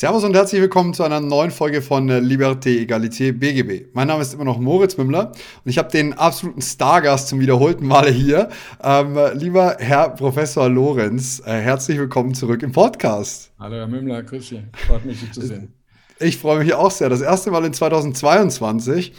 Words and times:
Servus 0.00 0.24
und 0.24 0.34
herzlich 0.34 0.62
willkommen 0.62 0.94
zu 0.94 1.02
einer 1.02 1.20
neuen 1.20 1.50
Folge 1.50 1.82
von 1.82 2.08
äh, 2.08 2.20
Liberté, 2.20 2.80
Egalité, 2.80 3.34
BGB. 3.34 3.88
Mein 3.92 4.08
Name 4.08 4.22
ist 4.22 4.32
immer 4.32 4.46
noch 4.46 4.58
Moritz 4.58 4.96
Mümmler 4.96 5.26
und 5.26 5.70
ich 5.70 5.76
habe 5.76 5.90
den 5.90 6.14
absoluten 6.14 6.62
Stargast 6.62 7.28
zum 7.28 7.38
wiederholten 7.38 7.86
Male 7.86 8.10
hier. 8.10 8.48
Ähm, 8.82 9.18
lieber 9.34 9.76
Herr 9.78 10.08
Professor 10.08 10.70
Lorenz, 10.70 11.42
äh, 11.44 11.50
herzlich 11.52 11.98
willkommen 11.98 12.32
zurück 12.32 12.62
im 12.62 12.72
Podcast. 12.72 13.52
Hallo 13.58 13.76
Herr 13.76 13.88
Mümmler, 13.88 14.22
grüß 14.22 14.48
Sie. 14.48 14.62
Freut 14.86 15.04
mich, 15.04 15.20
Sie 15.20 15.30
zu 15.32 15.42
sehen. 15.42 15.74
Ich 16.18 16.38
freue 16.38 16.64
mich 16.64 16.72
auch 16.72 16.90
sehr. 16.90 17.10
Das 17.10 17.20
erste 17.20 17.50
Mal 17.50 17.66
in 17.66 17.74
2022 17.74 19.12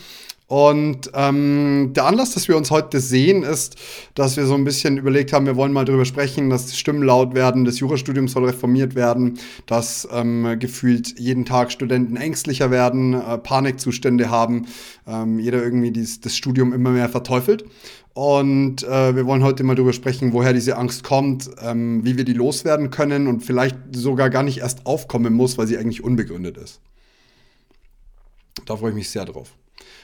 und 0.51 1.09
ähm, 1.13 1.93
der 1.95 2.07
Anlass, 2.07 2.33
dass 2.33 2.49
wir 2.49 2.57
uns 2.57 2.71
heute 2.71 2.99
sehen, 2.99 3.43
ist, 3.43 3.77
dass 4.15 4.35
wir 4.35 4.45
so 4.45 4.53
ein 4.53 4.65
bisschen 4.65 4.97
überlegt 4.97 5.31
haben, 5.31 5.45
wir 5.45 5.55
wollen 5.55 5.71
mal 5.71 5.85
darüber 5.85 6.03
sprechen, 6.03 6.49
dass 6.49 6.77
Stimmen 6.77 7.03
laut 7.03 7.33
werden, 7.33 7.63
das 7.63 7.79
Jurastudium 7.79 8.27
soll 8.27 8.43
reformiert 8.43 8.93
werden, 8.93 9.39
dass 9.65 10.05
ähm, 10.11 10.59
gefühlt 10.59 11.17
jeden 11.17 11.45
Tag 11.45 11.71
Studenten 11.71 12.17
ängstlicher 12.17 12.69
werden, 12.69 13.13
äh, 13.13 13.37
Panikzustände 13.37 14.29
haben, 14.29 14.67
ähm, 15.07 15.39
jeder 15.39 15.63
irgendwie 15.63 15.91
dies, 15.91 16.19
das 16.19 16.35
Studium 16.35 16.73
immer 16.73 16.89
mehr 16.89 17.07
verteufelt. 17.07 17.63
Und 18.13 18.83
äh, 18.83 19.15
wir 19.15 19.25
wollen 19.25 19.45
heute 19.45 19.63
mal 19.63 19.75
darüber 19.75 19.93
sprechen, 19.93 20.33
woher 20.33 20.51
diese 20.51 20.75
Angst 20.75 21.05
kommt, 21.05 21.49
ähm, 21.61 22.03
wie 22.03 22.17
wir 22.17 22.25
die 22.25 22.33
loswerden 22.33 22.89
können 22.89 23.27
und 23.27 23.39
vielleicht 23.39 23.77
sogar 23.93 24.29
gar 24.29 24.43
nicht 24.43 24.57
erst 24.57 24.85
aufkommen 24.85 25.33
muss, 25.33 25.57
weil 25.57 25.67
sie 25.67 25.77
eigentlich 25.77 26.03
unbegründet 26.03 26.57
ist. 26.57 26.81
Da 28.65 28.75
freue 28.75 28.89
ich 28.89 28.95
mich 28.95 29.09
sehr 29.09 29.23
drauf. 29.23 29.53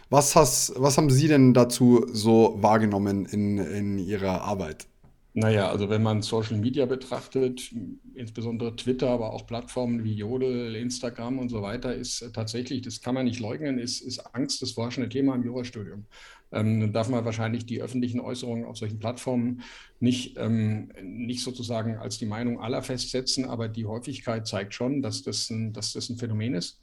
Was, 0.09 0.35
hast, 0.35 0.73
was 0.77 0.97
haben 0.97 1.09
Sie 1.09 1.27
denn 1.27 1.53
dazu 1.53 2.05
so 2.11 2.55
wahrgenommen 2.59 3.25
in, 3.25 3.57
in 3.57 3.99
Ihrer 3.99 4.41
Arbeit? 4.41 4.87
Naja, 5.33 5.69
also 5.69 5.87
wenn 5.89 6.01
man 6.01 6.23
Social 6.23 6.57
Media 6.57 6.87
betrachtet, 6.87 7.71
insbesondere 8.15 8.75
Twitter, 8.75 9.09
aber 9.09 9.33
auch 9.33 9.45
Plattformen 9.45 10.03
wie 10.03 10.13
Jodel, 10.13 10.75
Instagram 10.75 11.37
und 11.37 11.49
so 11.49 11.61
weiter, 11.61 11.93
ist 11.93 12.31
tatsächlich, 12.33 12.81
das 12.81 13.01
kann 13.01 13.13
man 13.13 13.25
nicht 13.25 13.39
leugnen, 13.39 13.77
ist, 13.77 14.01
ist 14.01 14.19
Angst 14.33 14.63
das 14.63 14.71
forschende 14.71 15.09
Thema 15.09 15.35
im 15.35 15.43
Jurastudium. 15.43 16.05
Ähm, 16.51 16.91
darf 16.91 17.09
man 17.09 17.23
wahrscheinlich 17.23 17.67
die 17.67 17.83
öffentlichen 17.83 18.19
Äußerungen 18.19 18.65
auf 18.65 18.77
solchen 18.77 18.97
Plattformen 18.97 19.61
nicht, 19.99 20.37
ähm, 20.39 20.91
nicht 21.03 21.43
sozusagen 21.43 21.97
als 21.97 22.17
die 22.17 22.25
Meinung 22.25 22.59
aller 22.59 22.81
festsetzen, 22.81 23.45
aber 23.45 23.67
die 23.67 23.85
Häufigkeit 23.85 24.47
zeigt 24.47 24.73
schon, 24.73 25.03
dass 25.03 25.21
das 25.21 25.51
ein, 25.51 25.71
dass 25.71 25.93
das 25.93 26.09
ein 26.09 26.17
Phänomen 26.17 26.55
ist. 26.55 26.81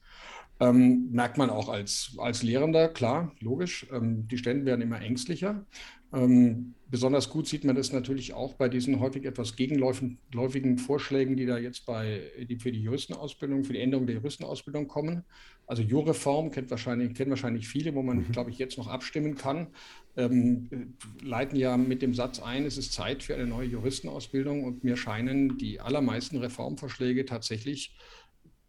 Ähm, 0.60 1.10
merkt 1.10 1.36
man 1.36 1.50
auch 1.50 1.69
als, 1.69 2.14
als 2.19 2.42
Lehrender, 2.42 2.88
klar, 2.88 3.34
logisch. 3.41 3.86
Ähm, 3.92 4.28
die 4.28 4.38
Stände 4.38 4.64
werden 4.64 4.83
immer 4.83 5.00
ängstlicher. 5.00 5.66
Ähm, 6.14 6.74
besonders 6.88 7.28
gut 7.28 7.48
sieht 7.48 7.64
man 7.64 7.74
das 7.74 7.92
natürlich 7.92 8.34
auch 8.34 8.55
bei 8.55 8.69
diesen 8.69 9.00
häufig 9.00 9.24
etwas 9.24 9.56
gegenläufigen 9.56 10.78
Vorschlägen, 10.78 11.36
die 11.36 11.44
da 11.44 11.58
jetzt 11.58 11.86
bei, 11.86 12.22
die 12.48 12.56
für 12.56 12.70
die 12.70 12.83
Juristenausbildung, 12.83 13.64
für 13.64 13.72
die 13.72 13.80
Änderung 13.80 14.06
der 14.06 14.16
Juristenausbildung 14.16 14.86
kommen. 14.86 15.24
Also 15.66 15.83
Jurreform 15.83 16.52
kennt 16.52 16.70
wahrscheinlich, 16.70 17.14
kennen 17.14 17.30
wahrscheinlich 17.30 17.66
viele, 17.66 17.94
wo 17.96 18.02
man, 18.02 18.18
mhm. 18.18 18.30
glaube 18.30 18.50
ich, 18.50 18.58
jetzt 18.58 18.78
noch 18.78 18.86
abstimmen 18.86 19.34
kann. 19.34 19.68
Ähm, 20.16 20.94
leiten 21.20 21.58
ja 21.58 21.77
mit 21.77 22.00
dem 22.00 22.14
Satz 22.14 22.39
ein, 22.39 22.64
es 22.64 22.78
ist 22.78 22.92
Zeit 22.92 23.24
für 23.24 23.34
eine 23.34 23.46
neue 23.46 23.66
Juristenausbildung 23.66 24.62
und 24.62 24.84
mir 24.84 24.96
scheinen 24.96 25.58
die 25.58 25.80
allermeisten 25.80 26.36
Reformvorschläge 26.36 27.24
tatsächlich 27.24 27.96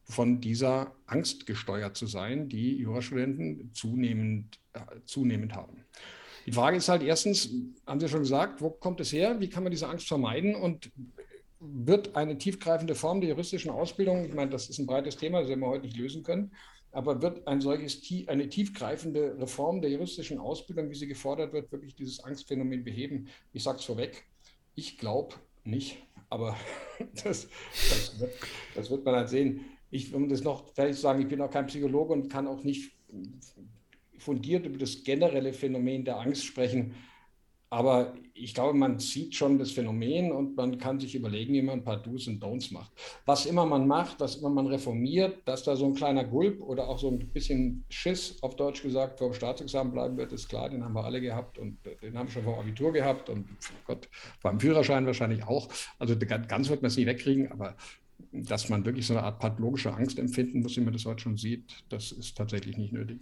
von 0.06 0.39
dieser 0.39 0.95
Angst 1.08 1.45
gesteuert 1.45 1.98
zu 1.98 2.05
sein, 2.05 2.48
die 2.48 2.77
Jurastudenten 2.77 3.71
zunehmend, 3.73 4.60
äh, 4.73 4.80
zunehmend 5.05 5.55
haben. 5.55 5.83
Die 6.45 6.52
Frage 6.52 6.77
ist 6.77 6.89
halt 6.89 7.02
erstens, 7.02 7.49
haben 7.88 7.99
Sie 7.99 8.08
schon 8.08 8.20
gesagt, 8.20 8.61
wo 8.61 8.70
kommt 8.70 8.99
es 9.02 9.11
her? 9.11 9.39
Wie 9.39 9.49
kann 9.49 9.64
man 9.64 9.71
diese 9.71 9.88
Angst 9.88 10.08
vermeiden? 10.08 10.55
Und 10.55 10.92
wird 11.60 12.16
eine 12.16 12.38
tiefgreifende 12.38 12.93
Form 12.93 13.20
der 13.21 13.32
juristischen 13.32 13.71
Ausbildung, 13.71 14.26
ich 14.26 14.33
meine, 14.33 14.52
das 14.52 14.70
ist 14.70 14.77
ein 14.77 14.86
breites 14.86 15.17
Thema, 15.17 15.39
das 15.39 15.49
werden 15.49 15.61
wir 15.61 15.67
heute 15.67 15.86
nicht 15.86 15.98
lösen 15.98 16.22
können, 16.22 16.52
aber 16.92 17.23
wird 17.23 17.48
ein 17.48 17.61
solches, 17.61 18.02
eine 18.27 18.48
tiefgreifende 18.48 19.37
Reform 19.39 19.82
der 19.82 19.89
juristischen 19.89 20.37
Ausbildung, 20.37 20.92
wie 20.92 20.95
sie 20.95 21.08
gefordert 21.08 21.54
wird, 21.54 21.72
wirklich 21.72 21.95
dieses 21.95 22.23
Angstphänomen 22.23 22.83
beheben? 22.83 23.27
Ich 23.52 23.64
sage 23.64 23.80
es 23.80 23.86
vorweg, 23.86 24.27
ich 24.76 24.99
glaube 24.99 25.36
nicht, 25.64 25.98
aber 26.30 26.55
das, 27.23 27.48
das, 27.73 28.20
wird, 28.20 28.33
das 28.76 28.89
wird 28.92 29.04
man 29.04 29.16
halt 29.16 29.30
sehen 29.30 29.61
ich, 29.92 30.14
um 30.14 30.30
das 30.30 30.44
noch 30.44 30.73
fertig 30.73 30.96
zu 30.96 31.02
sagen, 31.02 31.22
ich 31.22 31.28
bin 31.28 31.42
auch 31.42 31.52
kein 31.52 31.68
Psychologe 31.68 32.14
und 32.14 32.30
kann 32.30 32.48
auch 32.48 32.64
nicht 32.64 32.92
fundiert 34.18 34.66
über 34.66 34.78
das 34.78 35.04
generelle 35.04 35.54
Phänomen 35.54 36.06
der 36.06 36.20
Angst 36.20 36.46
sprechen. 36.46 36.96
Aber 37.70 38.14
ich 38.34 38.54
glaube, 38.54 38.78
man 38.78 39.00
sieht 39.00 39.36
schon 39.36 39.58
das 39.58 39.72
Phänomen 39.72 40.32
und 40.32 40.56
man 40.56 40.78
kann 40.78 41.00
sich 41.00 41.16
überlegen, 41.16 41.54
wie 41.54 41.62
man 41.62 41.80
ein 41.80 41.84
paar 41.84 42.02
Do's 42.02 42.28
und 42.28 42.42
Don'ts 42.42 42.72
macht. 42.72 42.92
Was 43.26 43.46
immer 43.46 43.66
man 43.66 43.88
macht, 43.88 44.20
was 44.20 44.36
immer 44.36 44.50
man 44.50 44.68
reformiert, 44.68 45.40
dass 45.46 45.64
da 45.64 45.76
so 45.76 45.86
ein 45.86 45.96
kleiner 45.96 46.23
Gulp 46.23 46.62
oder 46.62 46.88
auch 46.88 47.00
so 47.00 47.10
ein 47.10 47.20
bisschen 47.20 47.84
Schiss, 47.90 48.42
auf 48.44 48.56
Deutsch 48.56 48.84
gesagt, 48.84 49.17
vor 49.17 49.30
dem 49.30 49.34
Staatsexamen 49.34 49.92
bleiben 49.92 50.16
wird, 50.16 50.32
ist 50.32 50.48
klar, 50.48 50.70
den 50.70 50.86
haben 50.86 50.94
wir 50.94 51.04
alle 51.04 51.20
gehabt 51.20 51.58
und 51.58 51.78
den 52.02 52.17
haben 52.17 52.28
wir 52.28 52.34
schon 52.34 52.44
vor 52.44 52.60
Abitur 52.60 52.94
gehabt 52.94 53.30
und 53.30 53.46
Gott, 53.86 54.08
beim 54.42 54.60
Führerschein 54.60 55.06
wahrscheinlich 55.06 55.44
auch. 55.44 55.67
Also 55.98 56.16
ganz 56.17 56.70
wird 56.70 56.82
man 56.82 56.88
es 56.90 56.98
nie 56.98 57.08
wegkriegen, 57.08 57.52
aber 57.52 57.76
dass 58.31 58.70
man 58.70 58.86
wirklich 58.86 59.05
so 59.08 59.14
eine 59.14 59.23
Art 59.23 59.39
pathologische 59.39 59.93
Angst 59.93 60.20
empfinden 60.20 60.61
muss, 60.61 60.76
wie 60.77 60.81
man 60.81 60.93
das 60.93 61.05
heute 61.05 61.21
schon 61.21 61.37
sieht, 61.37 61.83
das 61.89 62.11
ist 62.11 62.37
tatsächlich 62.37 62.77
nicht 62.77 62.93
nötig. 62.93 63.21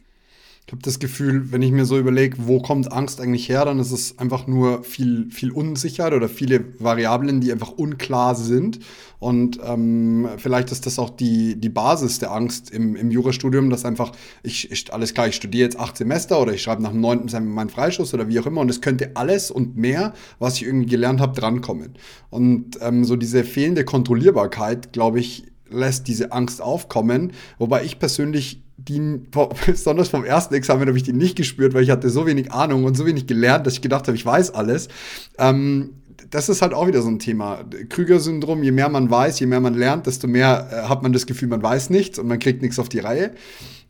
Ich 0.66 0.72
habe 0.72 0.82
das 0.82 1.00
Gefühl, 1.00 1.52
wenn 1.52 1.62
ich 1.62 1.72
mir 1.72 1.84
so 1.84 2.00
überlege, 2.00 2.38
wo 2.40 2.62
kommt 2.62 2.90
Angst 2.90 3.20
eigentlich 3.20 3.50
her, 3.50 3.66
dann 3.66 3.80
ist 3.80 3.92
es 3.92 4.18
einfach 4.18 4.48
nur 4.48 4.84
viel, 4.84 5.30
viel 5.30 5.52
Unsicherheit 5.52 6.14
oder 6.14 6.30
viele 6.30 6.64
Variablen, 6.80 7.42
die 7.42 7.52
einfach 7.52 7.72
unklar 7.72 8.34
sind. 8.36 8.80
Und 9.20 9.60
ähm, 9.66 10.30
vielleicht 10.38 10.72
ist 10.72 10.86
das 10.86 11.00
auch 11.00 11.10
die, 11.10 11.60
die 11.60 11.68
Basis 11.68 12.20
der 12.20 12.32
Angst 12.32 12.72
im, 12.72 12.96
im 12.96 13.12
Jurastudium, 13.12 13.70
dass 13.70 13.84
einfach, 13.84 14.14
ich, 14.42 14.72
ich, 14.72 14.94
alles 14.94 15.14
klar, 15.14 15.28
ich 15.28 15.36
studiere 15.36 15.66
jetzt 15.66 15.78
acht 15.78 15.98
Semester 15.98 16.42
oder 16.42 16.54
ich 16.54 16.62
schreibe 16.62 16.82
nach 16.82 16.92
dem 16.92 17.02
neunten 17.02 17.28
Semester 17.28 17.54
meinen 17.54 17.70
Freischuss 17.70 18.14
oder 18.14 18.30
wie 18.30 18.40
auch 18.40 18.46
immer 18.46 18.62
und 18.62 18.70
es 18.70 18.80
könnte 18.80 19.12
alles 19.16 19.52
und 19.52 19.76
mehr, 19.76 20.14
was 20.40 20.56
ich 20.56 20.64
irgendwie 20.64 20.88
gelernt 20.88 21.20
habe, 21.20 21.38
drankommen. 21.38 21.96
Und 22.30 22.78
ähm, 22.80 23.04
so 23.04 23.18
diese 23.18 23.44
fehlende 23.44 23.84
Kontrollierbarkeit, 23.84 24.94
glaube 24.94 25.20
ich, 25.20 25.44
lässt 25.70 26.08
diese 26.08 26.32
Angst 26.32 26.62
aufkommen, 26.62 27.34
wobei 27.58 27.84
ich 27.84 28.00
persönlich 28.00 28.62
die, 28.88 29.22
besonders 29.66 30.10
vom 30.10 30.26
ersten 30.26 30.54
Examen 30.54 30.88
habe 30.88 30.98
ich 30.98 31.04
die 31.04 31.14
nicht 31.14 31.36
gespürt, 31.36 31.74
weil 31.74 31.84
ich 31.84 31.90
hatte 31.90 32.10
so 32.10 32.26
wenig 32.26 32.52
Ahnung 32.52 32.84
und 32.84 32.96
so 32.96 33.06
wenig 33.06 33.28
gelernt, 33.28 33.66
dass 33.66 33.74
ich 33.74 33.82
gedacht 33.82 34.08
habe, 34.08 34.16
ich 34.16 34.26
weiß 34.26 34.52
alles. 34.52 34.90
Ähm, 35.38 35.92
das 36.30 36.50
ist 36.50 36.62
halt 36.62 36.74
auch 36.74 36.88
wieder 36.88 37.02
so 37.02 37.10
ein 37.10 37.20
Thema. 37.20 37.64
Krüger-Syndrom, 37.90 38.64
je 38.64 38.72
mehr 38.72 38.90
man 38.90 39.10
weiß, 39.10 39.40
je 39.40 39.46
mehr 39.46 39.60
man 39.60 39.76
lernt, 39.76 40.08
desto 40.08 40.28
mehr 40.28 40.68
äh, 40.72 40.90
hat 40.90 41.04
man 41.04 41.14
das 41.14 41.26
Gefühl, 41.26 41.48
man 41.48 41.62
weiß 41.62 41.90
nichts 41.90 42.18
und 42.18 42.28
man 42.28 42.40
kriegt 42.40 42.62
nichts 42.62 42.80
auf 42.80 42.90
die 42.90 43.00
Reihe. 43.00 43.32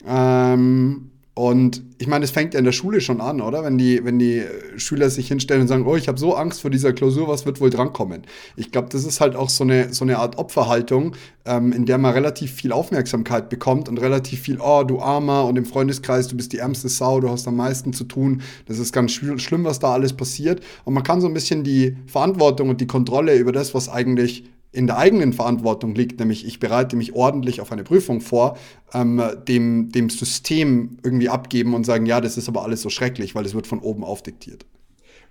Ähm, 0.05 1.11
und 1.35 1.81
ich 1.97 2.05
meine, 2.05 2.25
es 2.25 2.31
fängt 2.31 2.53
ja 2.53 2.59
in 2.59 2.65
der 2.65 2.73
Schule 2.73 3.01
schon 3.01 3.19
an, 3.19 3.41
oder? 3.41 3.63
Wenn 3.63 3.79
die, 3.79 4.05
wenn 4.05 4.19
die 4.19 4.43
Schüler 4.77 5.09
sich 5.09 5.29
hinstellen 5.29 5.63
und 5.63 5.67
sagen, 5.67 5.87
oh, 5.87 5.95
ich 5.95 6.07
habe 6.07 6.19
so 6.19 6.35
Angst 6.35 6.61
vor 6.61 6.69
dieser 6.69 6.93
Klausur, 6.93 7.27
was 7.27 7.47
wird 7.47 7.59
wohl 7.59 7.71
drankommen? 7.71 8.21
Ich 8.55 8.71
glaube, 8.71 8.89
das 8.91 9.03
ist 9.03 9.19
halt 9.19 9.35
auch 9.35 9.49
so 9.49 9.63
eine, 9.63 9.91
so 9.93 10.05
eine 10.05 10.19
Art 10.19 10.37
Opferhaltung, 10.37 11.15
ähm, 11.45 11.71
in 11.71 11.87
der 11.87 11.97
man 11.97 12.13
relativ 12.13 12.51
viel 12.51 12.71
Aufmerksamkeit 12.71 13.49
bekommt 13.49 13.89
und 13.89 13.99
relativ 13.99 14.41
viel, 14.41 14.59
oh, 14.61 14.83
du 14.83 14.99
Armer 14.99 15.45
und 15.45 15.57
im 15.57 15.65
Freundeskreis, 15.65 16.27
du 16.27 16.37
bist 16.37 16.53
die 16.53 16.59
ärmste 16.59 16.87
Sau, 16.87 17.19
du 17.19 17.29
hast 17.29 17.47
am 17.47 17.55
meisten 17.55 17.93
zu 17.93 18.03
tun. 18.03 18.43
Das 18.67 18.77
ist 18.77 18.93
ganz 18.93 19.11
schlimm, 19.11 19.63
was 19.63 19.79
da 19.79 19.91
alles 19.91 20.13
passiert. 20.13 20.61
Und 20.83 20.93
man 20.93 21.03
kann 21.03 21.19
so 21.19 21.25
ein 21.25 21.33
bisschen 21.33 21.63
die 21.63 21.97
Verantwortung 22.05 22.69
und 22.69 22.79
die 22.79 22.87
Kontrolle 22.87 23.35
über 23.37 23.51
das, 23.51 23.73
was 23.73 23.89
eigentlich 23.89 24.43
in 24.73 24.87
der 24.87 24.97
eigenen 24.97 25.33
Verantwortung 25.33 25.95
liegt, 25.95 26.19
nämlich 26.19 26.45
ich 26.45 26.59
bereite 26.59 26.95
mich 26.95 27.13
ordentlich 27.13 27.61
auf 27.61 27.71
eine 27.71 27.83
Prüfung 27.83 28.21
vor, 28.21 28.57
ähm, 28.93 29.21
dem, 29.47 29.89
dem 29.89 30.09
System 30.09 30.97
irgendwie 31.03 31.29
abgeben 31.29 31.73
und 31.73 31.85
sagen, 31.85 32.05
ja, 32.05 32.19
das 32.19 32.37
ist 32.37 32.49
aber 32.49 32.63
alles 32.63 32.81
so 32.81 32.89
schrecklich, 32.89 33.35
weil 33.35 33.45
es 33.45 33.53
wird 33.53 33.67
von 33.67 33.79
oben 33.79 34.03
aufdiktiert. 34.03 34.65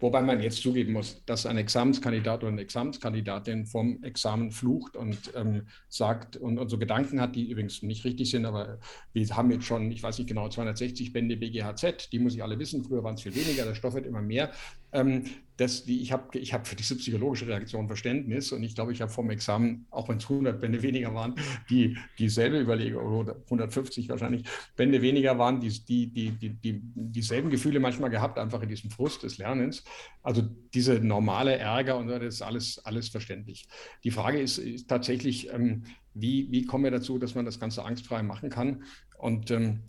Wobei 0.02 0.20
man 0.20 0.40
jetzt 0.40 0.60
zugeben 0.60 0.94
muss, 0.94 1.22
dass 1.26 1.46
ein 1.46 1.56
Examenskandidat 1.56 2.42
oder 2.42 2.50
eine 2.50 2.60
Examenskandidatin 2.60 3.66
vom 3.66 4.02
Examen 4.02 4.50
flucht 4.50 4.96
und 4.96 5.16
ähm, 5.36 5.62
sagt 5.88 6.36
und, 6.36 6.58
und, 6.58 6.68
so 6.68 6.76
Gedanken 6.76 7.20
hat, 7.20 7.36
die 7.36 7.48
übrigens 7.48 7.82
nicht 7.82 8.04
richtig 8.04 8.28
sind, 8.32 8.44
aber 8.44 8.80
wir 9.12 9.28
haben 9.28 9.52
jetzt 9.52 9.64
schon, 9.64 9.92
ich 9.92 10.02
weiß 10.02 10.18
nicht 10.18 10.26
genau, 10.26 10.48
260 10.48 11.12
Bände 11.12 11.36
BGHZ, 11.36 12.10
die 12.10 12.18
muss 12.18 12.34
ich 12.34 12.42
alle 12.42 12.58
wissen. 12.58 12.82
Früher 12.82 13.04
waren 13.04 13.14
es 13.14 13.22
viel 13.22 13.34
weniger, 13.36 13.64
der 13.64 13.76
Stoff 13.76 13.94
wird 13.94 14.06
immer 14.06 14.22
mehr. 14.22 14.50
Ähm, 14.92 15.24
das, 15.58 15.84
die, 15.84 16.00
ich 16.00 16.12
habe 16.12 16.38
ich 16.38 16.52
hab 16.54 16.66
für 16.66 16.76
diese 16.76 16.96
psychologische 16.96 17.46
Reaktion 17.46 17.86
Verständnis 17.86 18.52
und 18.52 18.62
ich 18.62 18.74
glaube, 18.74 18.92
ich 18.92 19.00
habe 19.00 19.12
vom 19.12 19.30
Examen, 19.30 19.86
auch 19.90 20.08
wenn 20.08 20.16
es 20.16 20.24
100 20.24 20.60
Bände 20.60 20.82
weniger 20.82 21.14
waren, 21.14 21.34
die 21.68 21.96
dieselbe 22.18 22.58
Überlegung, 22.58 23.04
oder 23.04 23.36
150 23.44 24.08
wahrscheinlich 24.08 24.44
Bände 24.76 25.02
weniger 25.02 25.38
waren, 25.38 25.60
die, 25.60 25.68
die, 25.68 26.06
die, 26.08 26.30
die, 26.30 26.50
die, 26.50 26.80
dieselben 26.94 27.50
Gefühle 27.50 27.80
manchmal 27.80 28.10
gehabt, 28.10 28.38
einfach 28.38 28.62
in 28.62 28.68
diesem 28.70 28.90
Frust 28.90 29.22
des 29.22 29.38
Lernens. 29.38 29.84
Also 30.22 30.42
diese 30.74 30.94
normale 30.94 31.56
Ärger 31.56 31.98
und 31.98 32.08
das 32.08 32.22
ist 32.22 32.42
alles, 32.42 32.80
alles 32.84 33.08
verständlich. 33.10 33.68
Die 34.04 34.10
Frage 34.10 34.40
ist, 34.40 34.58
ist 34.58 34.88
tatsächlich, 34.88 35.52
ähm, 35.52 35.84
wie, 36.14 36.50
wie 36.50 36.64
kommen 36.64 36.84
wir 36.84 36.90
dazu, 36.90 37.18
dass 37.18 37.34
man 37.34 37.44
das 37.44 37.60
Ganze 37.60 37.84
angstfrei 37.84 38.22
machen 38.22 38.50
kann? 38.50 38.84
Und 39.18 39.50
ähm, 39.50 39.80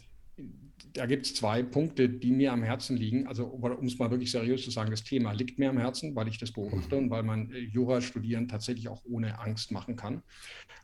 da 0.94 1.06
gibt 1.06 1.26
es 1.26 1.36
zwei 1.36 1.64
Punkte, 1.64 2.10
die 2.10 2.32
mir 2.32 2.52
am 2.52 2.64
Herzen 2.64 2.98
liegen. 2.98 3.28
Also, 3.28 3.46
um 3.46 3.86
es 3.86 3.98
mal 3.98 4.12
wirklich 4.12 4.32
seriös 4.32 4.64
zu 4.64 4.72
sagen, 4.72 4.92
das 4.92 5.04
Thema 5.04 5.32
liegt 5.32 5.60
mir 5.60 5.70
am 5.70 5.78
Herzen, 5.78 6.16
weil 6.16 6.28
ich 6.28 6.38
das 6.38 6.52
beobachte 6.52 6.96
und 6.96 7.10
weil 7.10 7.24
man 7.24 7.52
äh, 7.52 7.60
Jura 7.60 8.02
studieren 8.02 8.48
tatsächlich 8.48 8.90
auch 8.90 9.02
ohne 9.06 9.40
Angst 9.40 9.72
machen 9.72 9.96
kann. 9.96 10.22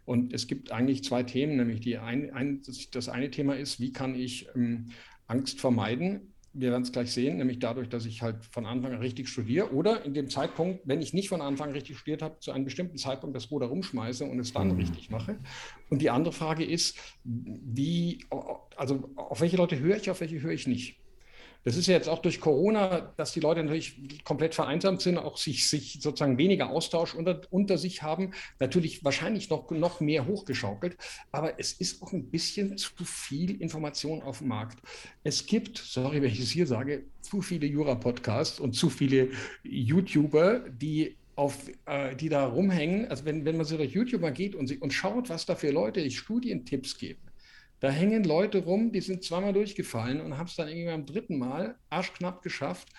Und 0.05 0.33
es 0.33 0.47
gibt 0.47 0.71
eigentlich 0.71 1.03
zwei 1.03 1.23
Themen, 1.23 1.57
nämlich 1.57 1.81
die 1.81 1.97
ein, 1.97 2.31
ein, 2.33 2.61
das 2.91 3.09
eine 3.09 3.29
Thema 3.29 3.55
ist, 3.55 3.79
wie 3.79 3.91
kann 3.91 4.15
ich 4.15 4.47
ähm, 4.55 4.91
Angst 5.27 5.59
vermeiden? 5.59 6.33
Wir 6.53 6.71
werden 6.71 6.83
es 6.83 6.91
gleich 6.91 7.11
sehen, 7.11 7.37
nämlich 7.37 7.59
dadurch, 7.59 7.89
dass 7.89 8.05
ich 8.05 8.21
halt 8.21 8.43
von 8.45 8.65
Anfang 8.65 8.93
an 8.93 8.99
richtig 8.99 9.29
studiere 9.29 9.73
oder 9.73 10.03
in 10.05 10.13
dem 10.13 10.29
Zeitpunkt, 10.29 10.81
wenn 10.85 11.01
ich 11.01 11.13
nicht 11.13 11.29
von 11.29 11.41
Anfang 11.41 11.69
an 11.69 11.73
richtig 11.73 11.97
studiert 11.97 12.21
habe, 12.21 12.39
zu 12.39 12.51
einem 12.51 12.65
bestimmten 12.65 12.97
Zeitpunkt 12.97 13.35
das 13.35 13.51
Ruder 13.51 13.67
rumschmeiße 13.67 14.25
und 14.25 14.39
es 14.39 14.53
dann 14.53 14.69
mhm. 14.69 14.77
richtig 14.77 15.09
mache. 15.09 15.37
Und 15.89 16.01
die 16.01 16.09
andere 16.09 16.33
Frage 16.33 16.65
ist, 16.65 16.97
wie, 17.23 18.25
also 18.75 19.09
auf 19.15 19.41
welche 19.41 19.57
Leute 19.57 19.79
höre 19.79 19.97
ich, 19.97 20.09
auf 20.09 20.21
welche 20.21 20.41
höre 20.41 20.51
ich 20.51 20.67
nicht. 20.67 20.99
Das 21.63 21.75
ist 21.75 21.87
ja 21.87 21.93
jetzt 21.93 22.07
auch 22.07 22.19
durch 22.19 22.39
Corona, 22.39 23.13
dass 23.17 23.33
die 23.33 23.41
Leute 23.41 23.63
natürlich 23.63 24.23
komplett 24.23 24.55
vereinsamt 24.55 25.01
sind, 25.01 25.17
auch 25.17 25.37
sich, 25.37 25.69
sich 25.69 25.99
sozusagen 26.01 26.37
weniger 26.37 26.69
Austausch 26.69 27.13
unter, 27.13 27.41
unter 27.49 27.77
sich 27.77 28.01
haben, 28.01 28.31
natürlich 28.59 29.03
wahrscheinlich 29.03 29.49
noch, 29.49 29.69
noch 29.71 29.99
mehr 29.99 30.25
hochgeschaukelt. 30.25 30.97
Aber 31.31 31.59
es 31.59 31.73
ist 31.73 32.01
auch 32.01 32.13
ein 32.13 32.29
bisschen 32.29 32.77
zu 32.77 33.03
viel 33.03 33.61
Information 33.61 34.21
auf 34.21 34.39
dem 34.39 34.47
Markt. 34.47 34.79
Es 35.23 35.45
gibt, 35.45 35.77
sorry, 35.77 36.21
wenn 36.21 36.31
ich 36.31 36.39
es 36.39 36.49
hier 36.49 36.67
sage, 36.67 37.03
zu 37.21 37.41
viele 37.41 37.67
Jura-Podcasts 37.67 38.59
und 38.59 38.73
zu 38.73 38.89
viele 38.89 39.29
YouTuber, 39.63 40.61
die 40.69 41.17
auf, 41.35 41.69
äh, 41.85 42.15
die 42.15 42.29
da 42.29 42.45
rumhängen. 42.45 43.07
Also 43.07 43.25
wenn, 43.25 43.45
wenn 43.45 43.57
man 43.57 43.65
so 43.65 43.77
durch 43.77 43.93
YouTuber 43.93 44.31
geht 44.31 44.55
und, 44.55 44.81
und 44.81 44.93
schaut, 44.93 45.29
was 45.29 45.45
da 45.45 45.55
für 45.55 45.71
Leute 45.71 46.09
Studientipps 46.11 46.97
geben, 46.97 47.21
da 47.79 47.89
hängen 47.89 48.23
Leute 48.23 48.59
rum, 48.63 48.91
die 48.91 49.01
sind 49.01 49.23
zweimal 49.23 49.53
durchgefallen 49.53 50.21
und 50.21 50.37
haben 50.37 50.47
es 50.47 50.55
dann 50.55 50.67
irgendwie 50.67 50.87
beim 50.87 51.05
dritten 51.05 51.37
Mal 51.37 51.75
arschknapp 51.89 52.41
geschafft. 52.41 52.89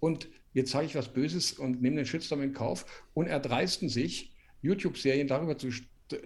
Und 0.00 0.28
jetzt 0.54 0.70
sage 0.70 0.86
ich 0.86 0.94
was 0.94 1.12
Böses 1.12 1.52
und 1.52 1.82
nehme 1.82 1.96
den 1.96 2.06
Shitstorm 2.06 2.42
in 2.42 2.52
Kauf 2.52 3.04
und 3.14 3.26
erdreisten 3.26 3.88
sich, 3.88 4.32
YouTube-Serien 4.62 5.28
darüber 5.28 5.58
zu, 5.58 5.70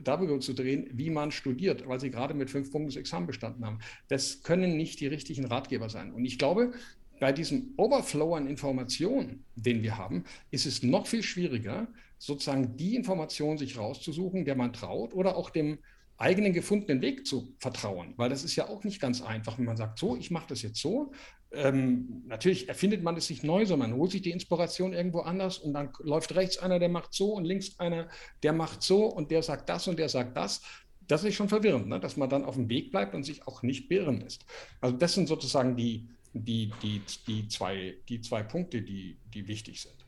darüber 0.02 0.40
zu 0.40 0.52
drehen, 0.52 0.88
wie 0.92 1.10
man 1.10 1.30
studiert, 1.30 1.86
weil 1.86 2.00
sie 2.00 2.10
gerade 2.10 2.34
mit 2.34 2.50
fünf 2.50 2.70
Punkten 2.70 2.88
das 2.88 2.96
Examen 2.96 3.26
bestanden 3.26 3.64
haben. 3.64 3.78
Das 4.08 4.42
können 4.42 4.76
nicht 4.76 5.00
die 5.00 5.06
richtigen 5.06 5.46
Ratgeber 5.46 5.88
sein. 5.88 6.12
Und 6.12 6.24
ich 6.24 6.38
glaube, 6.38 6.72
bei 7.20 7.32
diesem 7.32 7.72
Overflow 7.76 8.34
an 8.34 8.46
Informationen, 8.46 9.44
den 9.54 9.82
wir 9.82 9.96
haben, 9.96 10.24
ist 10.50 10.66
es 10.66 10.82
noch 10.82 11.06
viel 11.06 11.22
schwieriger, 11.22 11.88
sozusagen 12.18 12.76
die 12.76 12.96
Information 12.96 13.58
sich 13.58 13.78
rauszusuchen, 13.78 14.44
der 14.44 14.56
man 14.56 14.72
traut 14.72 15.14
oder 15.14 15.36
auch 15.36 15.50
dem 15.50 15.78
eigenen 16.18 16.52
gefundenen 16.52 17.02
Weg 17.02 17.26
zu 17.26 17.54
vertrauen, 17.58 18.14
weil 18.16 18.30
das 18.30 18.44
ist 18.44 18.56
ja 18.56 18.68
auch 18.68 18.84
nicht 18.84 19.00
ganz 19.00 19.22
einfach, 19.22 19.58
wenn 19.58 19.64
man 19.64 19.76
sagt, 19.76 19.98
so, 19.98 20.16
ich 20.16 20.30
mache 20.30 20.46
das 20.48 20.62
jetzt 20.62 20.80
so. 20.80 21.12
Ähm, 21.52 22.22
natürlich 22.26 22.68
erfindet 22.68 23.02
man 23.02 23.16
es 23.16 23.28
nicht 23.28 23.44
neu, 23.44 23.66
sondern 23.66 23.90
man 23.90 23.98
holt 23.98 24.12
sich 24.12 24.22
die 24.22 24.30
Inspiration 24.30 24.92
irgendwo 24.92 25.20
anders 25.20 25.58
und 25.58 25.74
dann 25.74 25.90
läuft 26.00 26.34
rechts 26.34 26.58
einer, 26.58 26.78
der 26.78 26.88
macht 26.88 27.12
so 27.12 27.34
und 27.34 27.44
links 27.44 27.78
einer, 27.78 28.08
der 28.42 28.52
macht 28.52 28.82
so 28.82 29.06
und 29.06 29.30
der 29.30 29.42
sagt 29.42 29.68
das 29.68 29.86
und 29.88 29.98
der 29.98 30.08
sagt 30.08 30.36
das. 30.36 30.62
Das 31.08 31.24
ist 31.24 31.34
schon 31.34 31.48
verwirrend, 31.48 31.88
ne? 31.88 32.00
dass 32.00 32.16
man 32.16 32.30
dann 32.30 32.44
auf 32.44 32.54
dem 32.54 32.68
Weg 32.68 32.90
bleibt 32.90 33.14
und 33.14 33.24
sich 33.24 33.46
auch 33.46 33.62
nicht 33.62 33.88
beirren 33.88 34.20
lässt. 34.20 34.46
Also 34.80 34.96
das 34.96 35.14
sind 35.14 35.26
sozusagen 35.26 35.76
die, 35.76 36.08
die, 36.32 36.70
die, 36.82 37.02
die, 37.26 37.48
zwei, 37.48 37.96
die 38.08 38.20
zwei 38.20 38.42
Punkte, 38.42 38.80
die, 38.80 39.18
die 39.34 39.46
wichtig 39.46 39.82
sind. 39.82 40.06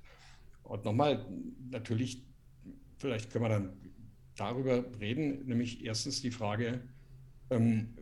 Und 0.62 0.84
nochmal, 0.84 1.26
natürlich, 1.70 2.22
vielleicht 2.96 3.30
können 3.30 3.44
wir 3.44 3.48
dann 3.50 3.76
darüber 4.36 4.84
reden, 5.00 5.46
nämlich 5.46 5.84
erstens 5.84 6.22
die 6.22 6.31
Frage, 6.31 6.81
ähm, 7.50 7.94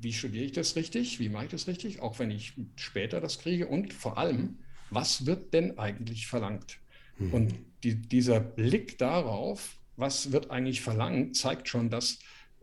wie 0.00 0.12
studiere 0.12 0.44
ich 0.44 0.52
das 0.52 0.76
richtig, 0.76 1.18
wie 1.20 1.28
mache 1.28 1.46
ich 1.46 1.50
das 1.50 1.66
richtig, 1.66 2.00
auch 2.00 2.18
wenn 2.18 2.30
ich 2.30 2.54
später 2.76 3.20
das 3.20 3.38
kriege 3.38 3.66
und 3.66 3.92
vor 3.92 4.18
allem, 4.18 4.58
was 4.90 5.26
wird 5.26 5.52
denn 5.52 5.78
eigentlich 5.78 6.26
verlangt? 6.26 6.78
Mhm. 7.18 7.34
Und 7.34 7.54
die, 7.84 7.96
dieser 7.96 8.40
Blick 8.40 8.98
darauf, 8.98 9.78
was 9.96 10.32
wird 10.32 10.50
eigentlich 10.50 10.80
verlangt, 10.80 11.36
zeigt 11.36 11.68
schon, 11.68 11.90
dass 11.90 12.18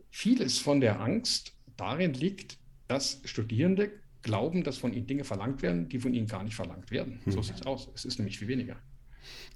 vieles 0.09 0.57
von 0.57 0.81
der 0.81 0.99
Angst 0.99 1.53
darin 1.75 2.13
liegt, 2.13 2.57
dass 2.87 3.21
Studierende 3.25 3.91
glauben, 4.23 4.63
dass 4.63 4.77
von 4.77 4.93
ihnen 4.93 5.07
Dinge 5.07 5.23
verlangt 5.23 5.61
werden, 5.61 5.89
die 5.89 5.99
von 5.99 6.13
ihnen 6.13 6.27
gar 6.27 6.43
nicht 6.43 6.55
verlangt 6.55 6.91
werden. 6.91 7.19
Mhm. 7.25 7.31
So 7.31 7.41
sieht 7.41 7.55
es 7.55 7.65
aus. 7.65 7.89
Es 7.93 8.05
ist 8.05 8.17
nämlich 8.17 8.39
viel 8.39 8.47
weniger. 8.47 8.77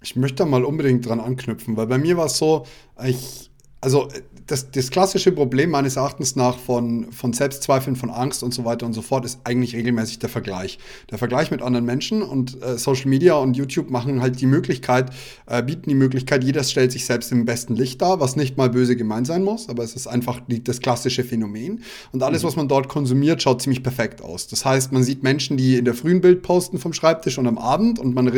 Ich 0.01 0.15
möchte 0.15 0.37
da 0.37 0.45
mal 0.45 0.65
unbedingt 0.65 1.05
dran 1.05 1.19
anknüpfen, 1.19 1.77
weil 1.77 1.87
bei 1.87 1.97
mir 1.97 2.17
war 2.17 2.25
es 2.25 2.37
so, 2.37 2.65
ich 3.03 3.50
also 3.81 4.07
das, 4.45 4.69
das 4.69 4.91
klassische 4.91 5.31
Problem 5.31 5.71
meines 5.71 5.95
Erachtens 5.95 6.35
nach 6.35 6.57
von, 6.57 7.11
von 7.11 7.33
Selbstzweifeln, 7.33 7.95
von 7.95 8.09
Angst 8.09 8.43
und 8.43 8.53
so 8.53 8.65
weiter 8.65 8.85
und 8.85 8.93
so 8.93 9.01
fort 9.01 9.25
ist 9.25 9.39
eigentlich 9.43 9.75
regelmäßig 9.75 10.19
der 10.19 10.29
Vergleich. 10.29 10.77
Der 11.09 11.17
Vergleich 11.17 11.51
mit 11.51 11.61
anderen 11.61 11.85
Menschen 11.85 12.21
und 12.21 12.61
äh, 12.61 12.77
Social 12.77 13.07
Media 13.07 13.35
und 13.35 13.55
YouTube 13.55 13.89
machen 13.89 14.21
halt 14.21 14.39
die 14.41 14.45
Möglichkeit, 14.45 15.11
äh, 15.47 15.63
bieten 15.63 15.89
die 15.89 15.95
Möglichkeit, 15.95 16.43
jeder 16.43 16.63
stellt 16.63 16.91
sich 16.91 17.05
selbst 17.05 17.31
im 17.31 17.45
besten 17.45 17.75
Licht 17.75 18.01
dar, 18.01 18.19
was 18.19 18.35
nicht 18.35 18.57
mal 18.57 18.69
böse 18.69 18.95
gemeint 18.95 19.25
sein 19.25 19.43
muss, 19.43 19.69
aber 19.69 19.83
es 19.83 19.95
ist 19.95 20.07
einfach 20.07 20.41
die, 20.47 20.63
das 20.63 20.79
klassische 20.79 21.23
Phänomen. 21.23 21.83
Und 22.11 22.21
alles, 22.21 22.43
mhm. 22.43 22.47
was 22.47 22.55
man 22.57 22.67
dort 22.67 22.89
konsumiert, 22.89 23.41
schaut 23.41 23.61
ziemlich 23.61 23.83
perfekt 23.83 24.21
aus. 24.21 24.47
Das 24.47 24.65
heißt, 24.65 24.91
man 24.91 25.03
sieht 25.03 25.23
Menschen, 25.23 25.57
die 25.57 25.77
in 25.77 25.85
der 25.85 25.93
frühen 25.93 26.21
Bild 26.21 26.43
posten 26.43 26.77
vom 26.77 26.93
Schreibtisch 26.93 27.37
und 27.37 27.47
am 27.47 27.57
Abend 27.57 27.99
und 27.99 28.13
man 28.13 28.31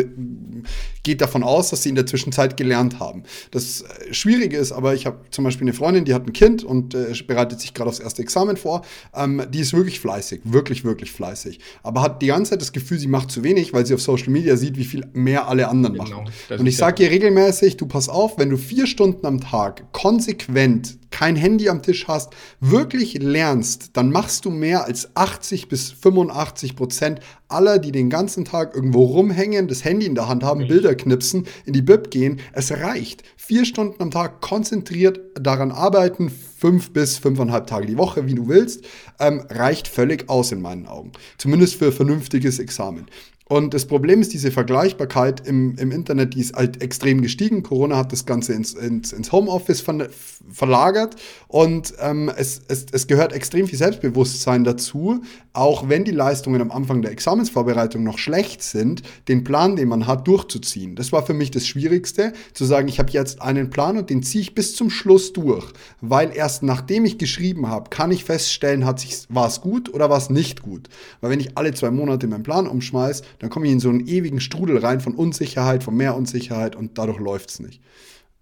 geht 1.03 1.21
davon 1.21 1.43
aus, 1.43 1.69
dass 1.69 1.83
sie 1.83 1.89
in 1.89 1.95
der 1.95 2.05
Zwischenzeit 2.05 2.55
gelernt 2.55 2.99
haben. 2.99 3.23
Das 3.51 3.81
äh, 3.81 4.13
Schwierige 4.13 4.57
ist 4.57 4.71
aber, 4.71 4.93
ich 4.93 5.05
habe 5.05 5.17
zum 5.33 5.43
Beispiel 5.43 5.65
eine 5.65 5.73
Freundin, 5.73 6.05
die 6.05 6.13
hat 6.13 6.27
ein 6.27 6.33
Kind 6.33 6.63
und 6.63 6.93
äh, 6.95 7.13
bereitet 7.27 7.59
sich 7.59 7.73
gerade 7.73 7.89
aufs 7.89 7.99
erste 7.99 8.21
Examen 8.21 8.57
vor. 8.57 8.83
Ähm, 9.15 9.43
die 9.51 9.59
ist 9.59 9.73
wirklich 9.73 9.99
fleißig, 9.99 10.41
wirklich, 10.43 10.83
wirklich 10.83 11.11
fleißig. 11.11 11.59
Aber 11.83 12.01
hat 12.01 12.21
die 12.21 12.27
ganze 12.27 12.51
Zeit 12.51 12.61
das 12.61 12.71
Gefühl, 12.71 12.99
sie 12.99 13.07
macht 13.07 13.31
zu 13.31 13.43
wenig, 13.43 13.73
weil 13.73 13.85
sie 13.85 13.93
auf 13.93 14.01
Social 14.01 14.29
Media 14.29 14.55
sieht, 14.55 14.77
wie 14.77 14.85
viel 14.85 15.05
mehr 15.13 15.47
alle 15.47 15.67
anderen 15.67 15.95
genau, 15.95 16.21
machen. 16.21 16.31
Und 16.57 16.65
ich 16.65 16.77
sage 16.77 17.03
ihr 17.03 17.11
regelmäßig, 17.11 17.77
du 17.77 17.85
pass 17.85 18.09
auf, 18.09 18.37
wenn 18.37 18.49
du 18.49 18.57
vier 18.57 18.87
Stunden 18.87 19.25
am 19.25 19.39
Tag 19.39 19.91
konsequent 19.91 20.97
kein 21.13 21.35
Handy 21.35 21.69
am 21.69 21.83
Tisch 21.83 22.07
hast, 22.07 22.33
wirklich 22.59 23.13
lernst, 23.21 23.91
dann 23.93 24.11
machst 24.11 24.45
du 24.45 24.49
mehr 24.49 24.85
als 24.85 25.15
80 25.15 25.69
bis 25.69 25.91
85 25.91 26.75
Prozent 26.75 27.19
aller, 27.47 27.77
die 27.77 27.91
den 27.91 28.09
ganzen 28.09 28.45
Tag 28.45 28.75
irgendwo 28.75 29.03
rumhängen, 29.03 29.67
das 29.67 29.85
Handy 29.85 30.07
in 30.07 30.15
der 30.15 30.27
Hand 30.27 30.43
haben, 30.43 30.67
Bilder 30.67 30.95
knipsen, 30.95 31.45
in 31.65 31.73
die 31.73 31.83
Bib 31.83 32.09
gehen. 32.09 32.41
Es 32.53 32.71
reicht. 32.71 33.21
Vier 33.37 33.63
Stunden 33.63 34.01
am 34.01 34.09
Tag 34.09 34.41
konzentriert 34.41 35.19
daran 35.35 35.71
arbeiten, 35.71 36.29
fünf 36.29 36.91
bis 36.91 37.17
fünfeinhalb 37.17 37.67
Tage 37.67 37.87
die 37.87 37.97
Woche, 37.97 38.25
wie 38.25 38.35
du 38.35 38.47
willst, 38.47 38.85
ähm, 39.19 39.43
reicht 39.49 39.87
völlig 39.87 40.29
aus 40.29 40.51
in 40.51 40.61
meinen 40.61 40.87
Augen. 40.87 41.11
Zumindest 41.37 41.75
für 41.75 41.91
vernünftiges 41.91 42.59
Examen. 42.59 43.07
Und 43.45 43.73
das 43.73 43.85
Problem 43.85 44.21
ist, 44.21 44.31
diese 44.33 44.51
Vergleichbarkeit 44.51 45.45
im, 45.45 45.75
im 45.77 45.91
Internet, 45.91 46.33
die 46.33 46.39
ist 46.39 46.55
halt 46.55 46.81
extrem 46.81 47.21
gestiegen. 47.21 47.61
Corona 47.61 47.97
hat 47.97 48.13
das 48.13 48.25
Ganze 48.25 48.53
ins, 48.53 48.73
ins, 48.73 49.11
ins 49.11 49.33
Homeoffice 49.33 49.81
ver, 49.81 50.07
verlagert 50.49 51.15
und 51.49 51.93
ähm, 51.99 52.31
es, 52.35 52.61
es, 52.69 52.85
es 52.91 53.07
gehört 53.07 53.33
extrem 53.33 53.67
viel 53.67 53.77
Selbstbewusstsein 53.77 54.63
dazu, 54.63 55.21
auch 55.51 55.89
wenn 55.89 56.05
die 56.05 56.11
Leistungen 56.11 56.61
am 56.61 56.71
Anfang 56.71 57.01
der 57.01 57.11
Examensvorbereitung 57.11 58.03
noch 58.03 58.17
schlecht 58.17 58.63
sind, 58.63 59.03
den 59.27 59.43
Plan, 59.43 59.75
den 59.75 59.89
man 59.89 60.07
hat, 60.07 60.25
durchzuziehen. 60.25 60.95
Das 60.95 61.11
war 61.11 61.25
für 61.25 61.33
mich 61.33 61.51
das 61.51 61.67
Schwierigste, 61.67 62.31
zu 62.53 62.63
sagen, 62.63 62.87
ich 62.87 62.99
habe 62.99 63.11
jetzt 63.11 63.41
einen 63.41 63.69
Plan 63.69 63.97
und 63.97 64.09
den 64.09 64.23
ziehe 64.23 64.41
ich 64.41 64.55
bis 64.55 64.75
zum 64.75 64.89
Schluss 64.89 65.33
durch, 65.33 65.71
weil 65.99 66.31
erst 66.33 66.63
nachdem 66.63 67.03
ich 67.03 67.17
geschrieben 67.17 67.67
habe, 67.67 67.89
kann 67.89 68.11
ich 68.11 68.23
feststellen, 68.23 68.85
war 69.29 69.47
es 69.47 69.61
gut 69.61 69.93
oder 69.93 70.09
war 70.09 70.17
es 70.17 70.29
nicht 70.29 70.61
gut. 70.61 70.87
Weil 71.19 71.31
wenn 71.31 71.39
ich 71.41 71.57
alle 71.57 71.73
zwei 71.73 71.91
Monate 71.91 72.27
meinen 72.27 72.43
Plan 72.43 72.67
umschmeiße, 72.67 73.23
dann 73.39 73.49
komme 73.49 73.65
ich 73.67 73.71
in 73.71 73.79
so 73.79 73.89
einen 73.89 74.07
ewigen 74.07 74.39
Strudel 74.39 74.77
rein 74.77 75.01
von 75.01 75.15
Unsicherheit, 75.15 75.83
von 75.83 75.95
mehr 75.95 76.15
Unsicherheit 76.15 76.75
und 76.75 76.97
dadurch 76.97 77.19
läuft 77.19 77.49
es 77.49 77.59
nicht. 77.59 77.81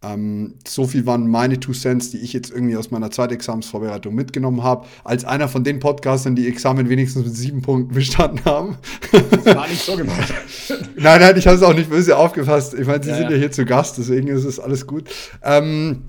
Ähm, 0.04 0.56
so 0.68 0.88
viel 0.88 1.06
waren 1.06 1.30
meine 1.30 1.60
Two 1.60 1.74
Cents, 1.74 2.10
die 2.10 2.18
ich 2.18 2.34
jetzt 2.34 2.50
irgendwie 2.50 2.76
aus 2.76 2.90
meiner 2.90 3.12
Zweitexamensvorbereitung 3.12 4.16
mitgenommen 4.16 4.64
habe. 4.64 4.88
Als 5.04 5.26
einer 5.26 5.48
von 5.48 5.64
den 5.64 5.80
Podcastern, 5.80 6.36
die 6.36 6.48
Examen 6.48 6.90
wenigstens 6.90 7.26
mit 7.26 7.36
sieben 7.36 7.62
Punkten 7.62 7.94
bestanden 7.94 8.44
haben. 8.46 8.78
Das 9.12 9.56
war 9.56 9.68
nicht 9.68 9.84
so 9.84 9.96
gemacht. 9.96 10.34
nein, 10.96 11.22
nein, 11.22 11.38
ich 11.38 11.46
habe 11.46 11.56
es 11.56 11.62
auch 11.62 11.76
nicht 11.76 11.92
böse 11.92 12.18
aufgefasst. 12.18 12.74
Ich 12.74 12.88
meine, 12.88 13.04
Sie 13.04 13.12
ja, 13.12 13.18
sind 13.18 13.26
ja. 13.26 13.32
ja 13.32 13.38
hier 13.38 13.52
zu 13.52 13.64
Gast, 13.64 14.00
deswegen 14.00 14.28
ist 14.28 14.44
es 14.44 14.60
alles 14.60 14.88
gut. 14.88 15.08
Ähm, 15.44 16.04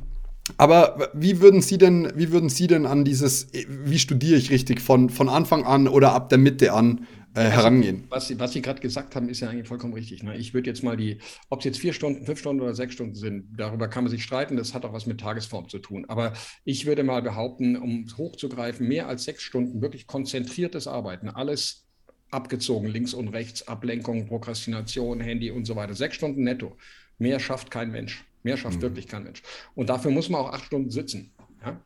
aber 0.57 1.11
wie 1.13 1.41
würden 1.41 1.61
Sie 1.61 1.77
denn, 1.77 2.13
wie 2.17 2.33
würden 2.33 2.49
Sie 2.49 2.67
denn 2.67 2.87
an 2.87 3.05
dieses, 3.05 3.49
wie 3.69 3.99
studiere 3.99 4.39
ich 4.39 4.51
richtig 4.51 4.81
von, 4.81 5.11
von 5.11 5.29
Anfang 5.29 5.65
an 5.65 5.87
oder 5.87 6.15
ab 6.15 6.31
der 6.31 6.39
Mitte 6.39 6.73
an 6.73 7.07
äh, 7.35 7.45
herangehen. 7.45 8.05
Was 8.09 8.29
Sie, 8.29 8.39
was 8.39 8.53
Sie 8.53 8.61
gerade 8.61 8.81
gesagt 8.81 9.17
haben, 9.17 9.29
ist 9.29 9.41
ja 9.41 9.49
eigentlich 9.49 9.69
vollkommen 9.69 9.95
richtig. 9.95 10.23
Ne? 10.23 10.37
Ich 10.37 10.53
würde 10.53 10.69
jetzt 10.69 10.83
mal 10.83 10.97
die, 10.97 11.19
ob 11.49 11.61
es 11.61 11.65
jetzt 11.65 11.79
vier 11.79 11.93
Stunden, 11.93 12.27
fünf 12.27 12.39
Stunden 12.39 12.61
oder 12.63 12.75
sechs 12.75 12.95
Stunden 12.95 13.15
sind, 13.15 13.47
darüber 13.57 13.89
kann 13.89 14.05
man 14.05 14.11
sich 14.11 14.23
streiten. 14.23 14.57
Das 14.57 14.75
hat 14.75 14.85
auch 14.85 14.93
was 14.93 15.07
mit 15.07 15.21
Tagesform 15.21 15.69
zu 15.69 15.79
tun. 15.79 16.05
Aber 16.09 16.35
ich 16.65 16.87
würde 16.87 17.05
mal 17.05 17.23
behaupten, 17.23 17.77
um 17.77 18.07
hochzugreifen, 18.17 18.87
mehr 18.87 19.09
als 19.09 19.25
sechs 19.25 19.43
Stunden 19.43 19.81
wirklich 19.81 20.07
konzentriertes 20.07 20.87
Arbeiten, 20.87 21.31
alles 21.31 21.87
abgezogen, 22.31 22.89
links 22.89 23.15
und 23.15 23.29
rechts, 23.29 23.69
Ablenkung, 23.69 24.27
Prokrastination, 24.27 25.21
Handy 25.21 25.51
und 25.51 25.67
so 25.67 25.77
weiter. 25.77 25.95
Sechs 25.95 26.17
Stunden 26.17 26.43
netto. 26.43 26.77
Mehr 27.19 27.41
schafft 27.41 27.71
kein 27.71 27.91
Mensch. 27.91 28.25
Mehr 28.43 28.57
schafft 28.57 28.79
mhm. 28.79 28.83
wirklich 28.83 29.07
kein 29.07 29.25
Mensch. 29.25 29.43
Und 29.75 29.89
dafür 29.89 30.11
muss 30.11 30.29
man 30.29 30.41
auch 30.41 30.53
acht 30.53 30.65
Stunden 30.65 30.91
sitzen. 30.91 31.33
Ja? 31.65 31.81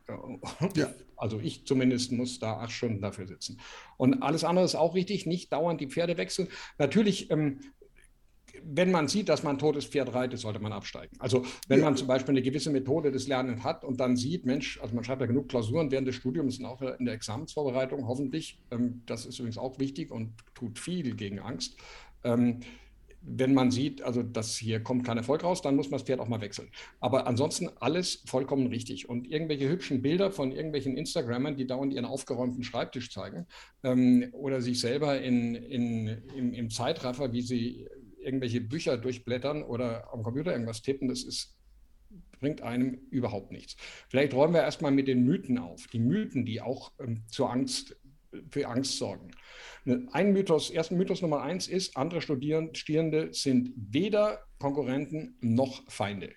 ja. 0.75 0.93
Also 1.17 1.39
ich 1.39 1.65
zumindest 1.65 2.11
muss 2.11 2.39
da 2.39 2.57
acht 2.57 2.71
Stunden 2.71 3.01
dafür 3.01 3.27
sitzen. 3.27 3.59
Und 3.97 4.21
alles 4.23 4.43
andere 4.43 4.65
ist 4.65 4.75
auch 4.75 4.95
richtig, 4.95 5.25
nicht 5.25 5.51
dauernd 5.51 5.81
die 5.81 5.87
Pferde 5.87 6.17
wechseln. 6.17 6.47
Natürlich, 6.77 7.31
ähm, 7.31 7.59
wenn 8.63 8.91
man 8.91 9.07
sieht, 9.07 9.29
dass 9.29 9.43
man 9.43 9.55
ein 9.55 9.59
totes 9.59 9.85
Pferd 9.85 10.13
reitet, 10.13 10.39
sollte 10.39 10.59
man 10.59 10.71
absteigen. 10.71 11.15
Also 11.19 11.45
wenn 11.67 11.81
man 11.81 11.95
zum 11.95 12.07
Beispiel 12.07 12.33
eine 12.33 12.41
gewisse 12.41 12.69
Methode 12.69 13.11
des 13.11 13.27
Lernens 13.27 13.63
hat 13.63 13.83
und 13.83 13.99
dann 13.99 14.17
sieht, 14.17 14.45
Mensch, 14.45 14.79
also 14.81 14.95
man 14.95 15.03
schreibt 15.03 15.21
ja 15.21 15.27
genug 15.27 15.49
Klausuren 15.49 15.91
während 15.91 16.07
des 16.07 16.15
Studiums 16.15 16.59
und 16.59 16.65
auch 16.65 16.81
in 16.81 17.05
der 17.05 17.13
Examensvorbereitung, 17.13 18.07
hoffentlich. 18.07 18.61
Ähm, 18.71 19.03
das 19.05 19.25
ist 19.25 19.39
übrigens 19.39 19.57
auch 19.57 19.79
wichtig 19.79 20.11
und 20.11 20.33
tut 20.53 20.79
viel 20.79 21.15
gegen 21.15 21.39
Angst. 21.39 21.77
Wenn 23.29 23.53
man 23.53 23.71
sieht, 23.71 24.01
also 24.01 24.23
dass 24.23 24.55
hier 24.55 24.81
kommt 24.81 25.05
kein 25.05 25.17
Erfolg 25.17 25.43
raus, 25.43 25.61
dann 25.61 25.75
muss 25.75 25.89
man 25.89 25.99
das 25.99 26.07
Pferd 26.07 26.19
auch 26.21 26.29
mal 26.29 26.39
wechseln. 26.39 26.69
Aber 26.99 27.27
ansonsten 27.27 27.69
alles 27.79 28.23
vollkommen 28.25 28.67
richtig. 28.67 29.09
Und 29.09 29.27
irgendwelche 29.27 29.67
hübschen 29.67 30.01
Bilder 30.01 30.31
von 30.31 30.51
irgendwelchen 30.51 30.95
Instagrammern, 30.95 31.57
die 31.57 31.67
dauernd 31.67 31.93
ihren 31.93 32.05
aufgeräumten 32.05 32.63
Schreibtisch 32.63 33.11
zeigen 33.11 33.45
ähm, 33.83 34.29
oder 34.31 34.61
sich 34.61 34.79
selber 34.79 35.19
in, 35.19 35.55
in, 35.55 36.07
im, 36.35 36.53
im 36.53 36.69
Zeitraffer, 36.69 37.33
wie 37.33 37.41
sie 37.41 37.87
irgendwelche 38.19 38.61
Bücher 38.61 38.97
durchblättern 38.97 39.63
oder 39.63 40.13
am 40.13 40.23
Computer 40.23 40.51
irgendwas 40.51 40.81
tippen, 40.81 41.07
das 41.07 41.23
ist 41.23 41.57
bringt 42.39 42.61
einem 42.61 42.99
überhaupt 43.09 43.51
nichts. 43.51 43.75
Vielleicht 44.09 44.33
räumen 44.33 44.53
wir 44.53 44.61
erstmal 44.61 44.91
mit 44.91 45.07
den 45.07 45.23
Mythen 45.23 45.57
auf. 45.57 45.87
Die 45.87 45.99
Mythen, 45.99 46.45
die 46.45 46.61
auch 46.61 46.91
ähm, 46.99 47.23
zur 47.27 47.51
Angst, 47.51 47.95
für 48.51 48.67
Angst 48.67 48.97
sorgen. 48.97 49.31
Ein 50.11 50.33
Mythos, 50.33 50.69
ersten 50.69 50.97
Mythos 50.97 51.21
Nummer 51.21 51.41
eins 51.41 51.67
ist, 51.67 51.95
andere 51.95 52.21
Studierende 52.21 53.33
sind 53.33 53.73
weder 53.75 54.43
Konkurrenten 54.59 55.37
noch 55.39 55.89
Feinde. 55.89 56.33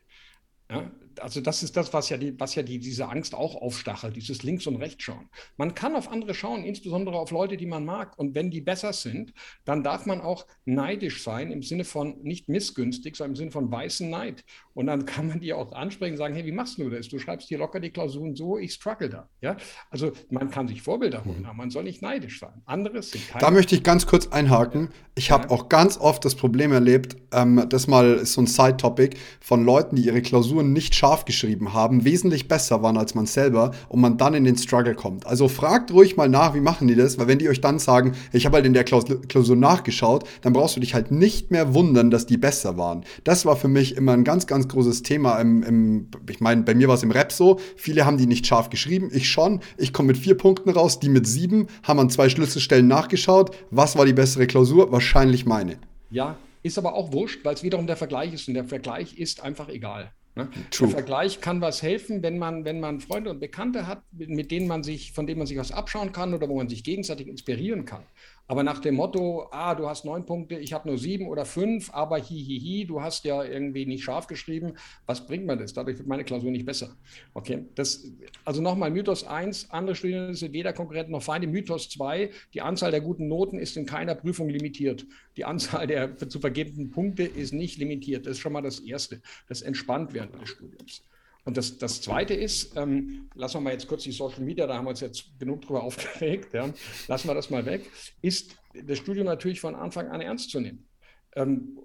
Ja, 0.71 0.91
also 1.21 1.41
das 1.41 1.63
ist 1.63 1.77
das, 1.77 1.93
was 1.93 2.09
ja, 2.09 2.17
die, 2.17 2.39
was 2.39 2.55
ja 2.55 2.63
die, 2.63 2.79
diese 2.79 3.09
Angst 3.09 3.35
auch 3.35 3.55
aufstachelt, 3.55 4.17
dieses 4.17 4.43
Links- 4.43 4.67
und 4.67 4.77
Rechtsschauen. 4.77 5.29
Man 5.57 5.75
kann 5.75 5.95
auf 5.95 6.11
andere 6.11 6.35
schauen, 6.35 6.65
insbesondere 6.65 7.19
auf 7.19 7.31
Leute, 7.31 7.57
die 7.57 7.67
man 7.67 7.85
mag. 7.85 8.19
Und 8.19 8.35
wenn 8.35 8.51
die 8.51 8.61
besser 8.61 8.93
sind, 8.93 9.33
dann 9.65 9.83
darf 9.83 10.07
man 10.07 10.21
auch 10.21 10.47
neidisch 10.65 11.23
sein, 11.23 11.51
im 11.51 11.63
Sinne 11.63 11.85
von 11.85 12.21
nicht 12.23 12.49
missgünstig, 12.49 13.17
sondern 13.17 13.33
im 13.33 13.37
Sinne 13.37 13.51
von 13.51 13.71
weißen 13.71 14.09
Neid. 14.09 14.45
Und 14.75 14.87
dann 14.87 15.05
kann 15.05 15.29
man 15.29 15.41
die 15.41 15.53
auch 15.53 15.73
ansprechen 15.73 16.13
und 16.13 16.19
sagen, 16.19 16.35
hey, 16.35 16.45
wie 16.45 16.53
machst 16.53 16.79
du 16.79 16.89
das? 16.89 17.09
Du 17.09 17.19
schreibst 17.19 17.49
hier 17.49 17.59
locker 17.59 17.81
die 17.81 17.91
Klausuren 17.91 18.35
so, 18.35 18.59
ich 18.59 18.73
struggle 18.73 19.09
da. 19.09 19.29
Ja? 19.41 19.57
Also 19.91 20.13
man 20.31 20.51
kann 20.51 20.69
sich 20.69 20.83
Vorbilder 20.83 21.25
holen, 21.25 21.45
aber 21.45 21.55
man 21.55 21.71
soll 21.71 21.85
nicht 21.85 22.03
neidisch 22.03 22.41
sein. 22.41 22.63
Anderes 22.65 23.11
sind 23.11 23.29
keine. 23.29 23.41
Da 23.41 23.51
möchte 23.51 23.75
ich 23.75 23.83
ganz 23.83 24.07
kurz 24.07 24.29
einhaken. 24.29 24.89
Ich 25.15 25.29
ja. 25.29 25.39
habe 25.39 25.51
auch 25.51 25.69
ganz 25.69 25.99
oft 25.99 26.25
das 26.25 26.35
Problem 26.35 26.73
erlebt, 26.73 27.17
ähm, 27.33 27.67
das 27.69 27.87
mal 27.87 28.15
ist 28.15 28.33
so 28.33 28.41
ein 28.41 28.47
Side-Topic 28.47 29.17
von 29.41 29.65
Leuten, 29.65 29.97
die 29.97 30.07
ihre 30.07 30.23
Klausuren 30.23 30.73
nicht 30.73 30.95
scharf 31.11 31.25
geschrieben 31.25 31.75
haben, 31.75 32.05
wesentlich 32.05 32.47
besser 32.47 32.83
waren 32.85 32.97
als 32.97 33.17
man 33.17 33.27
selber 33.27 33.73
und 33.89 34.01
man 34.01 34.17
dann 34.17 34.35
in 34.35 34.45
den 34.45 34.57
Struggle 34.57 34.95
kommt. 34.95 35.27
Also 35.27 35.49
fragt 35.49 35.93
ruhig 35.93 36.17
mal 36.17 36.29
nach, 36.29 36.55
wie 36.55 36.61
machen 36.61 36.87
die 36.87 36.95
das, 36.95 37.19
weil 37.19 37.27
wenn 37.27 37.41
die 37.41 37.49
euch 37.49 37.61
dann 37.61 37.81
sagen, 37.81 38.13
ich 38.33 38.47
habe 38.47 38.57
halt 38.57 38.67
in 38.67 38.75
der 38.75 38.85
Klausur 38.85 39.57
nachgeschaut, 39.57 40.23
dann 40.43 40.53
brauchst 40.53 40.77
du 40.77 40.81
dich 40.81 40.95
halt 40.95 41.11
nicht 41.11 41.51
mehr 41.51 41.75
wundern, 41.75 42.13
dass 42.13 42.27
die 42.27 42.37
besser 42.37 42.79
waren. 42.79 43.05
Das 43.25 43.45
war 43.45 43.57
für 43.57 43.67
mich 43.67 43.97
immer 43.97 44.13
ein 44.13 44.23
ganz, 44.23 44.47
ganz 44.47 44.69
großes 44.69 45.03
Thema 45.03 45.41
im, 45.41 45.65
im 45.65 46.09
ich 46.29 46.41
meine, 46.41 46.63
bei 46.63 46.77
mir 46.77 46.87
war 46.87 46.95
es 46.95 47.03
im 47.03 47.11
Rap 47.11 47.33
so, 47.33 47.59
viele 47.75 48.07
haben 48.07 48.17
die 48.17 48.29
nicht 48.29 48.47
scharf 48.47 48.71
geschrieben, 48.71 49.11
ich 49.13 49.29
schon, 49.29 49.59
ich 49.79 49.93
komme 49.93 50.09
mit 50.09 50.17
vier 50.17 50.37
Punkten 50.37 50.71
raus, 50.71 51.01
die 51.01 51.09
mit 51.09 51.27
sieben, 51.27 51.67
haben 51.83 51.99
an 51.99 52.11
zwei 52.11 52.29
Schlüsselstellen 52.29 52.87
nachgeschaut, 52.87 53.51
was 53.73 53.97
war 53.97 54.07
die 54.07 54.13
bessere 54.13 54.47
Klausur? 54.47 54.93
Wahrscheinlich 54.93 55.45
meine. 55.45 55.79
Ja, 56.11 56.37
ist 56.63 56.79
aber 56.79 56.95
auch 56.95 57.13
wurscht, 57.13 57.45
weil 57.45 57.55
es 57.55 57.63
wiederum 57.65 57.89
der 57.89 57.97
Vergleich 57.97 58.33
ist 58.33 58.47
und 58.47 58.55
der 58.55 58.65
Vergleich 58.65 59.19
ist 59.19 59.43
einfach 59.43 59.69
egal. 59.69 60.13
Ne? 60.41 60.49
Der 60.81 60.89
Vergleich 60.89 61.41
kann 61.41 61.61
was 61.61 61.83
helfen, 61.83 62.23
wenn 62.23 62.39
man, 62.39 62.65
wenn 62.65 62.81
man 62.81 63.01
Freunde 63.01 63.31
und 63.31 63.41
Bekannte 63.41 63.87
hat, 63.87 64.03
mit 64.13 64.51
denen 64.51 64.67
man 64.67 64.83
sich, 64.83 65.13
von 65.13 65.27
denen 65.27 65.39
man 65.39 65.47
sich 65.47 65.59
was 65.59 65.73
abschauen 65.73 66.13
kann 66.13 66.35
oder 66.35 66.49
wo 66.49 66.57
man 66.57 66.69
sich 66.69 66.85
gegenseitig 66.85 67.29
inspirieren 67.29 67.85
kann. 67.85 68.03
Aber 68.51 68.65
nach 68.65 68.81
dem 68.81 68.97
Motto, 68.97 69.47
ah, 69.53 69.77
du 69.77 69.89
hast 69.89 70.05
neun 70.05 70.27
Punkte, 70.27 70.57
ich 70.57 70.73
habe 70.73 70.89
nur 70.89 70.99
sieben 70.99 71.29
oder 71.29 71.45
fünf, 71.45 71.95
aber 71.95 72.19
hihihi, 72.19 72.59
hi, 72.59 72.79
hi, 72.81 72.85
du 72.85 73.01
hast 73.01 73.25
ja 73.25 73.45
irgendwie 73.45 73.87
nicht 73.87 74.03
scharf 74.03 74.27
geschrieben, 74.27 74.73
was 75.07 75.25
bringt 75.25 75.47
mir 75.47 75.57
das? 75.57 75.73
Dadurch 75.73 75.99
wird 75.99 76.09
meine 76.09 76.25
Klausur 76.25 76.51
nicht 76.51 76.67
besser. 76.67 76.97
Okay, 77.33 77.67
das, 77.77 78.11
also 78.45 78.61
nochmal 78.61 78.91
Mythos 78.91 79.23
1, 79.23 79.71
andere 79.71 79.95
Studien 79.95 80.35
sind 80.35 80.53
weder 80.53 80.73
Konkurrenten 80.73 81.13
noch 81.13 81.23
Feinde. 81.23 81.47
Mythos 81.47 81.91
2, 81.91 82.31
die 82.53 82.61
Anzahl 82.61 82.91
der 82.91 83.03
guten 83.03 83.29
Noten 83.29 83.57
ist 83.57 83.77
in 83.77 83.87
keiner 83.87 84.17
Prüfung 84.17 84.49
limitiert. 84.49 85.07
Die 85.37 85.45
Anzahl 85.45 85.87
der 85.87 86.19
zu 86.19 86.41
vergebenden 86.41 86.91
Punkte 86.91 87.23
ist 87.23 87.53
nicht 87.53 87.79
limitiert. 87.79 88.27
Das 88.27 88.33
ist 88.33 88.41
schon 88.41 88.53
mal 88.53 88.63
das 88.63 88.81
Erste. 88.81 89.23
Das 89.47 89.63
entspannt 89.63 90.13
während 90.13 90.35
des 90.43 90.49
Studiums. 90.49 91.05
Und 91.45 91.57
das, 91.57 91.79
das 91.79 92.03
Zweite 92.03 92.35
ist, 92.35 92.77
ähm, 92.77 93.31
lassen 93.35 93.55
wir 93.55 93.61
mal 93.63 93.73
jetzt 93.73 93.89
kurz 93.89 94.03
die 94.03 94.13
Social 94.13 94.41
Media, 94.41 94.67
da 94.67 94.77
haben 94.77 94.85
wir 94.85 94.91
uns 94.91 95.01
jetzt 95.01 95.39
genug 95.39 95.63
drüber 95.63 95.83
aufgeregt, 95.85 96.53
ja, 96.53 96.73
lassen 97.09 97.29
wir 97.29 97.35
das 97.35 97.51
mal 97.51 97.65
weg, 97.67 97.91
ist 98.23 98.57
das 98.75 98.99
Studium 98.99 99.27
natürlich 99.27 99.61
von 99.61 99.75
Anfang 99.75 100.09
an 100.09 100.21
ernst 100.21 100.51
zu 100.51 100.61
nehmen. 100.61 100.87
Ähm, 101.35 101.79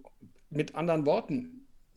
mit 0.49 0.75
anderen 0.75 1.05
Worten, 1.05 1.54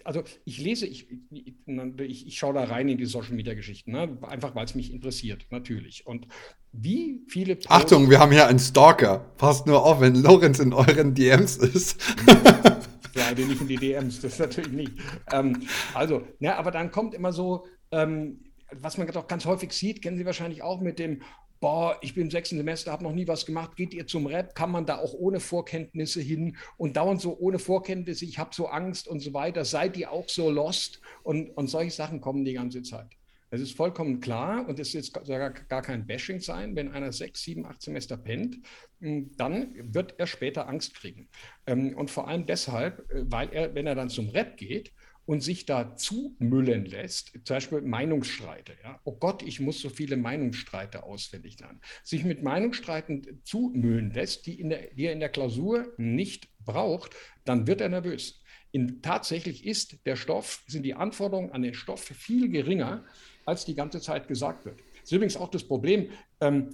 also 0.09 0.23
ich 0.47 0.59
lese, 0.59 0.87
ich, 0.87 1.07
ich, 1.31 2.27
ich, 2.27 2.39
schaue 2.39 2.55
da 2.55 2.65
rein 2.65 2.89
in 2.89 2.97
die 2.97 3.05
Social 3.05 3.35
Media 3.35 3.53
Geschichten, 3.53 3.93
ne? 3.93 4.17
einfach 4.23 4.55
weil 4.55 4.65
es 4.65 4.75
mich 4.75 4.91
interessiert, 4.91 5.45
natürlich. 5.51 6.07
Und 6.07 6.27
wie 6.73 7.21
viele. 7.29 7.57
Posts 7.57 7.71
Achtung, 7.71 8.09
wir 8.09 8.19
haben 8.19 8.33
hier 8.33 8.47
einen 8.47 8.59
Stalker. 8.59 9.19
Passt 9.37 9.67
nur 9.67 9.85
auf, 9.85 10.01
wenn 10.01 10.15
Lorenz 10.15 10.61
in 10.61 10.73
euren 10.73 11.15
DMs 11.15 11.59
ist. 11.59 12.01
Slide 13.13 13.47
nicht 13.47 13.61
in 13.61 13.69
die 13.69 13.77
DMs, 13.77 14.23
das 14.23 14.39
natürlich 14.39 14.73
nicht. 14.73 14.93
Ähm, 15.31 15.69
also, 15.93 16.23
ja, 16.41 16.57
aber 16.57 16.71
dann 16.71 16.91
kommt 16.91 17.13
immer 17.13 17.35
so, 17.35 17.67
ähm, 17.91 18.45
was 18.73 18.97
man 18.97 19.07
doch 19.09 19.27
ganz 19.27 19.45
häufig 19.45 19.73
sieht, 19.73 20.01
kennen 20.01 20.17
Sie 20.17 20.25
wahrscheinlich 20.25 20.63
auch 20.63 20.81
mit 20.81 20.99
dem, 20.99 21.21
boah, 21.61 21.99
ich 22.03 22.15
bin 22.15 22.25
im 22.25 22.31
sechsten 22.31 22.57
Semester, 22.57 22.93
habe 22.93 23.05
noch 23.05 23.13
nie 23.13 23.27
was 23.27 23.47
gemacht, 23.47 23.77
geht 23.77 23.95
ihr 23.95 24.07
zum 24.07 24.27
Rap, 24.27 24.55
kann 24.55 24.71
man 24.71 24.87
da 24.87 24.99
auch 24.99 25.15
ohne 25.15 25.41
Vorkenntnisse 25.41 26.21
hin 26.21 26.57
und 26.77 26.97
dauernd 26.97 27.21
so 27.21 27.37
ohne 27.39 27.59
Vorkenntnisse, 27.59 28.25
ich 28.25 28.39
habe 28.39 28.55
so 28.55 28.67
Angst 28.67 29.09
und 29.09 29.21
so 29.21 29.35
weiter, 29.35 29.65
seid 29.65 29.97
ihr 29.97 30.13
auch 30.13 30.29
so 30.29 30.51
lost 30.51 31.01
und, 31.23 31.51
und 31.51 31.69
solche 31.69 31.91
Sachen 31.91 32.21
kommen 32.21 32.45
die 32.45 32.55
ganze 32.55 32.83
Zeit. 32.83 33.19
Es 33.51 33.63
ist 33.63 33.75
vollkommen 33.75 34.21
klar 34.21 34.69
und 34.69 34.79
es 34.79 34.95
ist 34.95 35.15
gar, 35.15 35.51
gar 35.51 35.83
kein 35.83 36.07
Bashing 36.07 36.41
sein, 36.41 36.77
wenn 36.77 36.93
einer 36.93 37.13
sechs, 37.13 37.43
sieben, 37.43 37.65
acht 37.65 37.81
Semester 37.81 38.19
pennt, 38.19 38.59
hm, 39.01 39.31
dann 39.37 39.75
wird 39.95 40.15
er 40.19 40.27
später 40.27 40.69
Angst 40.69 40.95
kriegen. 40.95 41.29
Ähm, 41.67 41.97
und 41.97 42.11
vor 42.11 42.29
allem 42.29 42.45
deshalb, 42.45 43.11
äh, 43.11 43.25
weil 43.31 43.49
er, 43.51 43.75
wenn 43.75 43.87
er 43.87 43.95
dann 43.95 44.11
zum 44.11 44.29
Rap 44.29 44.59
geht 44.59 44.93
und 45.29 45.43
sich 45.43 45.67
da 45.67 45.95
zumüllen 45.95 46.87
lässt, 46.87 47.33
zum 47.45 47.57
Beispiel 47.57 47.83
Meinungsstreite. 47.83 48.73
Ja? 48.83 48.99
Oh 49.05 49.13
Gott, 49.13 49.43
ich 49.43 49.61
muss 49.61 49.79
so 49.79 49.91
viele 49.91 50.17
Meinungsstreite 50.17 51.03
auswendig 51.03 51.61
lernen. 51.61 51.83
Sich 52.03 52.25
mit 52.25 52.43
Meinungsstreiten 52.43 53.43
zumüllen 53.45 54.11
lässt, 54.11 54.47
die, 54.47 54.59
in 54.59 54.71
der, 54.71 54.87
die 54.95 55.05
er 55.05 55.13
in 55.13 55.21
der 55.21 55.29
Klausur 55.29 55.93
nicht 55.99 56.49
braucht, 56.65 57.15
dann 57.45 57.67
wird 57.67 57.83
er 57.83 57.91
nervös. 57.91 58.41
In, 58.73 59.03
tatsächlich 59.03 59.67
ist 59.67 59.99
der 60.07 60.17
Stoff, 60.17 60.65
sind 60.67 60.83
die 60.85 60.95
Anforderungen 60.95 61.53
an 61.53 61.61
den 61.61 61.75
Stoff 61.75 62.05
viel 62.05 62.49
geringer, 62.49 63.05
als 63.45 63.67
die 63.67 63.75
ganze 63.75 64.01
Zeit 64.01 64.29
gesagt 64.29 64.65
wird. 64.65 64.81
Das 64.81 65.05
ist 65.05 65.13
übrigens 65.13 65.37
auch 65.37 65.51
das 65.51 65.65
Problem. 65.65 66.09
Ähm, 66.41 66.71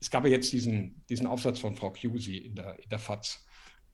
es 0.00 0.10
gab 0.10 0.24
ja 0.24 0.30
jetzt 0.30 0.50
diesen, 0.54 1.04
diesen 1.10 1.26
Aufsatz 1.26 1.58
von 1.58 1.76
Frau 1.76 1.90
Cusi 1.90 2.38
in 2.38 2.54
der, 2.54 2.78
in 2.82 2.88
der 2.88 2.98
FAZ. 2.98 3.44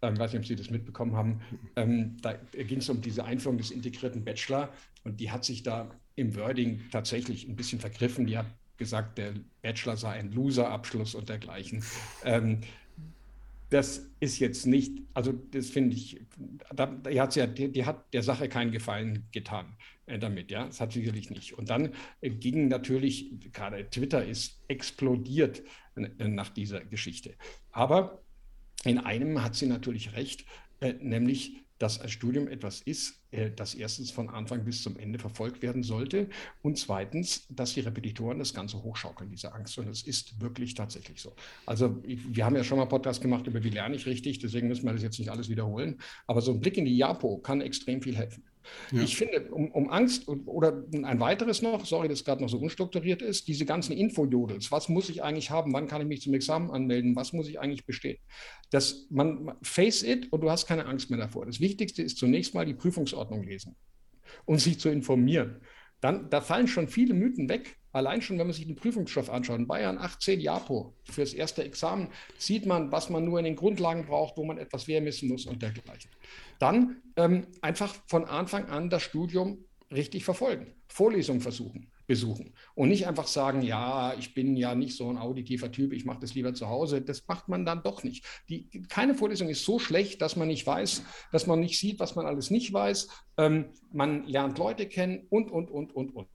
Ähm, 0.03 0.19
weiß 0.19 0.33
nicht, 0.33 0.41
ob 0.41 0.47
Sie 0.47 0.57
das 0.57 0.71
mitbekommen 0.71 1.15
haben. 1.15 1.41
Ähm, 1.77 2.17
da 2.23 2.35
ging 2.53 2.79
es 2.79 2.89
um 2.89 3.01
diese 3.01 3.25
Einführung 3.25 3.59
des 3.59 3.71
integrierten 3.71 4.25
Bachelor 4.25 4.73
und 5.05 5.21
die 5.21 5.31
hat 5.31 5.45
sich 5.45 5.63
da 5.63 5.91
im 6.15 6.35
Wording 6.37 6.81
tatsächlich 6.91 7.49
ein 7.49 7.57
bisschen 7.57 7.81
vergriffen. 7.81 8.27
Die 8.27 8.39
hat 8.39 8.47
gesagt, 8.77 9.19
der 9.19 9.35
Bachelor 9.63 9.97
sei 9.97 10.13
ein 10.13 10.33
Loser-Abschluss 10.33 11.15
und 11.15 11.29
dergleichen. 11.29 11.85
Ähm, 12.25 12.63
das 13.71 14.11
ist 14.19 14.41
jetzt 14.41 14.67
nicht, 14.67 15.03
also 15.15 15.33
das 15.33 15.71
finde 15.71 15.95
ich, 15.97 16.21
da, 16.75 16.87
die, 16.87 17.21
hat's 17.21 17.37
ja, 17.37 17.47
die, 17.47 17.71
die, 17.71 17.85
hat 17.85 18.13
der 18.13 18.23
Sache 18.23 18.49
keinen 18.49 18.73
Gefallen 18.73 19.29
getan 19.31 19.77
äh, 20.07 20.19
damit, 20.19 20.51
ja, 20.51 20.67
das 20.67 20.81
hat 20.81 20.93
sicherlich 20.93 21.31
nicht. 21.31 21.57
Und 21.57 21.71
dann 21.71 21.95
äh, 22.21 22.31
ging 22.31 22.67
natürlich, 22.67 23.31
gerade 23.53 23.89
Twitter 23.89 24.25
ist 24.25 24.61
explodiert 24.67 25.63
äh, 25.95 26.29
nach 26.29 26.51
dieser 26.51 26.81
Geschichte. 26.85 27.35
Aber 27.71 28.21
in 28.85 28.99
einem 28.99 29.43
hat 29.43 29.55
sie 29.55 29.67
natürlich 29.67 30.15
recht, 30.15 30.45
äh, 30.81 30.95
nämlich 30.95 31.61
dass 31.81 31.99
ein 31.99 32.11
Studium 32.11 32.47
etwas 32.47 32.83
ist, 32.83 33.23
äh, 33.31 33.51
das 33.51 33.75
erstens 33.75 34.11
von 34.11 34.29
Anfang 34.29 34.65
bis 34.65 34.83
zum 34.83 34.99
Ende 34.99 35.19
verfolgt 35.19 35.63
werden 35.63 35.83
sollte 35.83 36.29
und 36.63 36.79
zweitens, 36.79 37.47
dass 37.49 37.73
die 37.73 37.81
Repetitoren 37.81 38.39
das 38.39 38.53
Ganze 38.53 38.83
hochschaukeln, 38.83 39.31
diese 39.31 39.53
Angst. 39.55 39.79
Und 39.79 39.89
es 39.89 40.03
ist 40.03 40.41
wirklich 40.41 40.75
tatsächlich 40.75 41.23
so. 41.23 41.35
Also 41.65 41.99
wir 42.05 42.45
haben 42.45 42.55
ja 42.55 42.65
schon 42.65 42.79
mal 42.79 42.85
Podcast 42.85 43.23
gemacht 43.23 43.47
über 43.47 43.65
wie 43.65 43.71
lerne 43.71 43.97
ich 43.97 44.05
richtig, 44.05 44.39
deswegen 44.41 44.69
müssen 44.69 44.85
wir 44.85 44.93
das 44.93 45.03
jetzt 45.03 45.19
nicht 45.19 45.31
alles 45.31 45.49
wiederholen. 45.49 45.99
Aber 46.27 46.43
so 46.43 46.53
ein 46.53 46.61
Blick 46.61 46.77
in 46.77 46.85
die 46.85 46.97
JAPO 46.97 47.39
kann 47.39 47.63
extrem 47.63 48.03
viel 48.03 48.17
helfen. 48.17 48.45
Ja. 48.93 49.03
Ich 49.03 49.17
finde, 49.17 49.51
um, 49.51 49.71
um, 49.71 49.91
Angst 49.91 50.29
oder 50.29 50.85
ein 50.93 51.21
weiteres 51.21 51.63
noch, 51.63 51.85
sorry, 51.87 52.09
dass 52.09 52.25
gerade 52.25 52.43
noch 52.43 52.49
so 52.49 52.59
unstrukturiert 52.59 53.23
ist, 53.23 53.49
diese 53.49 53.65
ganzen 53.65 53.93
Infojodels, 53.93 54.73
was 54.73 54.89
muss 54.89 55.09
ich 55.09 55.23
eigentlich 55.23 55.51
haben, 55.51 55.73
wann 55.73 55.87
kann 55.87 56.03
ich 56.03 56.09
mich 56.09 56.23
zum 56.23 56.35
Examen 56.35 56.71
anmelden, 56.71 57.17
was 57.17 57.33
muss 57.33 57.49
ich 57.49 57.61
eigentlich 57.61 57.87
bestehen? 57.87 58.19
Das, 58.71 59.07
man, 59.11 59.57
face 59.63 60.03
it 60.03 60.33
und 60.33 60.41
du 60.41 60.51
hast 60.51 60.67
keine 60.67 60.87
Angst 60.87 61.11
mehr 61.11 61.19
davor. 61.19 61.47
Das 61.47 61.61
Wichtigste 61.61 62.03
ist 62.03 62.19
zunächst 62.19 62.55
mal 62.55 62.67
die 62.67 62.75
Prüfungsordnung 62.75 63.43
lesen 63.43 63.77
und 64.45 64.59
sich 64.61 64.79
zu 64.79 64.89
informieren. 64.89 65.61
Dann, 66.01 66.31
da 66.31 66.41
fallen 66.41 66.67
schon 66.67 66.89
viele 66.89 67.15
Mythen 67.15 67.49
weg. 67.49 67.77
Allein 67.93 68.23
schon, 68.23 68.39
wenn 68.39 68.47
man 68.47 68.55
sich 68.55 68.67
den 68.67 68.77
Prüfungsstoff 68.77 69.31
anschaut, 69.31 69.59
in 69.59 69.67
Bayern 69.67 69.99
18 69.99 70.41
Japo 70.41 70.95
für 71.05 71.23
das 71.23 71.35
erste 71.35 71.65
Examen, 71.65 72.09
sieht 72.39 72.65
man, 72.65 72.93
was 72.93 73.11
man 73.11 73.25
nur 73.25 73.39
in 73.39 73.45
den 73.45 73.57
Grundlagen 73.57 74.07
braucht, 74.07 74.37
wo 74.37 74.45
man 74.45 74.59
etwas 74.59 74.87
wehrmessen 74.87 75.29
muss 75.29 75.47
und 75.47 75.61
dergleichen. 75.61 76.11
Dann 76.61 77.03
ähm, 77.17 77.47
einfach 77.63 77.95
von 78.07 78.25
Anfang 78.25 78.67
an 78.67 78.91
das 78.91 79.03
Studium 79.03 79.65
richtig 79.91 80.25
verfolgen, 80.25 80.73
Vorlesungen 80.89 81.41
versuchen, 81.41 81.91
besuchen 82.11 82.55
und 82.75 82.89
nicht 82.89 83.07
einfach 83.07 83.29
sagen, 83.29 83.63
ja, 83.63 84.15
ich 84.19 84.35
bin 84.35 84.57
ja 84.57 84.75
nicht 84.75 84.97
so 84.97 85.09
ein 85.09 85.17
auditiver 85.17 85.71
Typ, 85.71 85.93
ich 85.93 86.05
mache 86.05 86.19
das 86.19 86.35
lieber 86.35 86.53
zu 86.55 86.69
Hause. 86.69 87.01
Das 87.01 87.25
macht 87.29 87.49
man 87.49 87.65
dann 87.65 87.85
doch 87.85 88.03
nicht. 88.03 88.25
Die, 88.49 88.69
keine 88.89 89.15
Vorlesung 89.15 89.49
ist 89.49 89.65
so 89.65 89.79
schlecht, 89.79 90.21
dass 90.21 90.35
man 90.35 90.49
nicht 90.49 90.67
weiß, 90.67 91.05
dass 91.31 91.47
man 91.47 91.61
nicht 91.61 91.79
sieht, 91.79 92.01
was 92.01 92.17
man 92.17 92.27
alles 92.27 92.51
nicht 92.51 92.73
weiß. 92.73 93.07
Ähm, 93.37 93.67
man 93.93 94.27
lernt 94.27 94.59
Leute 94.59 94.89
kennen 94.89 95.29
und, 95.31 95.53
und, 95.53 95.71
und, 95.71 95.95
und, 95.95 96.17
und. 96.17 96.29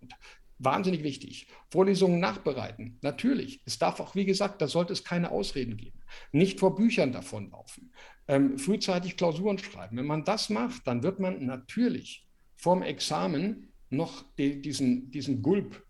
Wahnsinnig 0.60 1.04
wichtig. 1.04 1.48
Vorlesungen 1.70 2.22
nachbereiten. 2.22 2.98
Natürlich. 3.02 3.62
Es 3.66 3.78
darf 3.78 4.00
auch, 4.00 4.16
wie 4.16 4.24
gesagt, 4.24 4.62
da 4.62 4.70
sollte 4.70 4.94
es 4.94 5.04
keine 5.04 5.30
Ausreden 5.30 5.76
geben. 5.76 6.00
Nicht 6.32 6.62
vor 6.62 6.74
Büchern 6.74 7.12
davonlaufen. 7.12 7.92
Ähm, 8.30 8.58
frühzeitig 8.58 9.18
Klausuren 9.18 9.58
schreiben. 9.58 9.98
Wenn 9.98 10.06
man 10.06 10.24
das 10.24 10.50
macht, 10.50 10.88
dann 10.88 11.04
wird 11.04 11.20
man 11.20 11.46
natürlich 11.46 12.26
vorm 12.56 12.82
Examen 12.82 13.74
noch 13.90 14.24
die, 14.38 14.62
diesen, 14.62 15.12
diesen 15.12 15.42
Gulp 15.42 15.84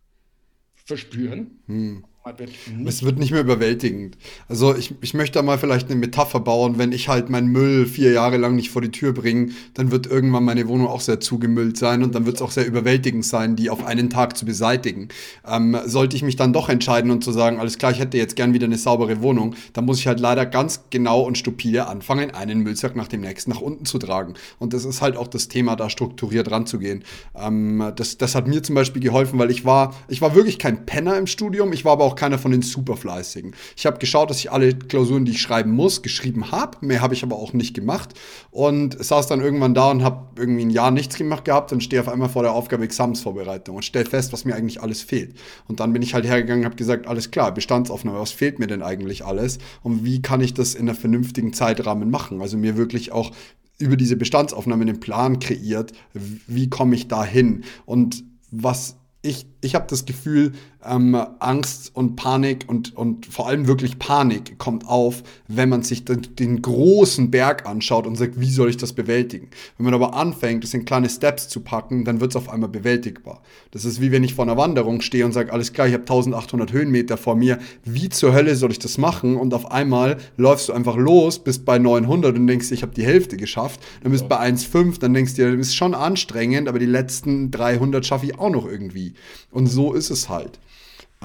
verspüren. 0.76 1.60
Hm. 1.68 2.06
Wird 2.26 2.50
es 2.88 3.04
wird 3.04 3.20
nicht 3.20 3.30
mehr 3.30 3.42
überwältigend. 3.42 4.18
Also 4.50 4.76
ich, 4.76 4.96
ich 5.02 5.14
möchte 5.14 5.38
da 5.38 5.44
mal 5.44 5.60
vielleicht 5.60 5.92
eine 5.92 6.00
Metapher 6.00 6.40
bauen, 6.40 6.80
wenn 6.80 6.92
ich 6.92 7.08
halt 7.08 7.30
meinen 7.30 7.50
Müll 7.50 7.86
vier 7.86 8.14
Jahre 8.14 8.38
lang 8.38 8.56
nicht 8.56 8.72
vor 8.72 8.82
die 8.82 8.90
Tür 8.90 9.14
bringe, 9.14 9.52
dann 9.76 9.92
wird 9.92 10.08
irgendwann 10.08 10.44
meine 10.44 10.68
Wohnung 10.68 10.88
auch 10.88 11.02
sehr 11.02 11.20
zugemüllt 11.20 11.78
sein 11.78 12.02
und 12.02 12.16
dann 12.16 12.26
wird 12.26 12.38
es 12.38 12.42
auch 12.42 12.50
sehr 12.50 12.66
überwältigend 12.66 13.26
sein, 13.26 13.56
die 13.56 13.70
auf 13.70 13.86
einen 13.86 14.10
Tag 14.10 14.36
zu 14.38 14.46
beseitigen. 14.46 15.10
Ähm, 15.48 15.78
sollte 15.86 16.16
ich 16.16 16.24
mich 16.24 16.36
dann 16.36 16.52
doch 16.52 16.68
entscheiden 16.68 17.12
und 17.12 17.24
zu 17.24 17.32
sagen, 17.32 17.60
alles 17.60 17.78
klar, 17.78 17.92
ich 17.92 18.00
hätte 18.00 18.18
jetzt 18.18 18.36
gern 18.36 18.56
wieder 18.56 18.66
eine 18.66 18.80
saubere 18.80 19.22
Wohnung, 19.22 19.54
dann 19.74 19.86
muss 19.86 20.00
ich 20.00 20.08
halt 20.08 20.20
leider 20.20 20.48
ganz 20.48 20.86
genau 20.90 21.22
und 21.22 21.38
stupide 21.38 21.86
anfangen, 21.86 22.32
einen 22.32 22.62
Müllsack 22.62 22.96
nach 22.96 23.08
dem 23.08 23.22
nächsten 23.22 23.52
nach 23.52 23.62
unten 23.62 23.86
zu 23.86 24.00
tragen. 24.00 24.34
Und 24.58 24.74
das 24.74 24.84
ist 24.84 25.04
halt 25.04 25.16
auch 25.16 25.28
das 25.28 25.48
Thema, 25.48 25.76
da 25.76 25.92
strukturiert 25.92 26.50
ranzugehen. 26.50 27.04
Ähm, 27.36 27.92
das, 27.96 28.18
das 28.18 28.34
hat 28.34 28.48
mir 28.48 28.64
zum 28.64 28.74
Beispiel 28.74 29.04
geholfen, 29.04 29.38
weil 29.38 29.52
ich 29.52 29.64
war, 29.64 29.94
ich 30.08 30.22
war 30.22 30.34
wirklich 30.34 30.58
kein 30.58 30.88
Penner 30.88 31.20
im 31.20 31.28
Studium, 31.28 31.72
ich 31.72 31.86
war 31.86 31.92
aber 31.92 32.04
auch 32.04 32.15
auch 32.16 32.20
keiner 32.20 32.40
von 32.40 32.52
den 32.52 32.62
Superfleißigen. 32.62 33.54
Ich 33.76 33.86
habe 33.86 33.98
geschaut, 33.98 34.30
dass 34.30 34.40
ich 34.40 34.52
alle 34.52 34.74
Klausuren, 34.74 35.26
die 35.26 35.34
ich 35.34 35.42
schreiben 35.42 35.72
muss, 35.72 36.02
geschrieben 36.02 36.52
habe. 36.52 36.78
Mehr 36.82 37.02
habe 37.02 37.14
ich 37.14 37.24
aber 37.24 37.36
auch 37.36 37.54
nicht 37.54 37.74
gemacht. 37.74 38.14
Und 38.52 39.04
saß 39.04 39.28
dann 39.28 39.42
irgendwann 39.42 39.74
da 39.74 39.92
und 39.92 40.04
habe 40.04 40.30
irgendwie 40.38 40.66
ein 40.66 40.70
Jahr 40.70 40.92
nichts 40.92 41.18
gemacht 41.18 41.46
gehabt 41.46 41.72
und 41.74 41.84
stehe 41.84 42.02
auf 42.02 42.08
einmal 42.08 42.30
vor 42.30 42.44
der 42.44 42.54
Aufgabe 42.54 42.84
Examensvorbereitung 42.84 43.76
und 43.76 43.84
stelle 43.84 44.06
fest, 44.06 44.32
was 44.34 44.46
mir 44.46 44.56
eigentlich 44.56 44.82
alles 44.82 45.02
fehlt. 45.02 45.36
Und 45.68 45.80
dann 45.80 45.94
bin 45.94 46.02
ich 46.02 46.14
halt 46.14 46.26
hergegangen 46.26 46.62
und 46.62 46.66
habe 46.66 46.76
gesagt, 46.76 47.08
alles 47.08 47.32
klar, 47.32 47.54
Bestandsaufnahme, 47.54 48.20
was 48.20 48.32
fehlt 48.32 48.60
mir 48.60 48.68
denn 48.68 48.82
eigentlich 48.82 49.26
alles? 49.26 49.60
Und 49.84 50.06
wie 50.06 50.22
kann 50.22 50.42
ich 50.42 50.54
das 50.54 50.76
in 50.76 50.84
einer 50.84 50.96
vernünftigen 50.96 51.54
Zeitrahmen 51.54 52.10
machen? 52.10 52.42
Also 52.42 52.58
mir 52.58 52.78
wirklich 52.78 53.12
auch 53.12 53.32
über 53.78 53.98
diese 53.98 54.16
Bestandsaufnahme 54.16 54.84
einen 54.84 55.02
Plan 55.02 55.40
kreiert, 55.40 55.92
wie 56.14 56.70
komme 56.70 56.96
ich 56.96 57.10
da 57.10 57.26
hin? 57.26 57.66
Und 57.86 58.24
was 58.52 58.96
ich, 59.26 59.48
ich 59.62 59.76
habe 59.76 59.88
das 59.90 60.06
Gefühl, 60.06 60.54
ähm, 60.88 61.16
Angst 61.40 61.92
und 61.94 62.16
Panik 62.16 62.66
und, 62.68 62.96
und 62.96 63.26
vor 63.26 63.48
allem 63.48 63.68
wirklich 63.68 64.00
Panik 64.00 64.58
kommt 64.58 64.88
auf, 64.88 65.24
wenn 65.48 65.70
man 65.70 65.84
sich 65.84 66.06
den, 66.06 66.36
den, 66.36 66.62
großen 66.62 67.32
Berg 67.32 67.68
anschaut 67.68 68.08
und 68.08 68.16
sagt, 68.16 68.40
wie 68.40 68.50
soll 68.50 68.70
ich 68.70 68.78
das 68.78 68.94
bewältigen? 68.94 69.50
Wenn 69.78 69.86
man 69.86 69.94
aber 69.94 70.14
anfängt, 70.14 70.64
das 70.64 70.74
in 70.74 70.86
kleine 70.86 71.10
Steps 71.10 71.48
zu 71.48 71.62
packen, 71.62 72.06
dann 72.06 72.22
wird 72.22 72.32
es 72.32 72.36
auf 72.36 72.50
einmal 72.50 72.70
bewältigbar. 72.70 73.42
Das 73.72 73.86
ist 73.86 74.02
wie 74.02 74.12
wenn 74.12 74.24
ich 74.24 74.34
vor 74.34 74.46
einer 74.46 74.58
Wanderung 74.58 75.02
stehe 75.02 75.26
und 75.26 75.32
sage, 75.32 75.52
alles 75.52 75.74
klar, 75.74 75.88
ich 75.88 75.94
habe 75.94 76.04
1800 76.04 76.72
Höhenmeter 76.72 77.18
vor 77.18 77.36
mir, 77.36 77.60
wie 77.84 78.10
zur 78.10 78.34
Hölle 78.34 78.56
soll 78.56 78.72
ich 78.72 78.80
das 78.80 78.98
machen? 78.98 79.38
Und 79.38 79.54
auf 79.54 79.72
einmal 79.72 80.18
läufst 80.38 80.70
du 80.70 80.74
einfach 80.74 80.98
los, 80.98 81.40
bist 81.40 81.66
bei 81.66 81.78
900 81.80 82.36
und 82.36 82.48
denkst, 82.48 82.72
ich 82.72 82.82
habe 82.82 82.94
die 82.94 83.06
Hälfte 83.06 83.38
geschafft, 83.38 83.80
dann 84.04 84.12
bist 84.12 84.26
du 84.26 84.30
bei 84.30 84.40
1,5, 84.40 85.00
dann 85.00 85.14
denkst 85.14 85.36
du 85.36 85.58
das 85.58 85.68
ist 85.68 85.76
schon 85.76 85.94
anstrengend, 85.94 86.68
aber 86.68 86.80
die 86.80 86.86
letzten 86.86 87.52
300 87.52 88.06
schaffe 88.06 88.26
ich 88.26 88.40
auch 88.40 88.50
noch 88.50 88.66
irgendwie. 88.66 89.14
Und 89.52 89.68
so 89.68 89.94
ist 89.94 90.10
es 90.10 90.30
halt. 90.30 90.60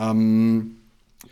Ähm, 0.00 0.76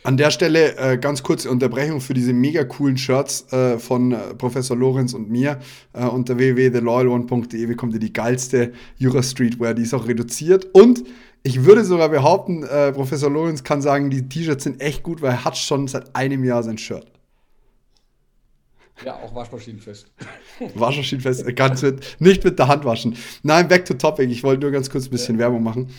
an 0.04 0.16
der 0.16 0.30
Stelle 0.30 0.76
äh, 0.76 0.98
ganz 0.98 1.22
kurze 1.22 1.50
Unterbrechung 1.50 2.00
für 2.00 2.14
diese 2.14 2.32
mega 2.32 2.64
coolen 2.64 2.96
Shirts 2.96 3.52
äh, 3.52 3.78
von 3.78 4.12
äh, 4.12 4.34
Professor 4.34 4.76
Lorenz 4.76 5.14
und 5.14 5.28
mir. 5.28 5.58
Äh, 5.92 6.04
unter 6.04 6.36
www.theloyalone.de 6.36 7.66
bekommt 7.66 7.94
ihr 7.94 8.00
die 8.00 8.12
geilste 8.12 8.72
Jura 8.96 9.22
Streetwear, 9.22 9.74
die 9.74 9.82
ist 9.82 9.94
auch 9.94 10.06
reduziert. 10.06 10.68
Und 10.72 11.04
ich 11.42 11.64
würde 11.64 11.84
sogar 11.84 12.10
behaupten, 12.10 12.62
äh, 12.62 12.92
Professor 12.92 13.30
Lorenz 13.30 13.64
kann 13.64 13.80
sagen, 13.80 14.10
die 14.10 14.28
T-Shirts 14.28 14.64
sind 14.64 14.80
echt 14.80 15.02
gut, 15.02 15.22
weil 15.22 15.32
er 15.32 15.44
hat 15.44 15.56
schon 15.56 15.88
seit 15.88 16.14
einem 16.14 16.44
Jahr 16.44 16.62
sein 16.62 16.78
Shirt. 16.78 17.06
Ja, 19.04 19.14
auch 19.14 19.34
waschmaschinenfest. 19.34 20.10
waschmaschinenfest, 20.74 21.46
äh, 21.46 21.52
ganz 21.52 21.82
mit, 21.82 22.16
nicht 22.18 22.44
mit 22.44 22.58
der 22.58 22.68
Hand 22.68 22.84
waschen. 22.84 23.16
Nein, 23.42 23.68
back 23.68 23.84
to 23.84 23.94
topic. 23.94 24.30
Ich 24.30 24.42
wollte 24.42 24.62
nur 24.62 24.70
ganz 24.70 24.90
kurz 24.90 25.06
ein 25.06 25.10
bisschen 25.10 25.36
ja. 25.36 25.40
Werbung 25.40 25.62
machen. 25.62 25.90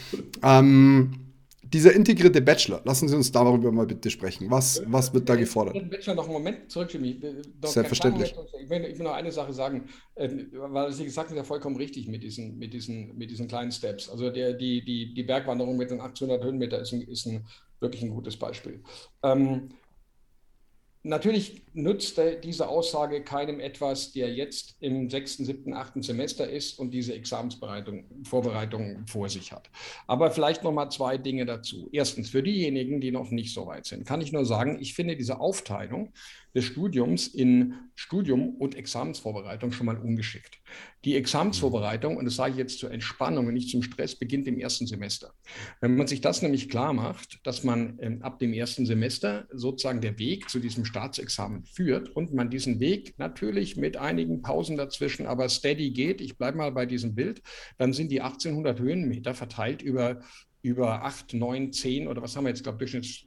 Ähm, 0.44 1.29
dieser 1.74 1.94
integrierte 1.94 2.42
Bachelor, 2.42 2.82
lassen 2.84 3.08
Sie 3.08 3.16
uns 3.16 3.32
darüber 3.32 3.72
mal 3.72 3.86
bitte 3.86 4.10
sprechen. 4.10 4.50
Was, 4.50 4.82
was 4.88 5.14
wird 5.14 5.30
da 5.30 5.36
gefordert? 5.36 5.76
Ich 5.76 5.90
Bachelor 5.90 6.16
noch 6.16 6.24
einen 6.24 6.34
Moment 6.34 6.72
zurück, 6.72 6.92
Jimmy. 6.92 7.20
Selbstverständlich. 7.64 8.36
Ich 8.62 8.70
will, 8.70 8.86
ich 8.86 8.98
will, 8.98 9.06
noch 9.06 9.14
eine 9.14 9.32
Sache 9.32 9.54
sagen, 9.54 9.84
äh, 10.16 10.30
weil 10.52 10.92
Sie 10.92 11.06
gesagt 11.06 11.30
haben, 11.30 11.38
ja 11.38 11.44
vollkommen 11.44 11.76
richtig 11.76 12.08
mit 12.08 12.24
diesen, 12.24 12.58
mit 12.58 12.74
diesen, 12.74 13.16
mit 13.18 13.30
diesen 13.30 13.48
kleinen 13.48 13.72
Steps. 13.72 14.10
Also 14.10 14.32
der, 14.32 14.54
die, 14.54 14.84
die, 14.84 15.14
die 15.14 15.24
Bergwanderung 15.24 15.78
mit 15.78 15.92
den 15.92 16.02
1800 16.02 16.44
Höhenmeter 16.44 16.80
ist, 16.80 16.92
ein, 16.92 17.02
ist 17.02 17.28
ein, 17.28 17.46
wirklich 17.80 18.02
ein 18.02 18.10
gutes 18.10 18.38
Beispiel. 18.38 18.82
Ähm, 19.24 19.70
Natürlich 21.02 21.62
nutzt 21.84 22.20
diese 22.44 22.68
Aussage 22.68 23.24
keinem 23.24 23.60
etwas, 23.60 24.12
der 24.12 24.34
jetzt 24.34 24.76
im 24.80 25.10
sechsten, 25.10 25.46
siebten, 25.46 25.74
achten 25.74 26.02
Semester 26.02 26.50
ist 26.50 26.80
und 26.80 26.92
diese 26.92 27.14
Examensbereitung, 27.14 28.06
Vorbereitung 28.24 29.06
vor 29.08 29.30
sich 29.30 29.52
hat. 29.52 29.70
Aber 30.08 30.32
vielleicht 30.32 30.64
noch 30.64 30.72
mal 30.72 30.90
zwei 30.90 31.18
Dinge 31.18 31.46
dazu. 31.46 31.90
Erstens, 31.92 32.30
für 32.30 32.44
diejenigen, 32.44 33.02
die 33.02 33.12
noch 33.12 33.32
nicht 33.32 33.54
so 33.54 33.68
weit 33.68 33.86
sind, 33.86 34.06
kann 34.06 34.22
ich 34.22 34.32
nur 34.32 34.46
sagen, 34.46 34.78
ich 34.80 34.94
finde 34.94 35.16
diese 35.16 35.40
Aufteilung 35.40 36.14
des 36.56 36.66
Studiums 36.66 37.28
in 37.28 37.76
Studium 37.96 38.56
und 38.56 38.76
Examensvorbereitung 38.76 39.72
schon 39.72 39.86
mal 39.86 39.98
ungeschickt. 39.98 40.60
Die 41.06 41.16
Examensvorbereitung, 41.16 42.18
und 42.18 42.26
das 42.26 42.36
sage 42.36 42.54
ich 42.54 42.58
jetzt 42.58 42.80
zur 42.80 42.92
Entspannung 42.92 43.48
und 43.48 43.54
nicht 43.54 43.70
zum 43.70 43.84
Stress, 43.84 44.16
beginnt 44.16 44.48
im 44.48 44.60
ersten 44.60 44.88
Semester. 44.88 45.34
Wenn 45.80 45.96
man 45.96 46.08
sich 46.08 46.22
das 46.22 46.42
nämlich 46.42 46.70
klar 46.70 46.94
macht, 46.94 47.40
dass 47.46 47.64
man 47.64 47.98
ähm, 48.02 48.22
ab 48.22 48.40
dem 48.40 48.54
ersten 48.54 48.86
Semester 48.86 49.48
sozusagen 49.52 50.02
der 50.02 50.18
Weg 50.18 50.50
zu 50.50 50.60
diesem 50.60 50.86
Staatsexamen 50.86 51.64
führt 51.74 52.10
und 52.10 52.34
man 52.34 52.50
diesen 52.50 52.80
Weg 52.80 53.14
natürlich 53.18 53.78
mit 53.78 53.98
einigen 53.98 54.42
Pausen 54.42 54.78
dazwischen, 54.78 55.26
aber 55.26 55.50
steady 55.50 55.92
geht, 55.92 56.22
ich 56.22 56.38
bleibe 56.38 56.58
mal 56.58 56.72
bei 56.72 56.86
diesem 56.86 57.16
Bild, 57.16 57.42
dann 57.78 57.94
sind 57.94 58.12
die 58.12 58.22
1800 58.22 58.80
Höhenmeter 58.80 59.34
verteilt 59.34 59.82
über 59.82 60.22
über 60.62 61.04
acht, 61.06 61.34
neun, 61.34 61.72
zehn 61.72 62.08
oder 62.08 62.22
was 62.22 62.36
haben 62.36 62.44
wir 62.44 62.50
jetzt, 62.50 62.64
glaube 62.64 62.84
ich, 62.84 62.92
Durchschnitts 62.92 63.26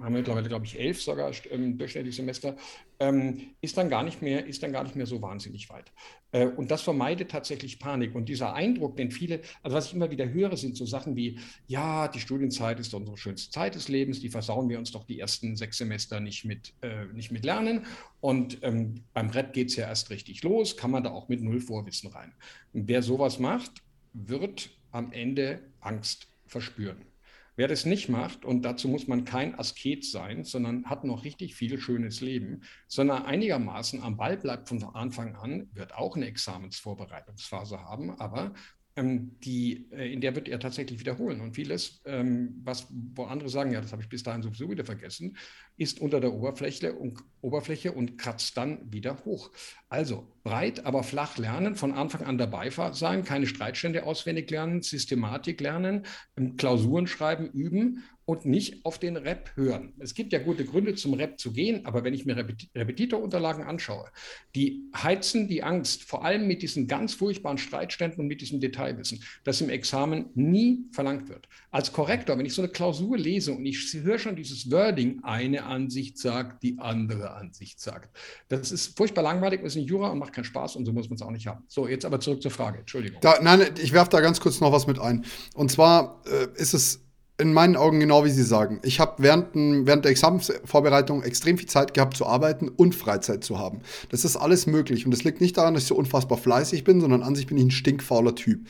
haben 0.00 0.14
wir 0.14 0.20
mittlerweile, 0.20 0.48
glaube 0.48 0.64
ich, 0.66 0.78
elf 0.78 1.00
sogar 1.00 1.32
ähm, 1.50 1.78
durchschnittlich 1.78 2.16
Semester, 2.16 2.56
ähm, 2.98 3.54
ist, 3.60 3.76
dann 3.76 3.88
gar 3.88 4.02
nicht 4.02 4.22
mehr, 4.22 4.46
ist 4.46 4.62
dann 4.62 4.72
gar 4.72 4.84
nicht 4.84 4.96
mehr 4.96 5.06
so 5.06 5.22
wahnsinnig 5.22 5.70
weit. 5.70 5.92
Äh, 6.32 6.46
und 6.46 6.70
das 6.70 6.82
vermeidet 6.82 7.30
tatsächlich 7.30 7.78
Panik. 7.78 8.14
Und 8.14 8.28
dieser 8.28 8.54
Eindruck, 8.54 8.96
den 8.96 9.10
viele, 9.10 9.40
also 9.62 9.76
was 9.76 9.86
ich 9.86 9.94
immer 9.94 10.10
wieder 10.10 10.28
höre, 10.28 10.56
sind 10.56 10.76
so 10.76 10.86
Sachen 10.86 11.16
wie, 11.16 11.38
ja, 11.66 12.08
die 12.08 12.20
Studienzeit 12.20 12.80
ist 12.80 12.94
unsere 12.94 13.16
schönste 13.16 13.50
Zeit 13.50 13.74
des 13.74 13.88
Lebens, 13.88 14.20
die 14.20 14.28
versauen 14.28 14.68
wir 14.68 14.78
uns 14.78 14.90
doch 14.90 15.04
die 15.04 15.20
ersten 15.20 15.56
sechs 15.56 15.78
Semester 15.78 16.20
nicht 16.20 16.44
mit, 16.44 16.74
äh, 16.82 17.06
nicht 17.12 17.32
mit 17.32 17.44
Lernen. 17.44 17.86
Und 18.20 18.58
ähm, 18.62 19.04
beim 19.12 19.30
Brett 19.30 19.52
geht 19.52 19.70
es 19.70 19.76
ja 19.76 19.86
erst 19.86 20.10
richtig 20.10 20.42
los, 20.42 20.76
kann 20.76 20.90
man 20.90 21.04
da 21.04 21.10
auch 21.10 21.28
mit 21.28 21.42
null 21.42 21.60
Vorwissen 21.60 22.10
rein. 22.10 22.32
Und 22.72 22.88
wer 22.88 23.02
sowas 23.02 23.38
macht, 23.38 23.72
wird 24.12 24.70
am 24.90 25.12
Ende 25.12 25.62
Angst 25.80 26.28
verspüren. 26.46 27.11
Wer 27.54 27.68
das 27.68 27.84
nicht 27.84 28.08
macht, 28.08 28.46
und 28.46 28.62
dazu 28.62 28.88
muss 28.88 29.08
man 29.08 29.24
kein 29.24 29.58
Asket 29.58 30.06
sein, 30.06 30.44
sondern 30.44 30.86
hat 30.86 31.04
noch 31.04 31.24
richtig 31.24 31.54
viel 31.54 31.78
schönes 31.78 32.22
Leben, 32.22 32.62
sondern 32.88 33.24
einigermaßen 33.24 34.02
am 34.02 34.16
Ball 34.16 34.38
bleibt 34.38 34.68
von 34.68 34.82
Anfang 34.82 35.36
an, 35.36 35.68
wird 35.74 35.94
auch 35.94 36.16
eine 36.16 36.26
Examensvorbereitungsphase 36.26 37.82
haben, 37.82 38.18
aber 38.18 38.54
die, 38.96 39.90
äh, 39.90 40.12
in 40.12 40.20
der 40.20 40.34
wird 40.34 40.48
er 40.48 40.60
tatsächlich 40.60 41.00
wiederholen. 41.00 41.40
Und 41.40 41.54
vieles, 41.54 42.02
ähm, 42.04 42.60
was, 42.62 42.86
wo 42.90 43.24
andere 43.24 43.48
sagen, 43.48 43.72
ja, 43.72 43.80
das 43.80 43.92
habe 43.92 44.02
ich 44.02 44.08
bis 44.08 44.22
dahin 44.22 44.42
sowieso 44.42 44.70
wieder 44.70 44.84
vergessen, 44.84 45.36
ist 45.78 46.00
unter 46.00 46.20
der 46.20 46.32
Oberfläche 46.32 46.92
und, 46.92 47.18
Oberfläche 47.40 47.92
und 47.92 48.18
kratzt 48.18 48.56
dann 48.56 48.92
wieder 48.92 49.24
hoch. 49.24 49.50
Also 49.88 50.28
breit, 50.42 50.84
aber 50.84 51.02
flach 51.04 51.38
lernen, 51.38 51.74
von 51.74 51.92
Anfang 51.92 52.24
an 52.24 52.36
dabei 52.36 52.70
sein, 52.92 53.24
keine 53.24 53.46
Streitstände 53.46 54.04
auswendig 54.04 54.50
lernen, 54.50 54.82
Systematik 54.82 55.60
lernen, 55.60 56.04
ähm, 56.36 56.56
Klausuren 56.56 57.06
schreiben, 57.06 57.48
üben 57.50 58.04
und 58.24 58.44
nicht 58.44 58.84
auf 58.84 58.98
den 58.98 59.16
Rep 59.16 59.50
hören. 59.56 59.92
Es 59.98 60.14
gibt 60.14 60.32
ja 60.32 60.38
gute 60.38 60.64
Gründe, 60.64 60.94
zum 60.94 61.14
Rep 61.14 61.40
zu 61.40 61.52
gehen, 61.52 61.84
aber 61.86 62.04
wenn 62.04 62.14
ich 62.14 62.24
mir 62.24 62.36
Repetitorunterlagen 62.36 63.64
anschaue, 63.64 64.08
die 64.54 64.84
heizen 64.94 65.48
die 65.48 65.62
Angst, 65.62 66.04
vor 66.04 66.24
allem 66.24 66.46
mit 66.46 66.62
diesen 66.62 66.86
ganz 66.86 67.14
furchtbaren 67.14 67.58
Streitständen 67.58 68.20
und 68.20 68.28
mit 68.28 68.40
diesem 68.40 68.60
Detailwissen, 68.60 69.22
das 69.44 69.60
im 69.60 69.70
Examen 69.70 70.26
nie 70.34 70.84
verlangt 70.92 71.28
wird. 71.28 71.48
Als 71.70 71.92
Korrektor, 71.92 72.38
wenn 72.38 72.46
ich 72.46 72.54
so 72.54 72.62
eine 72.62 72.70
Klausur 72.70 73.18
lese 73.18 73.52
und 73.52 73.66
ich 73.66 73.92
höre 73.92 74.18
schon 74.18 74.36
dieses 74.36 74.70
Wording, 74.70 75.20
eine 75.24 75.64
Ansicht 75.64 76.18
sagt, 76.18 76.62
die 76.62 76.78
andere 76.78 77.32
Ansicht 77.32 77.80
sagt. 77.80 78.16
Das 78.48 78.70
ist 78.70 78.96
furchtbar 78.96 79.22
langweilig, 79.22 79.62
ist 79.62 79.76
ein 79.76 79.84
Jura 79.84 80.10
und 80.10 80.18
macht 80.18 80.32
keinen 80.32 80.44
Spaß 80.44 80.76
und 80.76 80.84
so 80.84 80.92
muss 80.92 81.08
man 81.08 81.16
es 81.16 81.22
auch 81.22 81.30
nicht 81.30 81.46
haben. 81.46 81.64
So, 81.68 81.88
jetzt 81.88 82.04
aber 82.04 82.20
zurück 82.20 82.42
zur 82.42 82.50
Frage. 82.50 82.78
Entschuldigung. 82.80 83.20
Da, 83.20 83.38
nein, 83.42 83.62
ich 83.82 83.92
werfe 83.92 84.10
da 84.10 84.20
ganz 84.20 84.40
kurz 84.40 84.60
noch 84.60 84.72
was 84.72 84.86
mit 84.86 84.98
ein. 84.98 85.24
Und 85.54 85.70
zwar 85.70 86.22
äh, 86.26 86.48
ist 86.60 86.74
es 86.74 87.04
in 87.42 87.52
meinen 87.52 87.74
Augen 87.74 87.98
genau 87.98 88.24
wie 88.24 88.30
Sie 88.30 88.44
sagen. 88.44 88.78
Ich 88.84 89.00
habe 89.00 89.14
während, 89.18 89.48
während 89.54 90.04
der 90.04 90.12
Examensvorbereitung 90.12 91.24
extrem 91.24 91.58
viel 91.58 91.68
Zeit 91.68 91.92
gehabt 91.92 92.16
zu 92.16 92.24
arbeiten 92.24 92.68
und 92.68 92.94
Freizeit 92.94 93.42
zu 93.42 93.58
haben. 93.58 93.80
Das 94.10 94.24
ist 94.24 94.36
alles 94.36 94.66
möglich 94.66 95.04
und 95.04 95.10
das 95.10 95.24
liegt 95.24 95.40
nicht 95.40 95.58
daran, 95.58 95.74
dass 95.74 95.82
ich 95.82 95.88
so 95.88 95.96
unfassbar 95.96 96.38
fleißig 96.38 96.84
bin, 96.84 97.00
sondern 97.00 97.22
an 97.22 97.34
sich 97.34 97.48
bin 97.48 97.56
ich 97.58 97.64
ein 97.64 97.70
stinkfauler 97.72 98.36
Typ. 98.36 98.60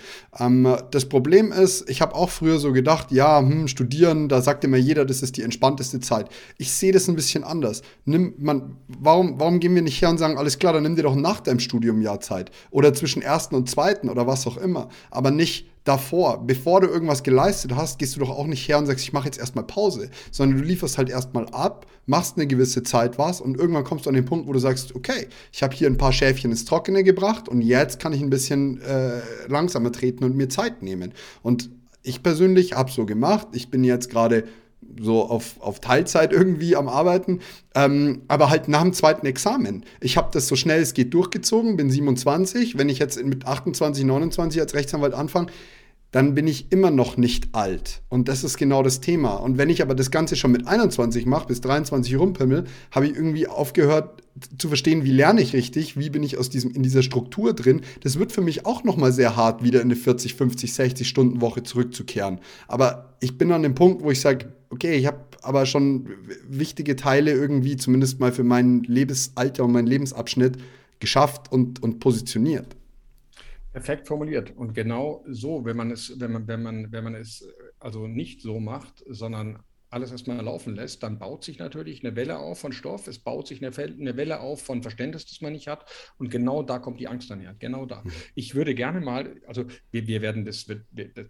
Ähm, 0.41 0.75
das 0.91 1.05
Problem 1.05 1.53
ist, 1.53 1.89
ich 1.91 2.01
habe 2.01 2.15
auch 2.15 2.31
früher 2.31 2.59
so 2.59 2.73
gedacht, 2.73 3.13
ja, 3.13 3.41
hm, 3.41 3.69
studieren, 3.69 4.31
da 4.31 4.41
sagt 4.41 4.65
immer 4.65 4.79
jeder, 4.79 5.05
das 5.05 5.23
ist 5.23 5.37
die 5.37 5.43
entspannteste 5.43 6.01
Zeit. 6.01 6.31
Ich 6.57 6.73
sehe 6.73 6.93
das 6.93 7.09
ein 7.09 7.15
bisschen 7.15 7.45
anders. 7.45 7.83
Nimm, 8.07 8.33
man, 8.39 8.77
warum, 8.89 9.39
warum 9.39 9.61
gehen 9.61 9.75
wir 9.75 9.83
nicht 9.83 10.01
her 10.01 10.09
und 10.09 10.17
sagen, 10.17 10.39
alles 10.39 10.59
klar, 10.59 10.73
dann 10.73 10.85
nimm 10.85 10.97
dir 10.97 11.03
doch 11.03 11.15
nach 11.15 11.41
deinem 11.41 11.61
Studium 11.61 12.01
Jahr 12.01 12.21
Zeit 12.21 12.51
oder 12.71 12.95
zwischen 12.95 13.21
ersten 13.21 13.55
und 13.55 13.69
zweiten 13.69 14.09
oder 14.09 14.27
was 14.27 14.47
auch 14.47 14.57
immer, 14.57 14.89
aber 15.11 15.31
nicht 15.31 15.72
davor, 15.85 16.47
bevor 16.47 16.81
du 16.81 16.87
irgendwas 16.87 17.23
geleistet 17.23 17.75
hast, 17.75 17.99
gehst 17.99 18.17
du 18.17 18.21
doch 18.21 18.31
auch 18.31 18.47
nicht 18.47 18.67
her 18.69 18.79
und 18.79 18.87
sagst, 18.87 19.05
ich 19.05 19.13
mache 19.13 19.27
jetzt 19.27 19.39
erstmal 19.39 19.67
Pause, 19.67 20.11
sondern 20.31 20.59
du 20.59 20.65
lieferst 20.65 20.99
halt 20.99 21.11
erstmal 21.11 21.47
ab, 21.49 21.87
machst 22.07 22.37
eine 22.37 22.47
gewisse 22.47 22.83
Zeit 22.83 23.19
was 23.19 23.41
und 23.41 23.59
irgendwann 23.59 23.85
kommst 23.85 24.07
du 24.07 24.11
an 24.11 24.15
den 24.15 24.25
Punkt, 24.25 24.47
wo 24.47 24.53
du 24.53 24.59
sagst, 24.59 24.95
okay, 24.95 25.29
ich 25.53 25.63
habe 25.63 25.75
hier 25.75 25.89
ein 25.89 25.99
paar 25.99 26.13
Schäfchen 26.13 26.51
ins 26.51 26.65
Trockene 26.65 27.05
gebracht 27.05 27.49
und 27.49 27.63
jetzt 27.63 27.99
kann 27.99 28.13
ich 28.13 28.21
ein 28.21 28.31
bisschen 28.31 28.81
äh, 28.83 29.21
langsamer 29.49 29.93
treten 29.93 30.25
und 30.25 30.37
mir 30.37 30.49
Zeit 30.49 30.83
nehmen. 30.83 31.13
Und 31.43 31.71
ich 32.03 32.23
persönlich 32.23 32.73
habe 32.75 32.91
so 32.91 33.07
gemacht. 33.07 33.49
Ich 33.53 33.71
bin 33.71 33.85
jetzt 33.85 34.11
gerade 34.11 34.45
so 35.01 35.25
auf, 35.25 35.61
auf 35.61 35.81
Teilzeit 35.81 36.33
irgendwie 36.33 36.77
am 36.77 36.89
Arbeiten, 36.89 37.41
ähm, 37.75 38.23
aber 38.29 38.51
halt 38.51 38.69
nach 38.69 38.83
dem 38.83 38.93
zweiten 38.93 39.27
Examen. 39.27 39.85
Ich 40.01 40.17
habe 40.17 40.29
das 40.33 40.49
so 40.49 40.57
schnell 40.57 40.81
es 40.81 40.95
geht 40.95 41.15
durchgezogen, 41.15 41.77
bin 41.77 41.91
27. 41.91 42.79
Wenn 42.79 42.89
ich 42.89 42.99
jetzt 42.99 43.23
mit 43.25 43.47
28, 43.47 44.05
29 44.05 44.61
als 44.61 44.75
Rechtsanwalt 44.75 45.15
anfange, 45.15 45.49
dann 46.13 46.35
bin 46.35 46.47
ich 46.47 46.71
immer 46.71 46.91
noch 46.91 47.17
nicht 47.17 47.55
alt. 47.55 48.03
Und 48.11 48.29
das 48.29 48.45
ist 48.45 48.59
genau 48.59 48.83
das 48.83 49.01
Thema. 49.01 49.35
Und 49.37 49.57
wenn 49.57 49.71
ich 49.71 49.81
aber 49.81 49.95
das 49.95 50.11
Ganze 50.11 50.37
schon 50.37 50.53
mit 50.53 50.69
21 50.69 51.25
mache, 51.25 51.47
bis 51.47 51.63
23 51.63 52.19
rumpimmel, 52.19 52.65
habe 52.91 53.07
ich 53.07 53.17
irgendwie 53.17 53.49
aufgehört 53.49 54.22
zu 54.59 54.69
verstehen, 54.69 55.05
wie 55.05 55.13
lerne 55.13 55.43
ich 55.43 55.53
richtig, 55.53 55.99
wie 55.99 56.11
bin 56.11 56.23
ich 56.23 56.39
aus 56.39 56.49
diesem, 56.49 56.73
in 56.73 56.83
dieser 56.83 57.03
Struktur 57.03 57.53
drin. 57.53 57.83
Das 58.01 58.19
wird 58.19 58.33
für 58.33 58.41
mich 58.41 58.65
auch 58.65 58.83
nochmal 58.85 59.13
sehr 59.13 59.37
hart, 59.37 59.63
wieder 59.63 59.81
in 59.81 59.89
eine 59.89 59.97
40, 59.97 60.35
50, 60.35 60.73
60 60.73 61.09
Stunden 61.09 61.41
Woche 61.41 61.63
zurückzukehren. 61.63 62.41
Aber 62.67 63.17
ich 63.21 63.37
bin 63.37 63.53
an 63.53 63.63
dem 63.63 63.75
Punkt, 63.75 64.03
wo 64.03 64.11
ich 64.11 64.21
sage, 64.21 64.53
okay, 64.71 64.95
ich 64.95 65.07
habe 65.07 65.21
aber 65.43 65.67
schon 65.67 66.09
wichtige 66.49 66.97
Teile 66.97 67.33
irgendwie, 67.33 67.77
zumindest 67.77 68.21
mal 68.21 68.33
für 68.33 68.45
mein 68.45 68.83
Lebensalter 68.85 69.65
und 69.65 69.73
meinen 69.73 69.87
Lebensabschnitt, 69.87 70.57
geschafft 70.99 71.51
und, 71.51 71.83
und 71.83 71.99
positioniert. 71.99 72.77
Perfekt 73.73 74.07
formuliert. 74.07 74.57
Und 74.57 74.75
genau 74.75 75.25
so, 75.29 75.65
wenn 75.65 75.77
man 75.77 75.91
es, 75.91 76.15
wenn 76.19 76.33
man, 76.33 76.47
wenn 76.47 76.63
man, 76.63 76.93
wenn 76.93 77.05
man 77.05 77.15
es 77.15 77.45
also 77.81 78.07
nicht 78.07 78.41
so 78.41 78.61
macht, 78.61 79.03
sondern 79.09 79.59
alles 79.93 80.11
erstmal 80.11 80.41
laufen 80.43 80.75
lässt, 80.75 81.03
dann 81.03 81.19
baut 81.19 81.45
sich 81.45 81.59
natürlich 81.59 82.05
eine 82.05 82.17
Welle 82.17 82.39
auf 82.39 82.61
von 82.61 82.73
Stoff, 82.73 83.07
es 83.07 83.19
baut 83.19 83.47
sich 83.47 83.65
eine, 83.65 83.77
Welle 83.77 84.41
auf 84.41 84.63
von 84.63 84.83
Verständnis, 84.83 85.27
das 85.27 85.41
man 85.41 85.53
nicht 85.53 85.69
hat. 85.69 85.91
Und 86.19 86.31
genau 86.31 86.63
da 86.63 86.79
kommt 86.79 87.01
die 87.01 87.09
Angst 87.09 87.31
dann 87.31 87.41
her. 87.41 87.55
Genau 87.59 87.87
da. 87.87 88.03
Mhm. 88.03 88.13
Ich 88.35 88.55
würde 88.55 88.75
gerne 88.75 89.01
mal, 89.01 89.41
also 89.47 89.65
wir, 89.91 90.07
wir 90.07 90.23
werden 90.23 90.45
das 90.45 90.69
wird, 90.69 90.87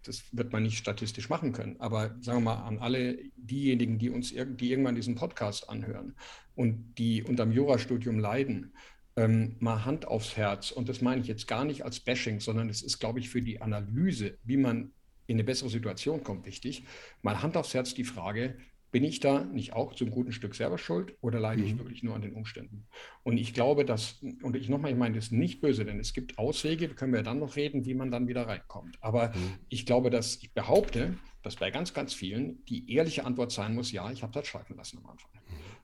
das 0.07 0.25
wird 0.33 0.53
man 0.53 0.62
nicht 0.62 0.79
statistisch 0.79 1.29
machen 1.29 1.53
können, 1.53 1.77
aber 1.81 2.16
sagen 2.20 2.38
wir 2.38 2.55
mal 2.55 2.62
an 2.62 2.79
alle 2.79 3.18
diejenigen, 3.37 3.98
die 3.98 4.11
uns 4.11 4.33
die 4.33 4.70
irgendwann 4.70 4.94
diesen 4.94 5.14
Podcast 5.14 5.68
anhören 5.68 6.14
und 6.55 6.94
die 6.98 7.22
unterm 7.22 7.53
Jurastudium 7.53 8.18
leiden, 8.18 8.72
ähm, 9.16 9.57
mal 9.59 9.85
Hand 9.85 10.07
aufs 10.07 10.37
Herz. 10.37 10.70
Und 10.70 10.88
das 10.88 11.01
meine 11.01 11.20
ich 11.20 11.27
jetzt 11.27 11.46
gar 11.46 11.64
nicht 11.64 11.85
als 11.85 12.01
Bashing, 12.01 12.40
sondern 12.40 12.68
es 12.68 12.83
ist, 12.83 12.98
glaube 12.98 13.18
ich, 13.18 13.29
für 13.29 13.42
die 13.42 13.61
Analyse, 13.61 14.38
wie 14.44 14.57
man 14.57 14.92
in 15.33 15.37
eine 15.38 15.45
bessere 15.45 15.71
Situation 15.71 16.23
kommt, 16.23 16.47
wichtig. 16.47 16.85
Mal 17.23 17.42
Hand 17.42 17.57
aufs 17.57 17.75
Herz 17.75 17.95
die 17.95 18.05
Frage, 18.05 18.57
bin 18.92 19.05
ich 19.05 19.21
da 19.21 19.42
nicht 19.42 19.73
auch 19.73 19.95
zum 19.95 20.11
guten 20.11 20.33
Stück 20.33 20.55
selber 20.55 20.77
schuld 20.77 21.16
oder 21.23 21.40
leide 21.40 21.62
mhm. 21.62 21.66
ich 21.66 21.79
wirklich 21.79 22.03
nur 22.03 22.14
an 22.14 22.21
den 22.21 22.35
Umständen? 22.35 22.87
Und 23.23 23.38
ich 23.38 23.55
glaube, 23.55 23.87
dass, 23.87 24.23
und 24.42 24.55
ich 24.55 24.68
nochmal, 24.68 24.92
ich 24.92 24.99
meine 24.99 25.16
das 25.16 25.27
ist 25.27 25.33
nicht 25.33 25.62
böse, 25.62 25.87
denn 25.87 25.99
es 25.99 26.12
gibt 26.12 26.38
Auswege, 26.38 26.88
können 26.88 27.14
wir 27.14 27.23
dann 27.23 27.38
noch 27.38 27.57
reden, 27.57 27.87
wie 27.87 27.95
man 27.95 28.11
dann 28.11 28.29
wieder 28.29 28.47
reinkommt. 28.47 28.99
Aber 29.01 29.29
mhm. 29.29 29.55
ich 29.71 29.87
glaube, 29.87 30.11
dass 30.11 30.37
ich 30.37 30.53
behaupte, 30.53 31.16
dass 31.42 31.57
bei 31.57 31.71
ganz, 31.71 31.95
ganz 31.95 32.12
vielen 32.12 32.62
die 32.66 32.92
ehrliche 32.92 33.25
Antwort 33.25 33.51
sein 33.51 33.75
muss, 33.75 33.90
ja, 33.90 34.12
ich 34.12 34.23
habe 34.23 34.33
das 34.33 34.47
schleifen 34.47 34.77
lassen 34.77 34.99
am 34.99 35.07
Anfang. 35.07 35.31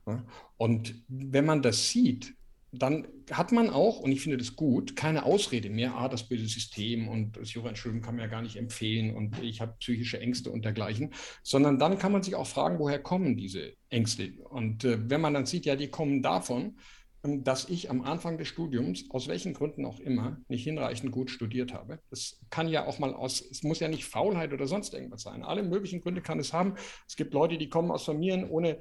Mhm. 0.05 0.23
Und 0.59 0.95
wenn 1.09 1.47
man 1.47 1.63
das 1.63 1.89
sieht, 1.89 2.35
dann 2.71 3.09
hat 3.31 3.53
man 3.53 3.71
auch, 3.71 4.01
und 4.01 4.13
ich 4.13 4.21
finde 4.21 4.37
das 4.37 4.55
gut, 4.55 4.95
keine 4.95 5.25
Ausrede 5.25 5.71
mehr, 5.71 5.95
ah, 5.95 6.09
das 6.09 6.29
böse 6.29 6.47
System 6.47 7.09
und 7.09 7.37
das 7.37 7.55
Jura-Entschuldigung 7.55 8.05
kann 8.05 8.17
man 8.17 8.25
ja 8.25 8.31
gar 8.31 8.43
nicht 8.43 8.57
empfehlen 8.57 9.15
und 9.15 9.43
ich 9.43 9.61
habe 9.61 9.77
psychische 9.81 10.21
Ängste 10.21 10.51
und 10.51 10.65
dergleichen, 10.65 11.15
sondern 11.43 11.79
dann 11.79 11.99
kann 11.99 12.13
man 12.13 12.23
sich 12.23 12.35
auch 12.35 12.47
fragen, 12.47 12.79
woher 12.79 12.99
kommen 12.99 13.37
diese 13.37 13.73
Ängste? 13.89 14.33
Und 14.51 14.85
äh, 14.85 14.99
wenn 15.09 15.21
man 15.21 15.35
dann 15.35 15.47
sieht, 15.47 15.65
ja, 15.65 15.77
die 15.77 15.89
kommen 15.89 16.23
davon, 16.23 16.77
ähm, 17.25 17.43
dass 17.43 17.69
ich 17.69 17.91
am 17.91 18.03
Anfang 18.03 18.39
des 18.39 18.49
Studiums, 18.49 19.05
aus 19.11 19.29
welchen 19.29 19.55
Gründen 19.55 19.85
auch 19.85 19.99
immer, 19.99 20.41
nicht 20.49 20.65
hinreichend 20.65 21.11
gut 21.11 21.31
studiert 21.31 21.73
habe. 21.73 22.01
Das 22.11 22.41
kann 22.51 22.69
ja 22.69 22.87
auch 22.87 22.99
mal 22.99 23.15
aus, 23.15 23.41
es 23.41 23.63
muss 23.63 23.81
ja 23.81 23.89
nicht 23.89 24.05
Faulheit 24.05 24.53
oder 24.53 24.67
sonst 24.67 24.95
irgendwas 24.95 25.23
sein. 25.23 25.43
Alle 25.43 25.63
möglichen 25.63 26.01
Gründe 26.01 26.21
kann 26.21 26.39
es 26.39 26.53
haben. 26.53 26.75
Es 27.09 27.17
gibt 27.17 27.35
Leute, 27.35 27.59
die 27.59 27.69
kommen 27.69 27.91
aus 27.91 28.05
Familien 28.05 28.49
ohne 28.49 28.79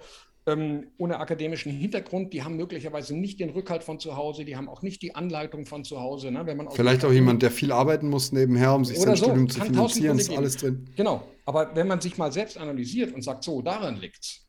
ähm, 0.48 0.88
ohne 0.98 1.20
akademischen 1.20 1.72
Hintergrund, 1.72 2.34
die 2.34 2.42
haben 2.42 2.56
möglicherweise 2.56 3.16
nicht 3.16 3.40
den 3.40 3.50
Rückhalt 3.50 3.84
von 3.84 4.00
zu 4.00 4.16
Hause, 4.16 4.46
die 4.46 4.56
haben 4.56 4.70
auch 4.70 4.82
nicht 4.82 5.02
die 5.02 5.14
Anleitung 5.14 5.66
von 5.66 5.84
zu 5.84 6.00
Hause. 6.00 6.32
Ne? 6.32 6.46
Wenn 6.46 6.58
man 6.58 6.72
Vielleicht 6.72 7.04
auch 7.04 7.12
jemand, 7.12 7.44
der 7.44 7.52
viel 7.52 7.72
arbeiten 7.72 8.10
muss 8.10 8.32
nebenher, 8.32 8.74
um 8.74 8.86
sich 8.86 8.98
sein 8.98 9.16
so. 9.16 9.26
Studium 9.26 9.50
zu 9.50 9.60
finanzieren, 9.62 10.18
ist 10.18 10.36
alles 10.36 10.56
drin. 10.56 10.90
Genau, 10.96 11.22
aber 11.46 11.76
wenn 11.76 11.88
man 11.88 12.00
sich 12.00 12.18
mal 12.18 12.32
selbst 12.32 12.58
analysiert 12.58 13.14
und 13.14 13.22
sagt, 13.22 13.44
so, 13.44 13.62
daran 13.62 13.98
liegt 13.98 14.24
es, 14.24 14.47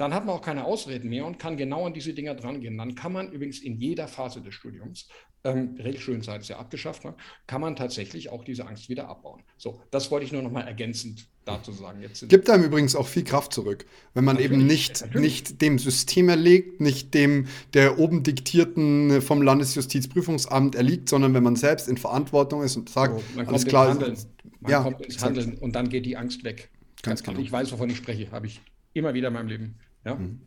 dann 0.00 0.14
hat 0.14 0.24
man 0.24 0.34
auch 0.36 0.42
keine 0.42 0.64
Ausreden 0.64 1.08
mehr 1.10 1.26
und 1.26 1.38
kann 1.38 1.56
genau 1.56 1.86
an 1.86 1.92
diese 1.92 2.14
Dinger 2.14 2.34
drangehen. 2.34 2.78
Dann 2.78 2.94
kann 2.94 3.12
man 3.12 3.30
übrigens 3.30 3.60
in 3.60 3.78
jeder 3.78 4.08
Phase 4.08 4.40
des 4.40 4.54
Studiums, 4.54 5.08
ähm, 5.44 5.74
Regelstudienzeit 5.78 6.40
ist 6.40 6.48
ja 6.48 6.58
abgeschafft, 6.58 7.04
ne, 7.04 7.14
kann 7.46 7.60
man 7.60 7.74
tatsächlich 7.74 8.30
auch 8.30 8.44
diese 8.44 8.66
Angst 8.66 8.88
wieder 8.88 9.08
abbauen. 9.08 9.42
So, 9.58 9.80
das 9.90 10.10
wollte 10.10 10.24
ich 10.24 10.32
nur 10.32 10.42
noch 10.42 10.52
mal 10.52 10.62
ergänzend 10.62 11.26
dazu 11.44 11.72
sagen. 11.72 12.00
Jetzt 12.00 12.28
Gibt 12.28 12.48
einem 12.48 12.62
übrigens 12.62 12.94
auch 12.94 13.08
viel 13.08 13.24
Kraft 13.24 13.52
zurück, 13.52 13.84
wenn 14.14 14.24
man 14.24 14.36
natürlich, 14.36 14.52
eben 14.52 14.66
nicht, 14.66 15.14
nicht 15.14 15.60
dem 15.60 15.78
System 15.78 16.28
erlegt, 16.28 16.80
nicht 16.80 17.12
dem 17.12 17.48
der 17.74 17.98
oben 17.98 18.22
diktierten 18.22 19.20
vom 19.20 19.42
Landesjustizprüfungsamt 19.42 20.76
erliegt, 20.76 21.08
sondern 21.08 21.34
wenn 21.34 21.42
man 21.42 21.56
selbst 21.56 21.88
in 21.88 21.96
Verantwortung 21.96 22.62
ist 22.62 22.76
und 22.76 22.88
sagt, 22.88 23.20
so, 23.34 23.40
alles 23.40 23.66
klar, 23.66 23.88
Handeln. 23.88 24.16
man 24.60 24.70
ja, 24.70 24.82
kommt 24.82 25.00
ins 25.00 25.22
Handeln 25.22 25.58
und 25.58 25.74
dann 25.74 25.88
geht 25.88 26.06
die 26.06 26.16
Angst 26.16 26.44
weg. 26.44 26.70
Ganz 27.02 27.24
genau. 27.24 27.40
Ich 27.40 27.50
weiß, 27.50 27.72
wovon 27.72 27.90
ich 27.90 27.96
spreche, 27.96 28.30
habe 28.30 28.46
ich 28.46 28.60
Immer 28.94 29.14
wieder 29.14 29.28
in 29.28 29.34
meinem 29.34 29.48
Leben. 29.48 29.74
Ja? 30.04 30.14
Mhm. 30.14 30.40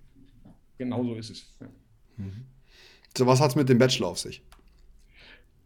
Genau 0.78 1.04
so 1.04 1.16
ist 1.16 1.30
es. 1.30 1.58
Ja. 1.60 1.68
Mhm. 2.18 2.46
So, 3.18 3.26
was 3.26 3.40
hat 3.40 3.52
es 3.52 3.56
mit 3.56 3.70
dem 3.70 3.78
Bachelor 3.78 4.10
auf 4.10 4.20
sich? 4.20 4.42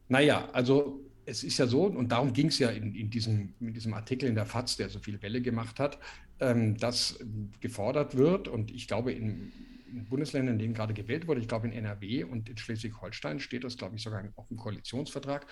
Naja, 0.07 0.49
also 0.53 0.99
es 1.25 1.43
ist 1.43 1.57
ja 1.57 1.67
so, 1.67 1.83
und 1.83 2.11
darum 2.11 2.33
ging 2.33 2.47
es 2.47 2.59
ja 2.59 2.69
in, 2.69 2.95
in, 2.95 3.09
diesem, 3.09 3.53
in 3.59 3.73
diesem 3.73 3.93
Artikel 3.93 4.27
in 4.27 4.35
der 4.35 4.45
FAZ, 4.45 4.77
der 4.77 4.89
so 4.89 4.99
viel 4.99 5.21
Welle 5.21 5.41
gemacht 5.41 5.79
hat, 5.79 5.99
ähm, 6.39 6.77
dass 6.77 7.19
gefordert 7.59 8.17
wird, 8.17 8.47
und 8.47 8.71
ich 8.71 8.87
glaube, 8.87 9.11
in, 9.11 9.51
in, 9.91 10.05
Bundesländern, 10.05 10.55
in 10.55 10.59
denen 10.59 10.73
gerade 10.73 10.93
gewählt 10.93 11.27
wurde, 11.27 11.41
ich 11.41 11.47
glaube 11.47 11.67
in 11.67 11.73
NRW 11.73 12.23
und 12.23 12.49
in 12.49 12.57
Schleswig-Holstein 12.57 13.39
steht 13.39 13.63
das, 13.63 13.77
glaube 13.77 13.95
ich, 13.95 14.01
sogar 14.01 14.23
auch 14.35 14.49
im 14.49 14.57
Koalitionsvertrag, 14.57 15.45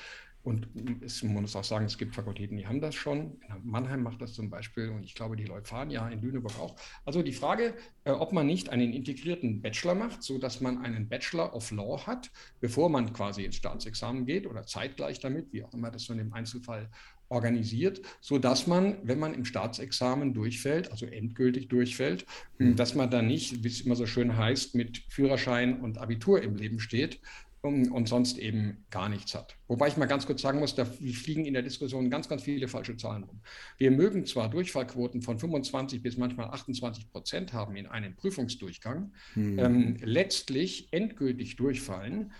Und 0.47 0.69
es, 1.01 1.23
man 1.23 1.41
muss 1.41 1.57
auch 1.57 1.63
sagen, 1.65 1.83
es 1.83 1.97
gibt 1.97 2.15
Fakultäten, 2.15 2.55
die 2.55 2.65
haben 2.65 2.79
das 2.79 2.95
schon. 2.95 3.33
Mannheim 3.65 4.01
macht 4.01 4.21
das 4.21 4.33
zum 4.33 4.49
Beispiel 4.49 4.87
und 4.87 5.03
ich 5.03 5.13
glaube, 5.13 5.35
die 5.35 5.43
Leuphania 5.43 6.07
in 6.07 6.21
Lüneburg 6.21 6.57
auch. 6.57 6.77
Also 7.03 7.21
die 7.21 7.33
Frage, 7.33 7.73
äh, 8.05 8.11
ob 8.11 8.31
man 8.31 8.47
nicht 8.47 8.69
einen 8.69 8.93
integrierten 8.93 9.61
Bachelor 9.61 9.93
macht, 9.93 10.23
sodass 10.23 10.61
man 10.61 10.77
einen 10.77 11.09
Bachelor 11.09 11.53
of 11.53 11.69
Law 11.71 12.07
hat, 12.07 12.31
bevor 12.61 12.87
man 12.87 13.11
quasi 13.11 13.43
ins 13.43 13.57
Staatsexamen 13.57 14.25
geht 14.25 14.47
oder 14.47 14.65
zeitgleich 14.65 15.19
damit, 15.19 15.51
wie 15.51 15.65
auch 15.65 15.73
immer 15.73 15.91
das 15.91 16.03
so 16.03 16.13
in 16.13 16.19
dem 16.19 16.31
Einzelfall 16.31 16.89
organisiert, 17.27 18.01
sodass 18.21 18.67
man, 18.67 18.99
wenn 19.03 19.19
man 19.19 19.33
im 19.33 19.43
Staatsexamen 19.43 20.33
durchfällt, 20.33 20.91
also 20.91 21.05
endgültig 21.05 21.67
durchfällt, 21.67 22.25
mhm. 22.57 22.77
dass 22.77 22.95
man 22.95 23.11
dann 23.11 23.27
nicht, 23.27 23.65
wie 23.65 23.67
es 23.67 23.81
immer 23.81 23.97
so 23.97 24.05
schön 24.05 24.37
heißt, 24.37 24.75
mit 24.75 25.03
Führerschein 25.09 25.81
und 25.81 25.97
Abitur 25.97 26.41
im 26.41 26.55
Leben 26.55 26.79
steht, 26.79 27.19
und 27.67 28.07
sonst 28.07 28.37
eben 28.37 28.85
gar 28.89 29.09
nichts 29.09 29.35
hat. 29.35 29.57
Wobei 29.67 29.87
ich 29.87 29.97
mal 29.97 30.05
ganz 30.05 30.25
kurz 30.25 30.41
sagen 30.41 30.59
muss, 30.59 30.75
da 30.75 30.85
fliegen 30.85 31.45
in 31.45 31.53
der 31.53 31.63
Diskussion 31.63 32.09
ganz, 32.09 32.27
ganz 32.27 32.43
viele 32.43 32.67
falsche 32.67 32.97
Zahlen 32.97 33.23
rum. 33.23 33.41
Wir 33.77 33.91
mögen 33.91 34.25
zwar 34.25 34.49
Durchfallquoten 34.49 35.21
von 35.21 35.39
25 35.39 36.01
bis 36.01 36.17
manchmal 36.17 36.47
28 36.47 37.11
Prozent 37.11 37.53
haben 37.53 37.75
in 37.75 37.85
einem 37.87 38.15
Prüfungsdurchgang, 38.15 39.13
hm. 39.33 39.59
ähm, 39.59 39.97
letztlich 40.01 40.91
endgültig 40.91 41.55
durchfallen 41.55 42.31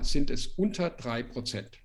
sind 0.00 0.30
es 0.30 0.46
unter 0.46 0.90
drei 0.90 1.22
Prozent. 1.22 1.78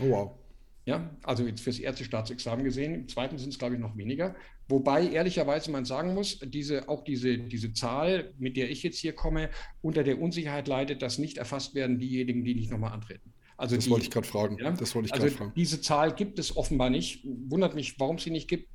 Oh 0.00 0.10
wow. 0.10 0.38
Ja, 0.84 1.10
also 1.22 1.46
jetzt 1.46 1.60
fürs 1.60 1.78
erste 1.78 2.02
Staatsexamen 2.02 2.64
gesehen. 2.64 2.94
Im 2.94 3.08
zweiten 3.08 3.36
sind 3.36 3.50
es, 3.50 3.58
glaube 3.58 3.74
ich, 3.74 3.80
noch 3.80 3.96
weniger. 3.96 4.34
Wobei 4.68 5.08
ehrlicherweise 5.08 5.70
man 5.70 5.84
sagen 5.84 6.14
muss, 6.14 6.38
diese, 6.44 6.88
auch 6.88 7.02
diese, 7.02 7.38
diese 7.38 7.72
Zahl, 7.72 8.34
mit 8.38 8.56
der 8.56 8.70
ich 8.70 8.82
jetzt 8.82 8.98
hier 8.98 9.14
komme, 9.14 9.48
unter 9.80 10.04
der 10.04 10.20
Unsicherheit 10.20 10.68
leidet, 10.68 11.00
dass 11.00 11.18
nicht 11.18 11.38
erfasst 11.38 11.74
werden 11.74 11.98
diejenigen, 11.98 12.44
die 12.44 12.54
nicht 12.54 12.70
nochmal 12.70 12.92
antreten. 12.92 13.32
Also 13.56 13.76
das 13.76 13.86
die, 13.86 13.90
wollte 13.90 14.04
ich 14.04 14.10
gerade 14.10 14.26
fragen. 14.26 14.58
Ja, 14.58 14.70
das 14.70 14.94
wollte 14.94 15.06
ich 15.06 15.14
also 15.14 15.28
fragen. 15.28 15.52
Diese 15.56 15.80
Zahl 15.80 16.14
gibt 16.14 16.38
es 16.38 16.56
offenbar 16.56 16.90
nicht. 16.90 17.24
Wundert 17.24 17.74
mich, 17.74 17.98
warum 17.98 18.18
sie 18.18 18.30
nicht 18.30 18.46
gibt 18.46 18.68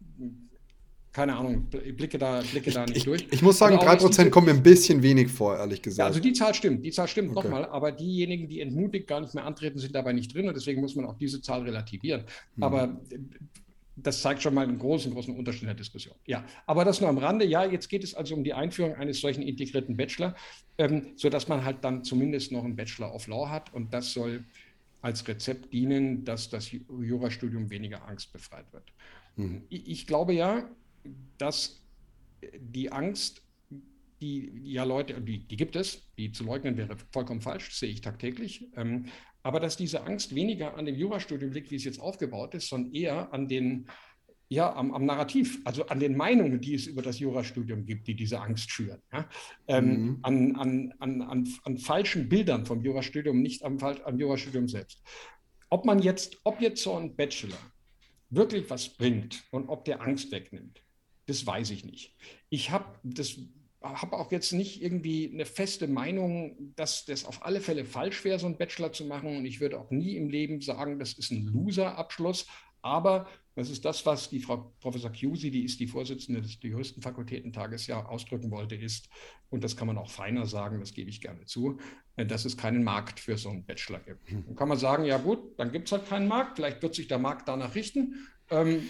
keine 1.13 1.35
Ahnung, 1.35 1.69
blicke 1.69 2.17
da, 2.17 2.41
blicke 2.41 2.71
da 2.71 2.85
nicht 2.85 2.97
ich, 2.97 3.03
durch. 3.03 3.27
Ich 3.29 3.43
muss 3.43 3.59
sagen, 3.59 3.77
3% 3.77 4.31
kommen 4.31 4.47
mir 4.47 4.53
ein 4.53 4.63
bisschen 4.63 5.03
wenig 5.03 5.29
vor, 5.29 5.55
ehrlich 5.55 5.79
gesagt. 5.79 5.99
Ja, 5.99 6.05
also 6.07 6.19
die 6.19 6.33
Zahl 6.33 6.55
stimmt, 6.55 6.83
die 6.83 6.89
Zahl 6.89 7.07
stimmt 7.07 7.37
okay. 7.37 7.47
nochmal, 7.47 7.65
aber 7.65 7.91
diejenigen, 7.91 8.49
die 8.49 8.59
entmutigt 8.59 9.07
gar 9.07 9.21
nicht 9.21 9.35
mehr 9.35 9.45
antreten, 9.45 9.77
sind 9.77 9.93
dabei 9.93 10.11
nicht 10.13 10.33
drin 10.33 10.47
und 10.47 10.55
deswegen 10.55 10.81
muss 10.81 10.95
man 10.95 11.05
auch 11.05 11.15
diese 11.15 11.39
Zahl 11.39 11.61
relativieren. 11.61 12.23
Mhm. 12.55 12.63
Aber 12.63 12.99
das 13.95 14.21
zeigt 14.21 14.41
schon 14.41 14.53
mal 14.53 14.67
einen 14.67 14.79
großen, 14.79 15.13
großen 15.13 15.35
Unterschied 15.35 15.63
in 15.63 15.67
der 15.67 15.75
Diskussion. 15.75 16.15
Ja, 16.25 16.43
aber 16.65 16.83
das 16.83 16.99
nur 16.99 17.09
am 17.09 17.17
Rande. 17.17 17.45
Ja, 17.45 17.63
jetzt 17.63 17.89
geht 17.89 18.03
es 18.03 18.15
also 18.15 18.35
um 18.35 18.43
die 18.43 18.53
Einführung 18.53 18.95
eines 18.95 19.21
solchen 19.21 19.43
integrierten 19.43 19.95
Bachelor, 19.95 20.35
ähm, 20.77 21.13
sodass 21.15 21.47
man 21.47 21.63
halt 21.63 21.83
dann 21.83 22.03
zumindest 22.03 22.51
noch 22.51 22.63
einen 22.63 22.75
Bachelor 22.75 23.13
of 23.13 23.27
Law 23.27 23.49
hat 23.49 23.73
und 23.73 23.93
das 23.93 24.13
soll 24.13 24.45
als 25.01 25.27
Rezept 25.27 25.73
dienen, 25.73 26.23
dass 26.23 26.49
das 26.49 26.71
Jurastudium 26.71 27.69
weniger 27.69 28.07
angstbefreit 28.07 28.71
wird. 28.71 28.93
Mhm. 29.35 29.63
Ich, 29.69 29.87
ich 29.87 30.07
glaube 30.07 30.33
ja, 30.33 30.69
dass 31.37 31.83
die 32.57 32.91
Angst, 32.91 33.41
die 34.21 34.61
ja 34.63 34.85
Leute, 34.85 35.19
die, 35.21 35.45
die 35.45 35.57
gibt 35.57 35.75
es, 35.75 36.09
die 36.17 36.31
zu 36.31 36.45
leugnen 36.45 36.77
wäre 36.77 36.95
vollkommen 37.11 37.41
falsch, 37.41 37.75
sehe 37.75 37.89
ich 37.89 38.01
tagtäglich. 38.01 38.69
Ähm, 38.75 39.07
aber 39.43 39.59
dass 39.59 39.77
diese 39.77 40.05
Angst 40.05 40.33
weniger 40.33 40.75
an 40.75 40.85
dem 40.85 40.95
Jurastudium 40.95 41.51
liegt, 41.51 41.69
wie 41.69 41.75
es 41.75 41.83
jetzt 41.83 41.99
aufgebaut 41.99 42.55
ist, 42.55 42.69
sondern 42.69 42.93
eher 42.93 43.31
an 43.33 43.47
den, 43.47 43.87
ja, 44.47 44.73
am, 44.73 44.93
am 44.93 45.05
Narrativ, 45.05 45.59
also 45.65 45.85
an 45.87 45.99
den 45.99 46.15
Meinungen, 46.15 46.61
die 46.61 46.73
es 46.73 46.87
über 46.87 47.01
das 47.01 47.19
Jurastudium 47.19 47.85
gibt, 47.85 48.07
die 48.07 48.15
diese 48.15 48.39
Angst 48.39 48.71
schüren. 48.71 49.01
Ja? 49.11 49.29
Ähm, 49.67 49.85
mhm. 49.85 50.19
an, 50.21 50.55
an, 50.55 50.93
an, 50.99 51.21
an, 51.21 51.49
an 51.63 51.77
falschen 51.77 52.29
Bildern 52.29 52.65
vom 52.65 52.81
Jurastudium, 52.81 53.41
nicht 53.41 53.63
am, 53.63 53.77
am 53.79 54.17
Jurastudium 54.17 54.67
selbst. 54.67 55.01
Ob 55.69 55.85
man 55.85 55.99
jetzt, 55.99 56.37
ob 56.43 56.61
jetzt 56.61 56.81
so 56.81 56.95
ein 56.95 57.15
Bachelor 57.15 57.57
wirklich 58.29 58.69
was 58.69 58.89
bringt 58.89 59.43
und 59.51 59.67
ob 59.69 59.85
der 59.85 60.01
Angst 60.01 60.31
wegnimmt, 60.31 60.83
das 61.25 61.45
weiß 61.45 61.71
ich 61.71 61.85
nicht. 61.85 62.15
Ich 62.49 62.71
habe 62.71 62.99
das 63.03 63.37
habe 63.83 64.17
auch 64.17 64.31
jetzt 64.31 64.53
nicht 64.53 64.81
irgendwie 64.81 65.29
eine 65.31 65.45
feste 65.45 65.87
Meinung, 65.87 66.73
dass 66.75 67.05
das 67.05 67.25
auf 67.25 67.45
alle 67.45 67.59
Fälle 67.59 67.85
falsch 67.85 68.23
wäre, 68.23 68.39
so 68.39 68.45
einen 68.45 68.57
Bachelor 68.57 68.93
zu 68.93 69.05
machen. 69.05 69.37
Und 69.37 69.45
ich 69.45 69.59
würde 69.59 69.79
auch 69.79 69.91
nie 69.91 70.15
im 70.15 70.29
Leben 70.29 70.61
sagen, 70.61 70.99
das 70.99 71.13
ist 71.13 71.31
ein 71.31 71.45
Loser-Abschluss. 71.45 72.47
Aber 72.81 73.27
das 73.55 73.69
ist 73.69 73.85
das, 73.85 74.05
was 74.05 74.29
die 74.29 74.39
Frau 74.39 74.73
Professor 74.79 75.11
Cusi, 75.11 75.51
die 75.51 75.63
ist 75.63 75.79
die 75.79 75.87
Vorsitzende 75.87 76.41
des 76.41 76.57
Juristenfakultätentages, 76.61 77.87
ja 77.87 78.05
ausdrücken 78.05 78.49
wollte, 78.51 78.75
ist, 78.75 79.09
und 79.49 79.63
das 79.63 79.77
kann 79.77 79.87
man 79.87 79.97
auch 79.97 80.09
feiner 80.09 80.45
sagen, 80.47 80.79
das 80.79 80.93
gebe 80.93 81.09
ich 81.09 81.21
gerne 81.21 81.45
zu, 81.45 81.77
äh, 82.15 82.25
dass 82.25 82.45
es 82.45 82.57
keinen 82.57 82.83
Markt 82.83 83.19
für 83.19 83.37
so 83.37 83.49
einen 83.49 83.63
Bachelor 83.63 83.99
gibt. 83.99 84.27
Dann 84.29 84.47
hm. 84.47 84.55
kann 84.55 84.69
man 84.69 84.77
sagen, 84.77 85.05
ja 85.05 85.17
gut, 85.17 85.57
dann 85.59 85.71
gibt 85.71 85.87
es 85.87 85.91
halt 85.91 86.07
keinen 86.07 86.27
Markt, 86.27 86.55
vielleicht 86.55 86.81
wird 86.81 86.95
sich 86.95 87.07
der 87.07 87.19
Markt 87.19 87.47
danach 87.47 87.75
richten. 87.75 88.27
Ähm, 88.49 88.89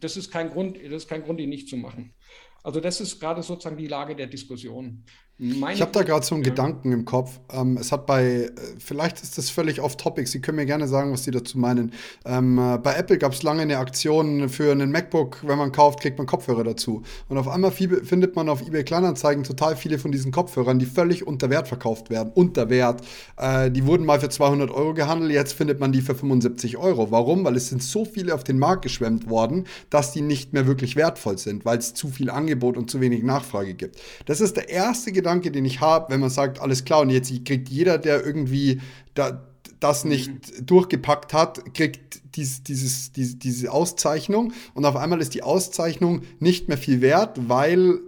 das 0.00 0.16
ist 0.16 0.30
kein 0.30 0.50
Grund, 0.50 0.76
das 0.76 1.02
ist 1.02 1.08
kein 1.08 1.22
Grund, 1.24 1.40
ihn 1.40 1.48
nicht 1.48 1.68
zu 1.68 1.76
machen. 1.76 2.14
Also 2.62 2.80
das 2.80 3.00
ist 3.00 3.18
gerade 3.18 3.42
sozusagen 3.42 3.76
die 3.76 3.88
Lage 3.88 4.14
der 4.14 4.26
Diskussion. 4.26 5.04
Meine 5.44 5.74
ich 5.74 5.82
habe 5.82 5.90
da 5.90 6.04
gerade 6.04 6.24
so 6.24 6.36
einen 6.36 6.44
ja. 6.44 6.50
Gedanken 6.50 6.92
im 6.92 7.04
Kopf. 7.04 7.40
Ähm, 7.52 7.76
es 7.76 7.90
hat 7.90 8.06
bei, 8.06 8.24
äh, 8.24 8.50
vielleicht 8.78 9.20
ist 9.24 9.36
das 9.38 9.50
völlig 9.50 9.80
off-topic, 9.80 10.28
Sie 10.28 10.40
können 10.40 10.54
mir 10.54 10.66
gerne 10.66 10.86
sagen, 10.86 11.12
was 11.12 11.24
Sie 11.24 11.32
dazu 11.32 11.58
meinen. 11.58 11.92
Ähm, 12.24 12.58
äh, 12.58 12.78
bei 12.78 12.94
Apple 12.94 13.18
gab 13.18 13.32
es 13.32 13.42
lange 13.42 13.62
eine 13.62 13.78
Aktion 13.78 14.48
für 14.48 14.70
einen 14.70 14.92
MacBook, 14.92 15.38
wenn 15.44 15.58
man 15.58 15.72
kauft, 15.72 15.98
kriegt 15.98 16.16
man 16.16 16.28
Kopfhörer 16.28 16.62
dazu. 16.62 17.02
Und 17.28 17.38
auf 17.38 17.48
einmal 17.48 17.72
findet 17.72 18.36
man 18.36 18.48
auf 18.48 18.64
eBay 18.64 18.84
Kleinanzeigen 18.84 19.42
total 19.42 19.74
viele 19.74 19.98
von 19.98 20.12
diesen 20.12 20.30
Kopfhörern, 20.30 20.78
die 20.78 20.86
völlig 20.86 21.26
unter 21.26 21.50
Wert 21.50 21.66
verkauft 21.66 22.08
werden. 22.08 22.30
Unter 22.36 22.70
Wert. 22.70 23.00
Äh, 23.36 23.72
die 23.72 23.84
wurden 23.84 24.06
mal 24.06 24.20
für 24.20 24.28
200 24.28 24.70
Euro 24.70 24.94
gehandelt, 24.94 25.32
jetzt 25.32 25.54
findet 25.54 25.80
man 25.80 25.90
die 25.90 26.02
für 26.02 26.14
75 26.14 26.76
Euro. 26.76 27.10
Warum? 27.10 27.44
Weil 27.44 27.56
es 27.56 27.68
sind 27.68 27.82
so 27.82 28.04
viele 28.04 28.32
auf 28.32 28.44
den 28.44 28.60
Markt 28.60 28.82
geschwemmt 28.82 29.28
worden, 29.28 29.64
dass 29.90 30.12
die 30.12 30.20
nicht 30.20 30.52
mehr 30.52 30.68
wirklich 30.68 30.94
wertvoll 30.94 31.36
sind, 31.36 31.64
weil 31.64 31.78
es 31.78 31.94
zu 31.94 32.10
viel 32.10 32.30
Angebot 32.30 32.76
und 32.76 32.92
zu 32.92 33.00
wenig 33.00 33.24
Nachfrage 33.24 33.74
gibt. 33.74 34.00
Das 34.26 34.40
ist 34.40 34.56
der 34.56 34.68
erste 34.68 35.10
Gedanke, 35.10 35.31
Gedanke, 35.32 35.50
den 35.50 35.64
ich 35.64 35.80
habe, 35.80 36.12
wenn 36.12 36.20
man 36.20 36.30
sagt, 36.30 36.60
alles 36.60 36.84
klar, 36.84 37.00
und 37.00 37.10
jetzt 37.10 37.30
kriegt 37.44 37.68
jeder, 37.68 37.98
der 37.98 38.24
irgendwie 38.24 38.80
da, 39.14 39.46
das 39.80 40.04
nicht 40.04 40.30
mhm. 40.30 40.66
durchgepackt 40.66 41.32
hat, 41.32 41.74
kriegt 41.74 42.20
dies, 42.36 42.62
dieses, 42.62 43.12
diese, 43.12 43.36
diese 43.36 43.72
Auszeichnung 43.72 44.52
und 44.74 44.84
auf 44.84 44.96
einmal 44.96 45.20
ist 45.20 45.34
die 45.34 45.42
Auszeichnung 45.42 46.22
nicht 46.38 46.68
mehr 46.68 46.78
viel 46.78 47.00
wert, 47.00 47.48
weil 47.48 48.00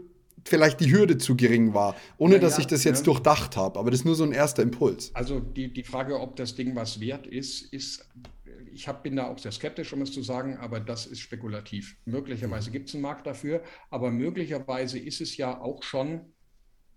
vielleicht 0.45 0.81
die 0.81 0.93
Hürde 0.93 1.17
zu 1.17 1.37
gering 1.37 1.73
war, 1.73 1.97
ohne 2.19 2.35
ja, 2.35 2.41
dass 2.41 2.59
ich 2.59 2.67
das 2.67 2.85
jetzt 2.85 3.01
ja. 3.01 3.05
durchdacht 3.05 3.57
habe. 3.57 3.79
Aber 3.79 3.91
das 3.91 4.01
ist 4.01 4.05
nur 4.05 4.15
so 4.15 4.25
ein 4.25 4.33
erster 4.33 4.63
Impuls. 4.63 5.11
Also 5.15 5.41
die, 5.41 5.73
die 5.73 5.83
Frage, 5.83 6.21
ob 6.21 6.37
das 6.37 6.55
Ding 6.55 6.77
was 6.77 7.01
wert 7.01 7.27
ist, 7.27 7.73
ist, 7.73 8.07
ich 8.75 8.87
hab, 8.87 9.03
bin 9.03 9.17
da 9.17 9.29
auch 9.29 9.39
sehr 9.39 9.53
skeptisch, 9.53 9.93
um 9.95 10.03
es 10.03 10.13
zu 10.13 10.23
sagen, 10.23 10.59
aber 10.59 10.81
das 10.81 11.07
ist 11.07 11.21
spekulativ. 11.21 11.97
Möglicherweise 12.05 12.71
gibt 12.71 12.89
es 12.89 12.95
einen 12.95 13.03
Markt 13.03 13.27
dafür, 13.27 13.63
aber 13.89 14.11
möglicherweise 14.11 14.99
ist 14.99 15.23
es 15.23 15.39
ja 15.39 15.59
auch 15.59 15.83
schon 15.83 16.21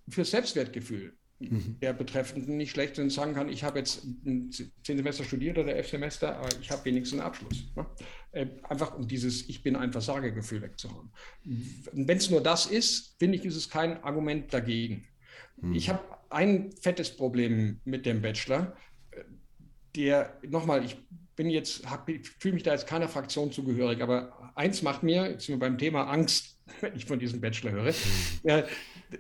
fürs 0.10 0.32
Selbstwertgefühl 0.32 1.17
mhm. 1.39 1.78
der 1.82 1.93
Betreffenden 1.93 2.58
nicht 2.58 2.72
schlecht, 2.72 2.98
wenn 2.98 3.10
sagen 3.10 3.34
kann, 3.34 3.50
ich 3.50 3.63
habe 3.63 3.80
jetzt 3.80 4.06
zehn 4.24 4.98
Semester 4.98 5.24
studiert 5.24 5.58
oder 5.58 5.76
elf 5.76 5.88
Semester, 5.88 6.38
aber 6.38 6.50
ich 6.62 6.72
habe 6.72 6.86
wenigstens 6.86 7.20
einen 7.20 7.28
Abschluss. 7.28 7.65
Ne? 7.76 7.86
Äh, 8.32 8.48
einfach 8.63 8.96
um 8.96 9.08
dieses 9.08 9.48
Ich 9.50 9.63
bin 9.63 9.76
ein 9.76 9.91
Versagergefühl 9.91 10.62
wegzuhauen. 10.62 11.12
Wenn 11.43 12.17
es 12.17 12.30
nur 12.30 12.41
das 12.41 12.65
ist, 12.65 13.15
finde 13.20 13.38
ich, 13.38 13.46
ist 13.46 13.56
es 13.56 13.70
kein 13.70 14.04
Argument 14.04 14.54
dagegen. 14.54 15.06
Mhm. 15.62 15.74
Ich 15.74 15.89
habe 15.89 16.02
ein 16.30 16.72
fettes 16.82 17.15
Problem 17.15 17.80
mit 17.86 18.06
dem 18.06 18.22
Bachelor, 18.22 18.76
der, 19.96 20.39
nochmal, 20.48 20.86
ich 20.86 20.98
bin 21.36 21.50
jetzt, 21.50 21.84
fühle 22.39 22.54
mich 22.54 22.63
da 22.63 22.74
jetzt 22.74 22.88
keiner 22.88 23.08
Fraktion 23.08 23.52
zugehörig, 23.52 24.02
aber 24.02 24.52
eins 24.56 24.82
macht 24.82 25.04
mir, 25.04 25.30
jetzt 25.30 25.46
sind 25.46 25.56
wir 25.56 25.60
beim 25.60 25.78
Thema 25.78 26.04
Angst, 26.04 26.60
wenn 26.82 26.96
ich 26.96 27.06
von 27.06 27.20
diesem 27.20 27.41
Bachelor 27.41 27.72
höre, 27.72 27.93
mhm 28.43 28.63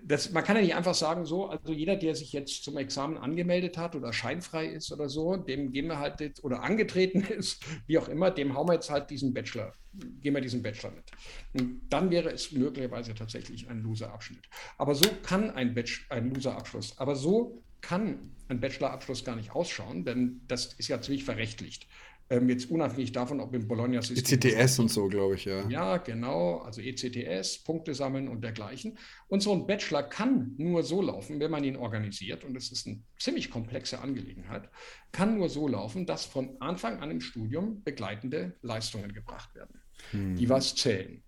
das, 0.03 0.31
man 0.31 0.43
kann 0.43 0.55
ja 0.57 0.61
nicht 0.61 0.75
einfach 0.75 0.95
sagen, 0.95 1.25
so, 1.25 1.47
also 1.47 1.71
jeder, 1.71 1.95
der 1.95 2.15
sich 2.15 2.33
jetzt 2.33 2.63
zum 2.63 2.77
Examen 2.77 3.17
angemeldet 3.17 3.77
hat 3.77 3.95
oder 3.95 4.11
scheinfrei 4.11 4.67
ist 4.67 4.91
oder 4.91 5.07
so, 5.07 5.37
dem 5.37 5.71
gehen 5.71 5.87
wir 5.87 5.99
halt 5.99 6.19
jetzt, 6.19 6.43
oder 6.43 6.63
angetreten 6.63 7.21
ist, 7.37 7.63
wie 7.87 7.97
auch 7.97 8.09
immer, 8.09 8.31
dem 8.31 8.53
hauen 8.53 8.67
wir 8.67 8.73
jetzt 8.73 8.89
halt 8.89 9.09
diesen 9.09 9.33
Bachelor, 9.33 9.73
gehen 10.21 10.33
wir 10.33 10.41
diesen 10.41 10.61
Bachelor 10.61 10.91
mit. 10.91 11.05
Und 11.53 11.81
dann 11.89 12.11
wäre 12.11 12.31
es 12.31 12.51
möglicherweise 12.51 13.13
tatsächlich 13.15 13.69
ein 13.69 13.81
Loser-Abschnitt. 13.81 14.43
Aber 14.77 14.93
so 14.93 15.07
kann 15.23 15.51
ein, 15.51 15.75
ein 16.09 16.33
Loser-Abschluss, 16.33 16.97
aber 16.97 17.15
so 17.15 17.63
kann 17.81 18.31
ein 18.49 18.59
Bachelor-Abschluss 18.59 19.23
gar 19.23 19.35
nicht 19.35 19.51
ausschauen, 19.51 20.03
denn 20.03 20.41
das 20.47 20.73
ist 20.73 20.87
ja 20.87 21.01
ziemlich 21.01 21.23
verrechtlicht. 21.23 21.87
Ähm, 22.29 22.49
jetzt 22.49 22.69
unabhängig 22.69 23.13
davon, 23.13 23.39
ob 23.39 23.53
im 23.53 23.67
Bologna-System. 23.67 24.39
ECTS 24.39 24.79
und 24.79 24.91
so, 24.91 25.07
glaube 25.07 25.35
ich, 25.35 25.45
ja. 25.45 25.67
Ja, 25.69 25.97
genau. 25.97 26.57
Also 26.57 26.81
ECTS, 26.81 27.63
Punkte 27.63 27.93
sammeln 27.93 28.27
und 28.27 28.43
dergleichen. 28.43 28.97
Und 29.27 29.41
so 29.41 29.53
ein 29.53 29.65
Bachelor 29.65 30.03
kann 30.03 30.53
nur 30.57 30.83
so 30.83 31.01
laufen, 31.01 31.39
wenn 31.39 31.51
man 31.51 31.63
ihn 31.63 31.77
organisiert, 31.77 32.43
und 32.43 32.53
das 32.53 32.71
ist 32.71 32.85
eine 32.85 32.99
ziemlich 33.17 33.49
komplexe 33.49 33.99
Angelegenheit, 33.99 34.69
kann 35.13 35.37
nur 35.37 35.47
so 35.47 35.67
laufen, 35.69 36.05
dass 36.05 36.25
von 36.25 36.57
Anfang 36.59 36.99
an 36.99 37.11
im 37.11 37.21
Studium 37.21 37.81
begleitende 37.83 38.55
Leistungen 38.61 39.13
gebracht 39.13 39.55
werden, 39.55 39.81
hm. 40.11 40.35
die 40.35 40.49
was 40.49 40.75
zählen. 40.75 41.23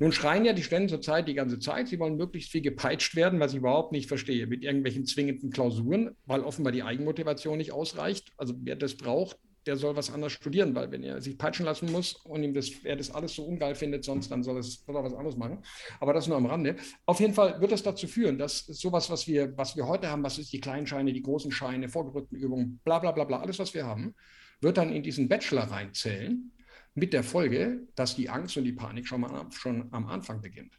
Nun 0.00 0.12
schreien 0.12 0.44
ja 0.44 0.52
die 0.52 0.62
Studenten 0.62 0.90
zurzeit 0.90 1.26
die 1.26 1.34
ganze 1.34 1.58
Zeit, 1.58 1.88
sie 1.88 1.98
wollen 1.98 2.16
möglichst 2.16 2.52
viel 2.52 2.62
gepeitscht 2.62 3.16
werden, 3.16 3.40
was 3.40 3.52
ich 3.52 3.58
überhaupt 3.58 3.90
nicht 3.90 4.06
verstehe, 4.06 4.46
mit 4.46 4.62
irgendwelchen 4.62 5.04
zwingenden 5.04 5.50
Klausuren, 5.50 6.16
weil 6.24 6.42
offenbar 6.42 6.72
die 6.72 6.84
Eigenmotivation 6.84 7.58
nicht 7.58 7.72
ausreicht. 7.72 8.32
Also 8.36 8.54
wer 8.62 8.76
das 8.76 8.96
braucht, 8.96 9.38
der 9.68 9.76
soll 9.76 9.94
was 9.94 10.10
anderes 10.10 10.32
studieren, 10.32 10.74
weil 10.74 10.90
wenn 10.90 11.02
er 11.02 11.20
sich 11.20 11.36
peitschen 11.36 11.66
lassen 11.66 11.92
muss 11.92 12.14
und 12.24 12.42
ihm 12.42 12.54
das, 12.54 12.70
er 12.84 12.96
das 12.96 13.10
alles 13.10 13.34
so 13.34 13.44
ungeil 13.44 13.74
findet, 13.74 14.02
sonst 14.02 14.30
dann 14.30 14.42
soll, 14.42 14.56
es, 14.56 14.82
soll 14.86 14.96
er 14.96 15.04
was 15.04 15.12
anderes 15.12 15.36
machen. 15.36 15.58
Aber 16.00 16.14
das 16.14 16.26
nur 16.26 16.38
am 16.38 16.46
Rande. 16.46 16.76
Auf 17.04 17.20
jeden 17.20 17.34
Fall 17.34 17.60
wird 17.60 17.70
das 17.70 17.82
dazu 17.82 18.06
führen, 18.06 18.38
dass 18.38 18.64
sowas, 18.64 19.10
was 19.10 19.28
wir, 19.28 19.56
was 19.58 19.76
wir 19.76 19.86
heute 19.86 20.08
haben, 20.08 20.22
was 20.22 20.38
ist 20.38 20.54
die 20.54 20.60
kleinen 20.60 20.86
Scheine, 20.86 21.12
die 21.12 21.20
großen 21.20 21.52
Scheine, 21.52 21.90
vorgerückten 21.90 22.38
Übungen, 22.38 22.80
bla 22.82 22.98
bla 22.98 23.12
bla 23.12 23.24
bla, 23.24 23.40
alles, 23.40 23.58
was 23.58 23.74
wir 23.74 23.84
haben, 23.84 24.14
wird 24.62 24.78
dann 24.78 24.90
in 24.90 25.02
diesen 25.02 25.28
Bachelor 25.28 25.64
reinzählen, 25.64 26.50
mit 26.94 27.12
der 27.12 27.22
Folge, 27.22 27.86
dass 27.94 28.16
die 28.16 28.30
Angst 28.30 28.56
und 28.56 28.64
die 28.64 28.72
Panik 28.72 29.06
schon, 29.06 29.20
mal, 29.20 29.46
schon 29.50 29.88
am 29.92 30.06
Anfang 30.06 30.40
beginnt. 30.40 30.72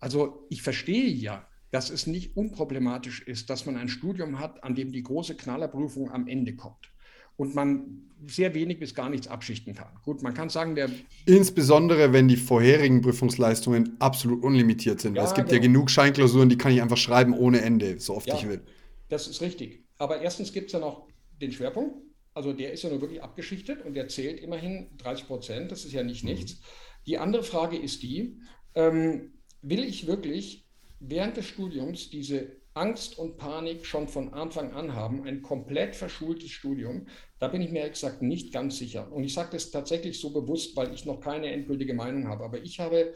Also 0.00 0.46
ich 0.50 0.60
verstehe 0.60 1.08
ja, 1.08 1.48
dass 1.70 1.88
es 1.88 2.06
nicht 2.06 2.36
unproblematisch 2.36 3.22
ist, 3.22 3.48
dass 3.48 3.64
man 3.64 3.78
ein 3.78 3.88
Studium 3.88 4.38
hat, 4.38 4.62
an 4.62 4.74
dem 4.74 4.92
die 4.92 5.02
große 5.02 5.34
Knallerprüfung 5.34 6.12
am 6.12 6.28
Ende 6.28 6.54
kommt 6.54 6.93
und 7.36 7.54
man 7.54 8.04
sehr 8.26 8.54
wenig 8.54 8.78
bis 8.78 8.94
gar 8.94 9.10
nichts 9.10 9.28
abschichten 9.28 9.74
kann. 9.74 9.88
Gut, 10.02 10.22
man 10.22 10.34
kann 10.34 10.48
sagen, 10.48 10.74
der. 10.74 10.90
Insbesondere, 11.26 12.12
wenn 12.12 12.28
die 12.28 12.36
vorherigen 12.36 13.02
Prüfungsleistungen 13.02 13.96
absolut 13.98 14.42
unlimitiert 14.42 15.00
sind. 15.00 15.16
Ja, 15.16 15.24
es 15.24 15.34
gibt 15.34 15.48
genau. 15.48 15.60
ja 15.60 15.66
genug 15.66 15.90
Scheinklausuren, 15.90 16.48
die 16.48 16.56
kann 16.56 16.72
ich 16.72 16.80
einfach 16.80 16.96
schreiben 16.96 17.34
ohne 17.34 17.60
Ende, 17.60 18.00
so 18.00 18.14
oft 18.14 18.26
ja, 18.26 18.36
ich 18.36 18.48
will. 18.48 18.62
Das 19.08 19.28
ist 19.28 19.42
richtig. 19.42 19.84
Aber 19.98 20.20
erstens 20.20 20.52
gibt 20.52 20.66
es 20.66 20.72
ja 20.72 20.78
noch 20.78 21.06
den 21.40 21.52
Schwerpunkt. 21.52 21.96
Also 22.32 22.52
der 22.52 22.72
ist 22.72 22.82
ja 22.82 22.90
nur 22.90 23.00
wirklich 23.00 23.22
abgeschichtet 23.22 23.84
und 23.84 23.94
der 23.94 24.08
zählt 24.08 24.40
immerhin 24.40 24.88
30 24.98 25.26
Prozent. 25.26 25.72
Das 25.72 25.84
ist 25.84 25.92
ja 25.92 26.02
nicht 26.02 26.24
mhm. 26.24 26.30
nichts. 26.30 26.60
Die 27.06 27.18
andere 27.18 27.44
Frage 27.44 27.76
ist 27.76 28.02
die, 28.02 28.40
ähm, 28.74 29.34
will 29.62 29.84
ich 29.84 30.06
wirklich 30.06 30.66
während 30.98 31.36
des 31.36 31.46
Studiums 31.46 32.10
diese 32.10 32.56
Angst 32.74 33.18
und 33.18 33.36
Panik 33.36 33.86
schon 33.86 34.08
von 34.08 34.32
Anfang 34.34 34.72
an 34.72 34.94
haben, 34.94 35.24
ein 35.24 35.42
komplett 35.42 35.94
verschultes 35.94 36.50
Studium, 36.50 37.06
da 37.38 37.46
bin 37.46 37.62
ich 37.62 37.70
mir 37.70 37.84
exakt 37.84 38.20
nicht 38.20 38.52
ganz 38.52 38.78
sicher. 38.78 39.12
Und 39.12 39.22
ich 39.22 39.32
sage 39.32 39.50
das 39.52 39.70
tatsächlich 39.70 40.20
so 40.20 40.30
bewusst, 40.30 40.76
weil 40.76 40.92
ich 40.92 41.04
noch 41.04 41.20
keine 41.20 41.52
endgültige 41.52 41.94
Meinung 41.94 42.26
habe. 42.26 42.44
Aber 42.44 42.58
ich 42.58 42.80
habe 42.80 43.14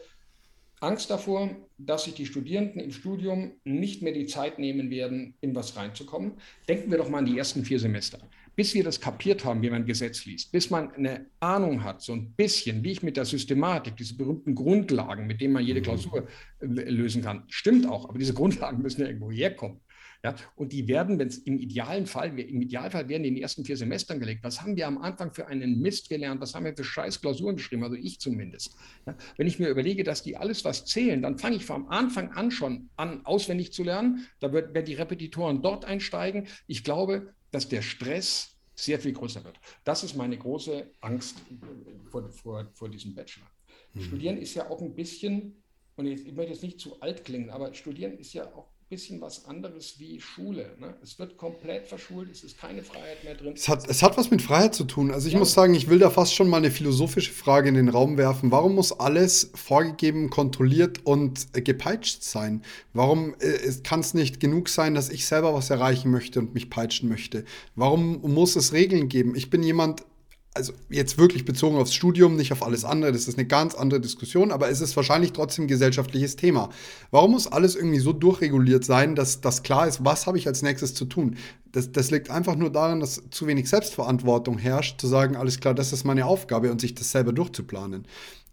Angst 0.79 1.09
davor, 1.09 1.49
dass 1.77 2.05
sich 2.05 2.13
die 2.13 2.25
Studierenden 2.25 2.79
im 2.79 2.91
Studium 2.91 3.59
nicht 3.65 4.01
mehr 4.01 4.13
die 4.13 4.27
Zeit 4.27 4.59
nehmen 4.59 4.89
werden, 4.89 5.35
in 5.41 5.53
was 5.55 5.75
reinzukommen. 5.75 6.39
Denken 6.69 6.89
wir 6.89 6.97
doch 6.97 7.09
mal 7.09 7.17
an 7.17 7.25
die 7.25 7.37
ersten 7.37 7.65
vier 7.65 7.79
Semester 7.79 8.19
bis 8.59 8.73
wir 8.73 8.83
das 8.83 8.99
kapiert 8.99 9.45
haben, 9.45 9.61
wie 9.61 9.69
man 9.69 9.85
Gesetz 9.85 10.25
liest, 10.25 10.51
bis 10.51 10.69
man 10.69 10.91
eine 10.91 11.27
Ahnung 11.39 11.81
hat, 11.81 12.01
so 12.01 12.11
ein 12.11 12.33
bisschen, 12.33 12.83
wie 12.83 12.91
ich 12.91 13.01
mit 13.01 13.15
der 13.15 13.23
Systematik, 13.23 13.95
diese 13.95 14.17
berühmten 14.17 14.53
Grundlagen, 14.53 15.27
mit 15.27 15.39
denen 15.39 15.53
man 15.53 15.63
jede 15.63 15.79
mhm. 15.79 15.83
Klausur 15.85 16.27
äh, 16.59 16.65
lösen 16.65 17.21
kann, 17.21 17.45
stimmt 17.47 17.87
auch, 17.87 18.09
aber 18.09 18.19
diese 18.19 18.33
Grundlagen 18.33 18.81
müssen 18.81 18.99
ja 18.99 19.07
irgendwo 19.07 19.31
herkommen. 19.31 19.79
Ja, 20.25 20.35
und 20.57 20.73
die 20.73 20.89
werden, 20.89 21.17
wenn 21.19 21.29
es 21.29 21.37
im 21.37 21.57
idealen 21.57 22.05
Fall, 22.05 22.37
im 22.37 22.61
Idealfall 22.61 23.07
werden 23.07 23.23
die 23.23 23.29
in 23.29 23.35
den 23.35 23.41
ersten 23.41 23.63
vier 23.63 23.77
Semestern 23.77 24.19
gelegt. 24.19 24.43
Was 24.43 24.61
haben 24.61 24.75
wir 24.75 24.85
am 24.87 24.97
Anfang 24.97 25.33
für 25.33 25.47
einen 25.47 25.79
Mist 25.79 26.09
gelernt? 26.09 26.41
Was 26.41 26.53
haben 26.53 26.65
wir 26.65 26.75
für 26.75 26.83
scheiß 26.83 27.21
Klausuren 27.21 27.55
geschrieben? 27.55 27.85
Also 27.85 27.95
ich 27.95 28.19
zumindest. 28.19 28.75
Ja, 29.05 29.15
wenn 29.37 29.47
ich 29.47 29.59
mir 29.59 29.69
überlege, 29.69 30.03
dass 30.03 30.21
die 30.21 30.35
alles 30.35 30.65
was 30.65 30.83
zählen, 30.83 31.21
dann 31.21 31.37
fange 31.37 31.55
ich 31.55 31.65
vom 31.65 31.87
Anfang 31.87 32.33
an 32.33 32.51
schon 32.51 32.89
an, 32.97 33.25
auswendig 33.25 33.71
zu 33.71 33.83
lernen. 33.83 34.27
Da 34.41 34.51
wird, 34.51 34.73
werden 34.73 34.85
die 34.85 34.95
Repetitoren 34.95 35.61
dort 35.61 35.85
einsteigen. 35.85 36.47
Ich 36.67 36.83
glaube, 36.83 37.33
dass 37.51 37.67
der 37.67 37.81
Stress 37.81 38.55
sehr 38.75 38.99
viel 38.99 39.13
größer 39.13 39.43
wird. 39.43 39.59
Das 39.83 40.03
ist 40.03 40.15
meine 40.15 40.37
große 40.37 40.91
Angst 41.01 41.41
vor, 42.09 42.29
vor, 42.29 42.71
vor 42.73 42.89
diesem 42.89 43.13
Bachelor. 43.13 43.47
Mhm. 43.93 44.01
Studieren 44.01 44.37
ist 44.37 44.53
ja 44.55 44.69
auch 44.69 44.81
ein 44.81 44.95
bisschen, 44.95 45.61
und 45.95 46.05
ich, 46.05 46.25
ich 46.25 46.33
möchte 46.33 46.53
jetzt 46.53 46.63
nicht 46.63 46.79
zu 46.79 46.99
alt 47.01 47.25
klingen, 47.25 47.49
aber 47.49 47.73
Studieren 47.73 48.17
ist 48.17 48.33
ja 48.33 48.45
auch 48.53 48.68
bisschen 48.89 49.21
was 49.21 49.45
anderes 49.45 49.99
wie 49.99 50.19
Schule. 50.19 50.71
Ne? 50.79 50.95
Es 51.03 51.19
wird 51.19 51.37
komplett 51.37 51.87
verschult, 51.87 52.31
es 52.31 52.43
ist 52.43 52.59
keine 52.59 52.81
Freiheit 52.81 53.23
mehr 53.23 53.35
drin. 53.35 53.53
Es 53.55 53.69
hat, 53.69 53.87
es 53.87 54.01
hat 54.01 54.17
was 54.17 54.31
mit 54.31 54.41
Freiheit 54.41 54.73
zu 54.73 54.83
tun. 54.83 55.11
Also 55.11 55.27
ich 55.27 55.33
ja. 55.33 55.39
muss 55.39 55.53
sagen, 55.53 55.75
ich 55.75 55.89
will 55.89 55.99
da 55.99 56.09
fast 56.09 56.33
schon 56.33 56.49
mal 56.49 56.57
eine 56.57 56.71
philosophische 56.71 57.31
Frage 57.31 57.69
in 57.69 57.75
den 57.75 57.89
Raum 57.89 58.17
werfen. 58.17 58.51
Warum 58.51 58.73
muss 58.73 58.91
alles 58.99 59.51
vorgegeben, 59.53 60.31
kontrolliert 60.31 61.05
und 61.05 61.47
äh, 61.53 61.61
gepeitscht 61.61 62.23
sein? 62.23 62.63
Warum 62.93 63.35
äh, 63.39 63.71
kann 63.83 63.99
es 63.99 64.15
nicht 64.15 64.39
genug 64.39 64.69
sein, 64.69 64.95
dass 64.95 65.09
ich 65.09 65.27
selber 65.27 65.53
was 65.53 65.69
erreichen 65.69 66.09
möchte 66.09 66.39
und 66.39 66.55
mich 66.55 66.71
peitschen 66.71 67.09
möchte? 67.09 67.45
Warum 67.75 68.21
muss 68.21 68.55
es 68.55 68.73
Regeln 68.73 69.07
geben? 69.07 69.35
Ich 69.35 69.51
bin 69.51 69.61
jemand, 69.61 70.03
also 70.53 70.73
jetzt 70.89 71.17
wirklich 71.17 71.45
bezogen 71.45 71.77
aufs 71.77 71.93
Studium, 71.93 72.35
nicht 72.35 72.51
auf 72.51 72.63
alles 72.63 72.83
andere, 72.83 73.11
das 73.11 73.27
ist 73.27 73.37
eine 73.37 73.47
ganz 73.47 73.75
andere 73.75 74.01
Diskussion, 74.01 74.51
aber 74.51 74.69
es 74.69 74.81
ist 74.81 74.95
wahrscheinlich 74.95 75.31
trotzdem 75.31 75.65
ein 75.65 75.67
gesellschaftliches 75.67 76.35
Thema. 76.35 76.69
Warum 77.11 77.31
muss 77.31 77.47
alles 77.47 77.75
irgendwie 77.75 77.99
so 77.99 78.13
durchreguliert 78.13 78.83
sein, 78.83 79.15
dass 79.15 79.41
das 79.41 79.63
klar 79.63 79.87
ist, 79.87 80.03
was 80.03 80.27
habe 80.27 80.37
ich 80.37 80.47
als 80.47 80.61
nächstes 80.61 80.95
zu 80.95 81.05
tun? 81.05 81.35
Das, 81.71 81.91
das 81.91 82.09
liegt 82.09 82.31
einfach 82.31 82.55
nur 82.55 82.71
daran, 82.71 82.99
dass 82.99 83.21
zu 83.29 83.45
wenig 83.45 83.69
Selbstverantwortung 83.69 84.57
herrscht, 84.57 84.99
zu 84.99 85.07
sagen, 85.07 85.35
alles 85.35 85.59
klar, 85.59 85.75
das 85.75 85.93
ist 85.93 86.03
meine 86.03 86.25
Aufgabe 86.25 86.71
und 86.71 86.81
sich 86.81 86.95
das 86.95 87.11
selber 87.11 87.31
durchzuplanen. 87.31 88.07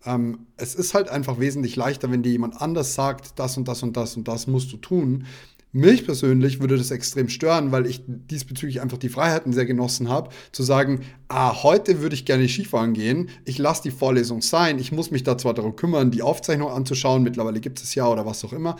Ähm, 0.04 0.46
es 0.58 0.74
ist 0.74 0.92
halt 0.92 1.08
einfach 1.08 1.40
wesentlich 1.40 1.76
leichter, 1.76 2.10
wenn 2.10 2.22
dir 2.22 2.30
jemand 2.30 2.60
anders 2.60 2.94
sagt, 2.94 3.38
das 3.38 3.56
und 3.56 3.66
das 3.68 3.82
und 3.82 3.96
das 3.96 4.16
und 4.16 4.28
das 4.28 4.46
musst 4.46 4.70
du 4.72 4.76
tun, 4.76 5.26
mich 5.72 6.04
persönlich 6.04 6.60
würde 6.60 6.78
das 6.78 6.90
extrem 6.90 7.28
stören, 7.28 7.70
weil 7.72 7.86
ich 7.86 8.02
diesbezüglich 8.06 8.80
einfach 8.80 8.98
die 8.98 9.08
Freiheiten 9.08 9.52
sehr 9.52 9.66
genossen 9.66 10.08
habe, 10.08 10.30
zu 10.52 10.62
sagen, 10.62 11.00
ah, 11.28 11.62
heute 11.62 12.00
würde 12.00 12.14
ich 12.14 12.24
gerne 12.24 12.48
Skifahren 12.48 12.94
gehen, 12.94 13.28
ich 13.44 13.58
lasse 13.58 13.82
die 13.82 13.90
Vorlesung 13.90 14.42
sein, 14.42 14.78
ich 14.78 14.92
muss 14.92 15.10
mich 15.10 15.22
da 15.22 15.36
zwar 15.36 15.54
darum 15.54 15.76
kümmern, 15.76 16.10
die 16.10 16.22
Aufzeichnung 16.22 16.70
anzuschauen, 16.70 17.22
mittlerweile 17.22 17.60
gibt 17.60 17.82
es 17.82 17.94
ja 17.94 18.08
oder 18.08 18.24
was 18.24 18.44
auch 18.44 18.52
immer, 18.52 18.76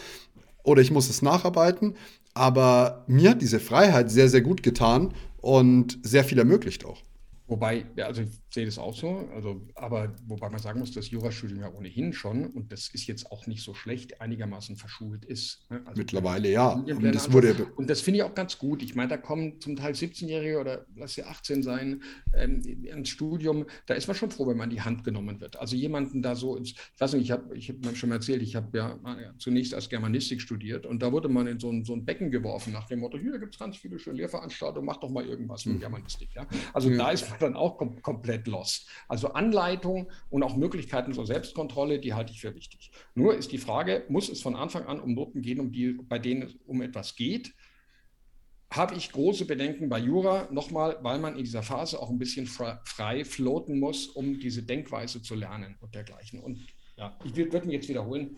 oder 0.62 0.81
ich 0.81 0.90
muss 0.90 1.11
es 1.11 1.22
nacharbeiten, 1.22 1.94
aber 2.35 3.05
mir 3.07 3.31
hat 3.31 3.42
diese 3.42 3.61
Freiheit 3.61 4.11
sehr, 4.11 4.29
sehr 4.29 4.42
gut 4.42 4.62
getan 4.62 5.12
und 5.40 5.99
sehr 6.03 6.25
viel 6.25 6.38
ermöglicht 6.38 6.85
auch. 6.85 7.03
Wobei, 7.46 7.87
also 7.99 8.22
sehe 8.57 8.64
das 8.64 8.79
auch 8.79 8.97
so, 8.97 9.29
also, 9.35 9.61
aber 9.75 10.16
wobei 10.27 10.49
man 10.49 10.59
sagen 10.59 10.81
muss, 10.81 10.90
das 10.90 11.11
Jurastudium 11.11 11.61
ja 11.61 11.71
ohnehin 11.71 12.14
schon, 12.14 12.47
und 12.47 12.73
das 12.73 12.88
ist 12.88 13.07
jetzt 13.07 13.31
auch 13.31 13.47
nicht 13.47 13.62
so 13.62 13.75
schlecht, 13.75 14.23
einigermaßen 14.23 14.77
verschult 14.77 15.27
ist. 15.27 15.66
Ne? 15.69 15.83
Also 15.85 15.99
Mittlerweile 15.99 16.51
ja. 16.51 16.71
Und 16.73 17.03
das, 17.14 17.31
wurde 17.31 17.66
und 17.77 17.90
das 17.90 18.01
finde 18.01 18.19
ich 18.19 18.23
auch 18.25 18.35
ganz 18.35 18.57
gut. 18.57 18.83
Ich 18.83 18.95
meine, 18.95 19.09
da 19.09 19.19
kommen 19.19 19.61
zum 19.61 19.77
Teil 19.77 19.92
17-Jährige 19.92 20.59
oder 20.59 20.87
lass 20.97 21.14
sie 21.14 21.25
18 21.25 21.62
sein, 21.62 22.03
ähm, 22.35 22.62
ins 22.62 23.11
Studium, 23.11 23.66
da 23.85 23.92
ist 23.92 24.07
man 24.09 24.16
schon 24.16 24.31
froh, 24.31 24.47
wenn 24.47 24.57
man 24.57 24.71
die 24.71 24.81
Hand 24.81 25.05
genommen 25.05 25.38
wird. 25.38 25.61
Also 25.61 25.77
jemanden 25.77 26.23
da 26.23 26.35
so, 26.35 26.57
ins, 26.57 26.71
ich 26.71 26.99
weiß 26.99 27.12
nicht, 27.12 27.25
ich 27.25 27.31
habe 27.33 27.55
ich 27.55 27.69
hab 27.69 27.95
schon 27.95 28.09
mal 28.09 28.14
erzählt, 28.14 28.40
ich 28.40 28.57
habe 28.57 28.79
ja 28.79 28.99
zunächst 29.37 29.75
als 29.75 29.90
Germanistik 29.90 30.40
studiert 30.40 30.87
und 30.87 31.03
da 31.03 31.12
wurde 31.12 31.29
man 31.29 31.47
in 31.47 31.61
so 31.61 31.71
ein, 31.71 31.85
so 31.85 31.92
ein 31.92 32.07
Becken 32.07 32.31
geworfen 32.31 32.73
nach 32.73 32.87
dem 32.88 33.01
Motto, 33.01 33.19
hier 33.19 33.38
gibt 33.38 33.55
es 33.55 33.59
ganz 33.59 33.77
viele 33.77 33.99
schöne 33.99 34.16
Lehrveranstaltungen, 34.16 34.87
mach 34.87 34.97
doch 34.97 35.11
mal 35.11 35.27
irgendwas 35.27 35.66
mit 35.66 35.77
mhm. 35.77 35.81
Germanistik. 35.81 36.31
Ja? 36.35 36.47
Also 36.73 36.88
ja. 36.88 36.97
da 36.97 37.11
ist 37.11 37.29
man 37.29 37.38
dann 37.38 37.55
auch 37.55 37.77
kom 37.77 38.01
komplett 38.01 38.45
lost. 38.46 38.88
Also 39.09 39.32
Anleitung 39.32 40.11
und 40.30 40.42
auch 40.42 40.56
Möglichkeiten 40.56 41.12
zur 41.12 41.26
Selbstkontrolle, 41.26 41.98
die 41.98 42.14
halte 42.14 42.32
ich 42.32 42.40
für 42.40 42.54
wichtig. 42.54 42.90
Nur 43.14 43.37
ist 43.37 43.52
die 43.52 43.59
Frage, 43.59 44.04
muss 44.09 44.28
es 44.28 44.42
von 44.42 44.56
Anfang 44.56 44.87
an 44.87 45.00
um 45.00 45.14
Noten 45.14 45.42
gehen, 45.42 45.61
um 45.61 45.72
die, 45.72 45.92
bei 45.92 46.18
denen 46.18 46.42
es 46.42 46.54
um 46.66 46.82
etwas 46.82 47.16
geht? 47.16 47.54
Habe 48.70 48.96
ich 48.96 49.12
große 49.12 49.44
Bedenken 49.44 49.88
bei 49.88 49.98
Jura, 49.98 50.48
nochmal, 50.50 50.98
weil 51.00 51.18
man 51.18 51.37
in 51.37 51.44
dieser 51.44 51.62
Phase 51.62 52.00
auch 52.00 52.11
ein 52.11 52.18
bisschen 52.18 52.46
frei 52.46 53.24
floaten 53.24 53.78
muss, 53.78 54.09
um 54.09 54.40
diese 54.40 54.62
Denkweise 54.62 55.22
zu 55.22 55.35
lernen 55.37 55.76
und 55.80 55.94
dergleichen. 55.94 56.40
Und 56.40 56.66
ja, 56.96 57.16
ich 57.24 57.37
würde 57.37 57.66
mich 57.66 57.74
jetzt 57.74 57.88
wiederholen. 57.88 58.37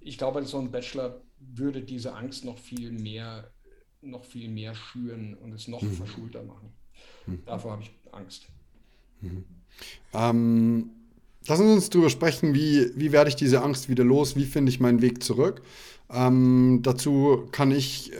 Ich 0.00 0.18
glaube, 0.18 0.44
so 0.44 0.58
ein 0.58 0.70
Bachelor 0.70 1.22
würde 1.38 1.82
diese 1.82 2.14
Angst 2.14 2.44
noch 2.44 2.58
viel 2.58 2.90
mehr, 2.90 3.52
noch 4.00 4.24
viel 4.24 4.48
mehr 4.48 4.74
schüren 4.74 5.34
und 5.34 5.52
es 5.52 5.68
noch 5.68 5.82
mhm. 5.82 5.92
verschulter 5.92 6.42
machen. 6.42 6.72
Mhm. 7.26 7.44
Davor 7.44 7.72
habe 7.72 7.82
ich 7.82 7.90
Angst. 8.12 8.48
Mhm. 9.20 9.44
Ähm, 10.14 10.90
lassen 11.46 11.66
Sie 11.66 11.74
uns 11.74 11.90
darüber 11.90 12.10
sprechen, 12.10 12.54
wie, 12.54 12.90
wie 12.94 13.12
werde 13.12 13.30
ich 13.30 13.36
diese 13.36 13.62
Angst 13.62 13.88
wieder 13.88 14.04
los, 14.04 14.36
wie 14.36 14.44
finde 14.44 14.70
ich 14.70 14.80
meinen 14.80 15.02
Weg 15.02 15.22
zurück. 15.22 15.62
Ähm, 16.10 16.80
dazu 16.82 17.46
kann 17.52 17.70
ich 17.70 18.12
äh, 18.12 18.16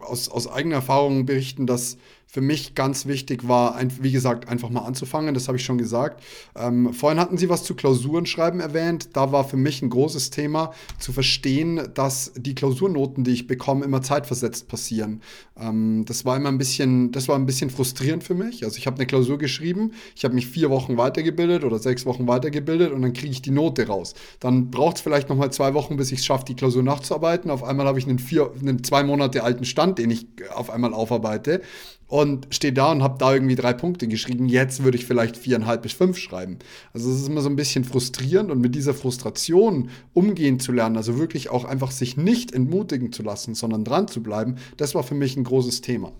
aus, 0.00 0.28
aus 0.28 0.46
eigener 0.46 0.76
Erfahrung 0.76 1.24
berichten, 1.26 1.66
dass 1.66 1.96
für 2.30 2.40
mich 2.40 2.76
ganz 2.76 3.06
wichtig 3.06 3.48
war, 3.48 3.74
ein, 3.74 3.90
wie 4.02 4.12
gesagt, 4.12 4.48
einfach 4.48 4.70
mal 4.70 4.82
anzufangen. 4.82 5.34
Das 5.34 5.48
habe 5.48 5.58
ich 5.58 5.64
schon 5.64 5.78
gesagt. 5.78 6.22
Ähm, 6.56 6.92
vorhin 6.92 7.18
hatten 7.18 7.36
Sie 7.36 7.48
was 7.48 7.64
zu 7.64 7.74
Klausurenschreiben 7.74 8.60
erwähnt. 8.60 9.10
Da 9.14 9.32
war 9.32 9.42
für 9.42 9.56
mich 9.56 9.82
ein 9.82 9.90
großes 9.90 10.30
Thema 10.30 10.72
zu 11.00 11.12
verstehen, 11.12 11.90
dass 11.94 12.32
die 12.36 12.54
Klausurnoten, 12.54 13.24
die 13.24 13.32
ich 13.32 13.48
bekomme, 13.48 13.84
immer 13.84 14.00
zeitversetzt 14.00 14.68
passieren. 14.68 15.22
Ähm, 15.58 16.04
das 16.06 16.24
war 16.24 16.36
immer 16.36 16.50
ein 16.50 16.58
bisschen, 16.58 17.10
das 17.10 17.26
war 17.26 17.34
ein 17.34 17.46
bisschen 17.46 17.68
frustrierend 17.68 18.22
für 18.22 18.34
mich. 18.34 18.62
Also 18.62 18.78
ich 18.78 18.86
habe 18.86 18.96
eine 18.96 19.06
Klausur 19.06 19.38
geschrieben, 19.38 19.90
ich 20.14 20.22
habe 20.22 20.34
mich 20.34 20.46
vier 20.46 20.70
Wochen 20.70 20.96
weitergebildet 20.96 21.64
oder 21.64 21.80
sechs 21.80 22.06
Wochen 22.06 22.28
weitergebildet 22.28 22.92
und 22.92 23.02
dann 23.02 23.12
kriege 23.12 23.32
ich 23.32 23.42
die 23.42 23.50
Note 23.50 23.88
raus. 23.88 24.14
Dann 24.38 24.70
braucht 24.70 24.96
es 24.96 25.02
vielleicht 25.02 25.28
noch 25.30 25.36
mal 25.36 25.50
zwei 25.50 25.74
Wochen, 25.74 25.96
bis 25.96 26.12
ich 26.12 26.20
es 26.20 26.26
schaffe, 26.26 26.44
die 26.44 26.54
Klausur 26.54 26.84
nachzuarbeiten. 26.84 27.50
Auf 27.50 27.64
einmal 27.64 27.86
habe 27.86 27.98
ich 27.98 28.06
einen, 28.06 28.20
vier, 28.20 28.52
einen 28.60 28.84
zwei 28.84 29.02
Monate 29.02 29.42
alten 29.42 29.64
Stand, 29.64 29.98
den 29.98 30.10
ich 30.10 30.28
auf 30.54 30.70
einmal 30.70 30.94
aufarbeite 30.94 31.62
und 32.10 32.48
stehe 32.50 32.72
da 32.72 32.90
und 32.90 33.02
habe 33.02 33.18
da 33.18 33.32
irgendwie 33.32 33.54
drei 33.54 33.72
Punkte 33.72 34.08
geschrieben. 34.08 34.48
Jetzt 34.48 34.82
würde 34.82 34.98
ich 34.98 35.06
vielleicht 35.06 35.36
viereinhalb 35.36 35.82
bis 35.82 35.92
fünf 35.92 36.18
schreiben. 36.18 36.58
Also 36.92 37.08
es 37.08 37.20
ist 37.20 37.28
immer 37.28 37.40
so 37.40 37.48
ein 37.48 37.54
bisschen 37.54 37.84
frustrierend 37.84 38.50
und 38.50 38.60
mit 38.60 38.74
dieser 38.74 38.94
Frustration 38.94 39.90
umgehen 40.12 40.58
zu 40.58 40.72
lernen, 40.72 40.96
also 40.96 41.18
wirklich 41.18 41.50
auch 41.50 41.64
einfach 41.64 41.92
sich 41.92 42.16
nicht 42.16 42.52
entmutigen 42.52 43.12
zu 43.12 43.22
lassen, 43.22 43.54
sondern 43.54 43.84
dran 43.84 44.08
zu 44.08 44.22
bleiben, 44.22 44.56
das 44.76 44.94
war 44.96 45.04
für 45.04 45.14
mich 45.14 45.36
ein 45.36 45.44
großes 45.44 45.82
Thema. 45.82 46.12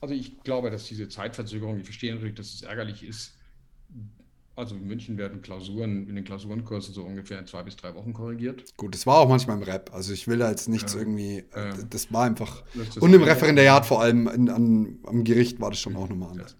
Also 0.00 0.14
ich 0.14 0.42
glaube, 0.44 0.70
dass 0.70 0.86
diese 0.86 1.10
Zeitverzögerung, 1.10 1.78
ich 1.78 1.84
verstehe 1.84 2.14
natürlich, 2.14 2.34
dass 2.34 2.54
es 2.54 2.62
ärgerlich 2.62 3.04
ist. 3.04 3.34
Also 4.56 4.74
in 4.74 4.86
München 4.86 5.16
werden 5.16 5.40
Klausuren 5.42 6.08
in 6.08 6.16
den 6.16 6.24
Klausurenkursen 6.24 6.92
so 6.92 7.02
ungefähr 7.02 7.38
in 7.38 7.46
zwei 7.46 7.62
bis 7.62 7.76
drei 7.76 7.94
Wochen 7.94 8.12
korrigiert. 8.12 8.76
Gut, 8.76 8.94
das 8.94 9.06
war 9.06 9.18
auch 9.18 9.28
manchmal 9.28 9.56
im 9.56 9.62
Rap. 9.62 9.90
Also 9.94 10.12
ich 10.12 10.28
will 10.28 10.38
da 10.38 10.50
jetzt 10.50 10.68
nichts 10.68 10.94
ja, 10.94 11.00
irgendwie. 11.00 11.44
Äh, 11.52 11.72
das 11.88 12.12
war 12.12 12.24
einfach. 12.24 12.62
Das 12.74 12.98
und 12.98 13.12
im 13.14 13.22
Referendariat 13.22 13.86
vor 13.86 14.02
allem 14.02 14.26
in, 14.28 14.50
an, 14.50 14.98
am 15.06 15.24
Gericht 15.24 15.60
war 15.60 15.70
das 15.70 15.80
schon 15.80 15.96
auch 15.96 16.08
nochmal 16.08 16.32
anders. 16.32 16.56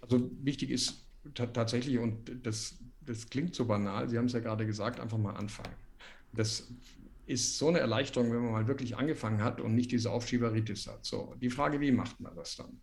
Also 0.00 0.30
wichtig 0.42 0.70
ist 0.70 1.04
tatsächlich, 1.34 1.98
und 1.98 2.16
das, 2.42 2.74
das 3.04 3.28
klingt 3.28 3.54
so 3.54 3.66
banal, 3.66 4.08
Sie 4.08 4.18
haben 4.18 4.26
es 4.26 4.32
ja 4.32 4.40
gerade 4.40 4.66
gesagt, 4.66 5.00
einfach 5.00 5.18
mal 5.18 5.34
anfangen. 5.34 5.74
Das 6.32 6.68
ist 7.26 7.58
so 7.58 7.68
eine 7.68 7.78
Erleichterung, 7.78 8.32
wenn 8.32 8.42
man 8.42 8.52
mal 8.52 8.68
wirklich 8.68 8.96
angefangen 8.96 9.42
hat 9.42 9.60
und 9.60 9.74
nicht 9.74 9.92
diese 9.92 10.10
Aufschieberitis 10.10 10.86
hat. 10.86 11.04
So, 11.04 11.34
die 11.40 11.50
Frage, 11.50 11.78
wie 11.80 11.92
macht 11.92 12.18
man 12.20 12.34
das 12.34 12.56
dann? 12.56 12.80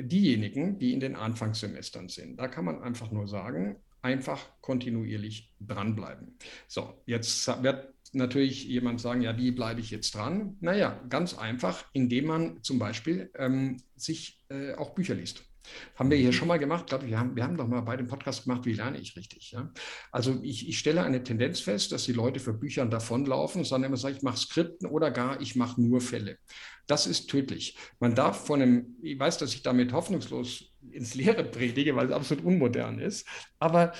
Diejenigen, 0.00 0.78
die 0.78 0.92
in 0.92 1.00
den 1.00 1.16
Anfangssemestern 1.16 2.08
sind, 2.08 2.38
da 2.38 2.48
kann 2.48 2.64
man 2.64 2.82
einfach 2.82 3.10
nur 3.10 3.28
sagen, 3.28 3.76
einfach 4.02 4.48
kontinuierlich 4.60 5.54
dranbleiben. 5.60 6.36
So, 6.66 7.02
jetzt 7.06 7.46
wird 7.62 7.94
natürlich 8.12 8.64
jemand 8.64 9.00
sagen, 9.00 9.22
ja, 9.22 9.36
wie 9.38 9.52
bleibe 9.52 9.80
ich 9.80 9.90
jetzt 9.90 10.14
dran? 10.14 10.56
Naja, 10.60 11.00
ganz 11.08 11.34
einfach, 11.34 11.84
indem 11.92 12.26
man 12.26 12.62
zum 12.62 12.78
Beispiel 12.78 13.30
ähm, 13.36 13.78
sich 13.96 14.42
äh, 14.50 14.74
auch 14.74 14.90
Bücher 14.90 15.14
liest. 15.14 15.44
Haben 15.94 16.10
wir 16.10 16.16
hier 16.16 16.28
mhm. 16.28 16.32
schon 16.32 16.48
mal 16.48 16.58
gemacht? 16.58 16.82
Ich 16.82 16.86
glaube, 16.88 17.06
wir 17.06 17.18
haben, 17.18 17.36
wir 17.36 17.44
haben 17.44 17.56
doch 17.56 17.68
mal 17.68 17.80
bei 17.80 17.96
dem 17.96 18.06
Podcast 18.06 18.44
gemacht, 18.44 18.64
wie 18.64 18.72
lerne 18.72 18.98
ich 18.98 19.16
richtig. 19.16 19.52
Ja? 19.52 19.70
Also 20.10 20.38
ich, 20.42 20.68
ich 20.68 20.78
stelle 20.78 21.02
eine 21.02 21.22
Tendenz 21.22 21.60
fest, 21.60 21.92
dass 21.92 22.04
die 22.04 22.12
Leute 22.12 22.40
für 22.40 22.52
Büchern 22.52 22.90
davonlaufen, 22.90 23.64
sondern 23.64 23.90
immer 23.90 23.96
sagen, 23.96 24.16
ich 24.16 24.22
mache 24.22 24.38
Skripten 24.38 24.88
oder 24.88 25.10
gar 25.10 25.40
ich 25.40 25.56
mache 25.56 25.80
nur 25.80 26.00
Fälle. 26.00 26.38
Das 26.86 27.06
ist 27.06 27.28
tödlich. 27.30 27.76
Man 28.00 28.14
darf 28.14 28.46
von 28.46 28.60
einem, 28.60 28.96
ich 29.02 29.18
weiß, 29.18 29.38
dass 29.38 29.54
ich 29.54 29.62
damit 29.62 29.92
hoffnungslos 29.92 30.72
ins 30.90 31.14
Leere 31.14 31.44
predige, 31.44 31.94
weil 31.94 32.06
es 32.06 32.12
absolut 32.12 32.44
unmodern 32.44 32.98
ist, 32.98 33.26
aber 33.58 33.92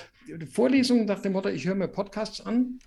Vorlesungen 0.51 1.05
nach 1.05 1.21
dem 1.21 1.33
Motto, 1.33 1.49
ich 1.49 1.65
höre 1.65 1.75
mir 1.75 1.87
Podcasts 1.87 2.41
an, 2.41 2.79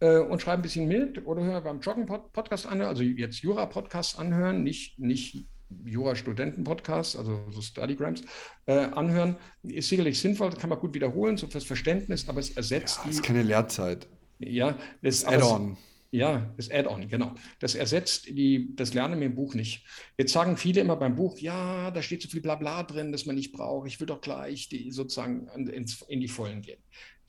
äh, 0.00 0.18
und 0.18 0.42
schreibe 0.42 0.60
ein 0.60 0.62
bisschen 0.62 0.88
mit 0.88 1.24
oder 1.26 1.42
höre 1.42 1.60
beim 1.60 1.80
Joggen 1.80 2.06
Podcast 2.06 2.66
an, 2.66 2.82
also 2.82 3.02
jetzt 3.02 3.38
Jura-Podcasts 3.38 4.18
anhören, 4.18 4.62
nicht, 4.62 4.98
nicht 4.98 5.46
Jura-Studenten-Podcast, 5.84 7.16
also 7.16 7.40
so 7.50 7.60
Studygrams, 7.60 8.22
äh, 8.66 8.72
anhören. 8.72 9.36
Ist 9.62 9.88
sicherlich 9.88 10.20
sinnvoll, 10.20 10.50
kann 10.50 10.70
man 10.70 10.78
gut 10.78 10.94
wiederholen, 10.94 11.36
so 11.36 11.46
fürs 11.46 11.64
Verständnis, 11.64 12.28
aber 12.28 12.40
es 12.40 12.50
ersetzt 12.50 12.98
ja, 12.98 13.02
die. 13.04 13.08
Das 13.08 13.16
ist 13.16 13.22
keine 13.22 13.42
Lehrzeit. 13.42 14.06
Ja, 14.38 14.78
das, 15.02 15.24
Add-on. 15.24 15.76
Ja, 16.10 16.52
das 16.56 16.70
Add-on, 16.70 17.08
genau. 17.08 17.34
Das 17.58 17.74
ersetzt 17.74 18.28
die, 18.28 18.74
das 18.76 18.94
Lernen 18.94 19.20
im 19.22 19.34
Buch 19.34 19.54
nicht. 19.54 19.84
Jetzt 20.16 20.32
sagen 20.32 20.56
viele 20.56 20.80
immer 20.80 20.96
beim 20.96 21.16
Buch, 21.16 21.38
ja, 21.38 21.90
da 21.90 22.02
steht 22.02 22.22
so 22.22 22.28
viel 22.28 22.40
Blabla 22.40 22.84
drin, 22.84 23.10
das 23.10 23.26
man 23.26 23.34
nicht 23.34 23.52
braucht. 23.52 23.88
Ich 23.88 23.98
will 23.98 24.06
doch 24.06 24.20
gleich 24.20 24.68
die, 24.68 24.92
sozusagen 24.92 25.48
in 25.48 26.20
die 26.20 26.28
Vollen 26.28 26.62
gehen. 26.62 26.78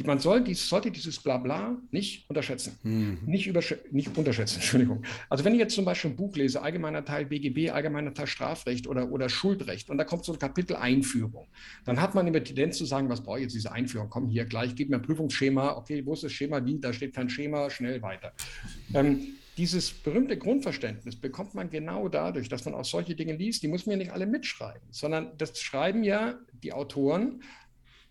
Man 0.04 0.20
soll 0.20 0.44
dies, 0.44 0.68
sollte 0.68 0.92
dieses 0.92 1.20
Blabla 1.20 1.78
nicht 1.92 2.30
unterschätzen. 2.30 2.78
Mhm. 2.84 3.20
Nicht, 3.26 3.52
nicht 3.92 4.18
unterschätzen, 4.18 4.56
Entschuldigung. 4.60 5.04
Also 5.30 5.46
wenn 5.46 5.54
ich 5.54 5.60
jetzt 5.60 5.74
zum 5.74 5.86
Beispiel 5.86 6.12
ein 6.12 6.18
Buch 6.18 6.36
lese, 6.36 6.62
allgemeiner 6.62 7.06
Teil 7.06 7.26
BGB, 7.26 7.72
allgemeiner 7.72 8.14
Teil 8.14 8.28
Strafrecht 8.28 8.88
oder, 8.88 9.10
oder 9.12 9.30
Schuldrecht, 9.30 9.90
und 9.90 9.98
da 9.98 10.04
kommt 10.04 10.26
so 10.26 10.34
ein 10.34 10.40
Kapitel 10.40 10.76
Einführung, 10.76 11.48
dann 11.86 12.02
hat 12.02 12.14
man 12.14 12.28
immer 12.28 12.42
die 12.42 12.54
Tendenz 12.54 12.78
zu 12.78 12.86
sagen, 12.86 13.08
was 13.10 13.22
brauche 13.22 13.38
ich 13.38 13.44
jetzt 13.44 13.56
diese 13.56 13.72
Einführung? 13.72 14.10
Komm 14.10 14.28
hier 14.28 14.46
gleich, 14.46 14.76
gib 14.76 14.90
mir 14.90 14.98
ein 14.98 15.02
Prüfungsschema. 15.02 15.78
Okay, 15.78 16.06
wo 16.06 16.14
ist 16.14 16.24
das 16.24 16.32
Schema? 16.34 16.66
Wie? 16.66 16.80
Da 16.80 16.92
steht 16.92 17.16
kein 17.16 17.30
Schema, 17.30 17.70
schnell 17.70 18.02
weiter. 18.02 18.34
Ähm, 18.94 19.36
dieses 19.58 19.92
berühmte 19.92 20.38
Grundverständnis 20.38 21.16
bekommt 21.16 21.56
man 21.56 21.70
genau 21.70 22.10
dadurch, 22.10 22.50
dass 22.50 22.66
man 22.66 22.74
auch 22.74 22.84
solche 22.84 23.16
Dinge 23.16 23.36
liest. 23.36 23.64
Die 23.64 23.70
muss 23.70 23.86
man 23.86 23.94
ja 23.94 23.98
nicht 24.00 24.12
alle 24.12 24.26
mitschreiben, 24.26 24.82
sondern 24.92 25.38
das 25.38 25.58
schreiben 25.60 26.04
ja 26.04 26.38
die 26.62 26.74
Autoren 26.74 27.42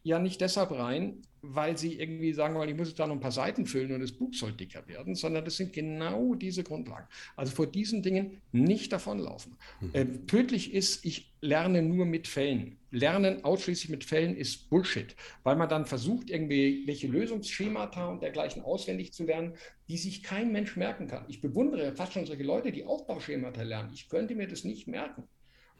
ja 0.03 0.19
nicht 0.19 0.41
deshalb 0.41 0.71
rein, 0.71 1.23
weil 1.47 1.77
sie 1.77 1.95
irgendwie 1.99 2.33
sagen 2.33 2.55
wollen, 2.55 2.69
ich 2.69 2.77
muss 2.77 2.89
jetzt 2.89 2.99
da 2.99 3.07
noch 3.07 3.15
ein 3.15 3.21
paar 3.21 3.33
Seiten 3.33 3.67
füllen 3.67 3.93
und 3.93 4.01
das 4.01 4.13
Buch 4.13 4.33
soll 4.33 4.53
dicker 4.53 4.87
werden, 4.89 5.15
sondern 5.15 5.45
das 5.45 5.57
sind 5.57 5.73
genau 5.73 6.35
diese 6.35 6.65
Grundlagen. 6.65 7.07
Also 7.37 7.55
vor 7.55 7.67
diesen 7.67 8.03
Dingen 8.03 8.41
nicht 8.53 8.93
davonlaufen. 8.93 9.57
Mhm. 9.81 9.91
Äh, 9.93 10.05
tödlich 10.27 10.73
ist, 10.73 11.05
ich 11.05 11.33
lerne 11.41 11.83
nur 11.83 12.07
mit 12.07 12.27
Fällen. 12.27 12.79
Lernen 12.91 13.45
ausschließlich 13.45 13.91
mit 13.91 14.05
Fällen 14.05 14.37
ist 14.37 14.71
Bullshit, 14.71 15.15
weil 15.43 15.57
man 15.57 15.69
dann 15.69 15.85
versucht, 15.85 16.31
irgendwie 16.31 16.85
welche 16.87 17.09
Lösungsschemata 17.09 18.07
und 18.07 18.23
dergleichen 18.23 18.63
auswendig 18.63 19.13
zu 19.13 19.25
lernen, 19.25 19.55
die 19.89 19.99
sich 19.99 20.23
kein 20.23 20.53
Mensch 20.53 20.77
merken 20.77 21.07
kann. 21.09 21.25
Ich 21.29 21.41
bewundere 21.41 21.95
fast 21.95 22.15
schon 22.15 22.25
solche 22.25 22.45
Leute, 22.45 22.73
die 22.73 22.85
Aufbauschemata 22.85 23.63
lernen. 23.63 23.91
Ich 23.93 24.09
könnte 24.09 24.35
mir 24.35 24.49
das 24.49 24.65
nicht 24.65 24.87
merken. 24.89 25.25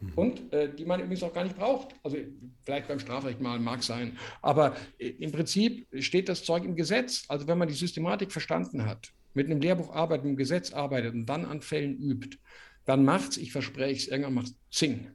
Mhm. 0.05 0.13
Und 0.15 0.53
äh, 0.53 0.73
die 0.75 0.85
man 0.85 1.01
übrigens 1.01 1.23
auch 1.23 1.33
gar 1.33 1.45
nicht 1.45 1.57
braucht. 1.57 1.95
Also 2.03 2.17
vielleicht 2.63 2.89
beim 2.89 2.99
Strafrecht 2.99 3.41
mal 3.41 3.59
mag 3.59 3.83
sein. 3.83 4.17
Aber 4.43 4.77
äh, 4.99 5.09
im 5.09 5.33
Prinzip 5.33 5.87
steht 6.01 6.29
das 6.29 6.45
Zeug 6.45 6.65
im 6.65 6.77
Gesetz. 6.77 7.25
Also 7.29 7.47
wenn 7.47 7.59
man 7.59 7.69
die 7.69 7.75
Systematik 7.75 8.33
verstanden 8.33 8.85
hat, 8.85 9.13
mit 9.35 9.47
einem 9.47 9.61
Lehrbuch 9.61 9.95
arbeitet, 9.95 10.25
mit 10.25 10.31
einem 10.31 10.37
Gesetz 10.37 10.73
arbeitet 10.73 11.15
und 11.15 11.27
dann 11.27 11.45
an 11.45 11.61
Fällen 11.61 11.99
übt, 11.99 12.39
dann 12.85 13.05
macht 13.05 13.33
es, 13.33 13.37
ich 13.39 13.53
verspreche 13.53 13.97
es, 13.97 14.09
irgendwann 14.09 14.35
macht 14.35 14.55
Zing. 14.71 15.09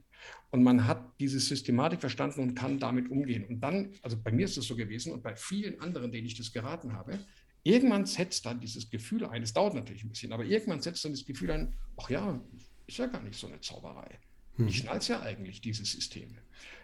Und 0.50 0.64
man 0.64 0.86
hat 0.86 1.12
diese 1.20 1.38
Systematik 1.38 2.00
verstanden 2.00 2.40
und 2.40 2.54
kann 2.54 2.80
damit 2.80 3.08
umgehen. 3.08 3.44
Und 3.44 3.60
dann, 3.60 3.92
also 4.02 4.16
bei 4.20 4.32
mir 4.32 4.46
ist 4.46 4.58
es 4.58 4.66
so 4.66 4.74
gewesen 4.74 5.12
und 5.12 5.22
bei 5.22 5.36
vielen 5.36 5.80
anderen, 5.80 6.10
denen 6.10 6.26
ich 6.26 6.36
das 6.36 6.52
geraten 6.52 6.92
habe, 6.92 7.20
irgendwann 7.62 8.04
setzt 8.04 8.46
dann 8.46 8.60
dieses 8.60 8.90
Gefühl 8.90 9.24
ein, 9.26 9.42
es 9.42 9.52
dauert 9.52 9.74
natürlich 9.74 10.02
ein 10.02 10.08
bisschen, 10.08 10.32
aber 10.32 10.44
irgendwann 10.44 10.80
setzt 10.80 11.04
dann 11.04 11.12
das 11.12 11.24
Gefühl 11.24 11.52
ein, 11.52 11.74
ach 11.96 12.10
ja, 12.10 12.40
ist 12.86 12.98
ja 12.98 13.06
gar 13.06 13.22
nicht 13.22 13.38
so 13.38 13.46
eine 13.46 13.60
Zauberei. 13.60 14.18
Ich 14.68 14.78
hm. 14.78 14.82
schnall 14.84 14.98
es 14.98 15.08
ja 15.08 15.20
eigentlich, 15.20 15.60
diese 15.60 15.84
Systeme. 15.84 16.38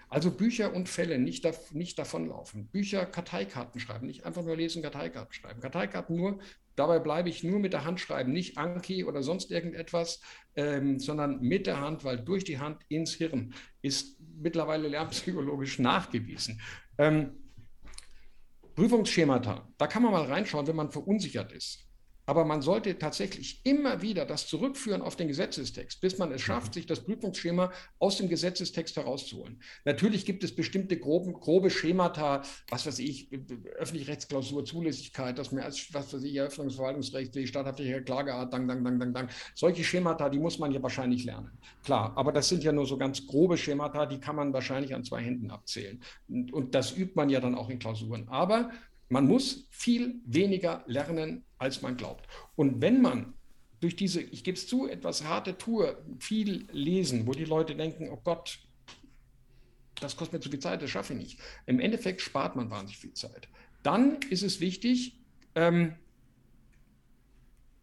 Also 0.08 0.30
Bücher 0.30 0.72
und 0.72 0.88
Fälle 0.88 1.18
nicht, 1.18 1.44
da, 1.44 1.52
nicht 1.72 1.98
davonlaufen. 1.98 2.68
Bücher, 2.68 3.06
Karteikarten 3.06 3.80
schreiben, 3.80 4.06
nicht 4.06 4.24
einfach 4.24 4.44
nur 4.44 4.56
lesen, 4.56 4.82
Karteikarten 4.82 5.32
schreiben. 5.32 5.60
Karteikarten 5.60 6.14
nur, 6.14 6.38
dabei 6.76 7.00
bleibe 7.00 7.28
ich 7.28 7.42
nur 7.42 7.58
mit 7.58 7.72
der 7.72 7.84
Hand 7.84 7.98
schreiben, 7.98 8.32
nicht 8.32 8.56
Anki 8.56 9.04
oder 9.04 9.22
sonst 9.22 9.50
irgendetwas, 9.50 10.20
ähm, 10.54 11.00
sondern 11.00 11.40
mit 11.40 11.66
der 11.66 11.80
Hand, 11.80 12.04
weil 12.04 12.18
durch 12.18 12.44
die 12.44 12.58
Hand 12.58 12.82
ins 12.88 13.14
Hirn 13.14 13.52
ist 13.82 14.20
mittlerweile 14.20 14.86
lernpsychologisch 14.86 15.78
nachgewiesen. 15.80 16.60
Ähm, 16.98 17.32
Prüfungsschemata, 18.76 19.72
da 19.76 19.86
kann 19.86 20.02
man 20.02 20.12
mal 20.12 20.26
reinschauen, 20.26 20.66
wenn 20.66 20.76
man 20.76 20.92
verunsichert 20.92 21.50
ist. 21.50 21.85
Aber 22.26 22.44
man 22.44 22.60
sollte 22.60 22.98
tatsächlich 22.98 23.60
immer 23.64 24.02
wieder 24.02 24.26
das 24.26 24.48
zurückführen 24.48 25.00
auf 25.00 25.16
den 25.16 25.28
Gesetzestext, 25.28 26.00
bis 26.00 26.18
man 26.18 26.32
es 26.32 26.42
schafft, 26.42 26.68
mhm. 26.68 26.72
sich 26.74 26.86
das 26.86 27.04
Prüfungsschema 27.04 27.72
aus 28.00 28.18
dem 28.18 28.28
Gesetzestext 28.28 28.96
herauszuholen. 28.96 29.60
Natürlich 29.84 30.26
gibt 30.26 30.42
es 30.42 30.54
bestimmte 30.54 30.98
groben, 30.98 31.32
grobe 31.32 31.70
Schemata, 31.70 32.42
was 32.68 32.86
weiß 32.86 32.98
ich, 32.98 33.30
Öffentlichrechtsklausur, 33.76 34.64
Zulässigkeit, 34.64 35.38
das 35.38 35.52
mehr 35.52 35.64
als, 35.64 35.94
was 35.94 36.12
weiß 36.12 36.22
ich, 36.24 36.34
Eröffnungsverwaltungsrecht, 36.34 37.34
die 37.34 37.46
statthaftliche 37.46 38.02
Klageart, 38.02 38.52
dang, 38.52 38.66
dang, 38.66 38.84
dang, 38.84 38.98
dang, 38.98 39.14
dang. 39.14 39.28
Solche 39.54 39.84
Schemata, 39.84 40.28
die 40.28 40.38
muss 40.38 40.58
man 40.58 40.72
ja 40.72 40.82
wahrscheinlich 40.82 41.24
lernen. 41.24 41.50
Klar, 41.84 42.12
aber 42.16 42.32
das 42.32 42.48
sind 42.48 42.64
ja 42.64 42.72
nur 42.72 42.86
so 42.86 42.98
ganz 42.98 43.24
grobe 43.26 43.56
Schemata, 43.56 44.04
die 44.04 44.18
kann 44.18 44.36
man 44.36 44.52
wahrscheinlich 44.52 44.94
an 44.94 45.04
zwei 45.04 45.22
Händen 45.22 45.50
abzählen. 45.50 46.02
Und, 46.28 46.52
und 46.52 46.74
das 46.74 46.96
übt 46.96 47.12
man 47.14 47.30
ja 47.30 47.40
dann 47.40 47.54
auch 47.54 47.70
in 47.70 47.78
Klausuren. 47.78 48.28
Aber 48.28 48.70
man 49.08 49.26
muss 49.26 49.68
viel 49.70 50.20
weniger 50.24 50.82
lernen, 50.86 51.45
als 51.58 51.82
man 51.82 51.96
glaubt. 51.96 52.26
Und 52.54 52.80
wenn 52.80 53.00
man 53.00 53.34
durch 53.80 53.96
diese, 53.96 54.20
ich 54.20 54.44
gebe 54.44 54.56
es 54.56 54.66
zu, 54.66 54.88
etwas 54.88 55.24
harte 55.24 55.58
Tour 55.58 56.02
viel 56.18 56.66
lesen, 56.72 57.26
wo 57.26 57.32
die 57.32 57.44
Leute 57.44 57.76
denken, 57.76 58.08
oh 58.10 58.20
Gott, 58.22 58.58
das 60.00 60.16
kostet 60.16 60.34
mir 60.34 60.40
zu 60.40 60.50
viel 60.50 60.60
Zeit, 60.60 60.82
das 60.82 60.90
schaffe 60.90 61.14
ich 61.14 61.18
nicht. 61.18 61.40
Im 61.66 61.80
Endeffekt 61.80 62.20
spart 62.20 62.56
man 62.56 62.70
wahnsinnig 62.70 62.98
viel 62.98 63.14
Zeit. 63.14 63.48
Dann 63.82 64.20
ist 64.30 64.42
es 64.42 64.60
wichtig, 64.60 65.18
ähm, 65.54 65.94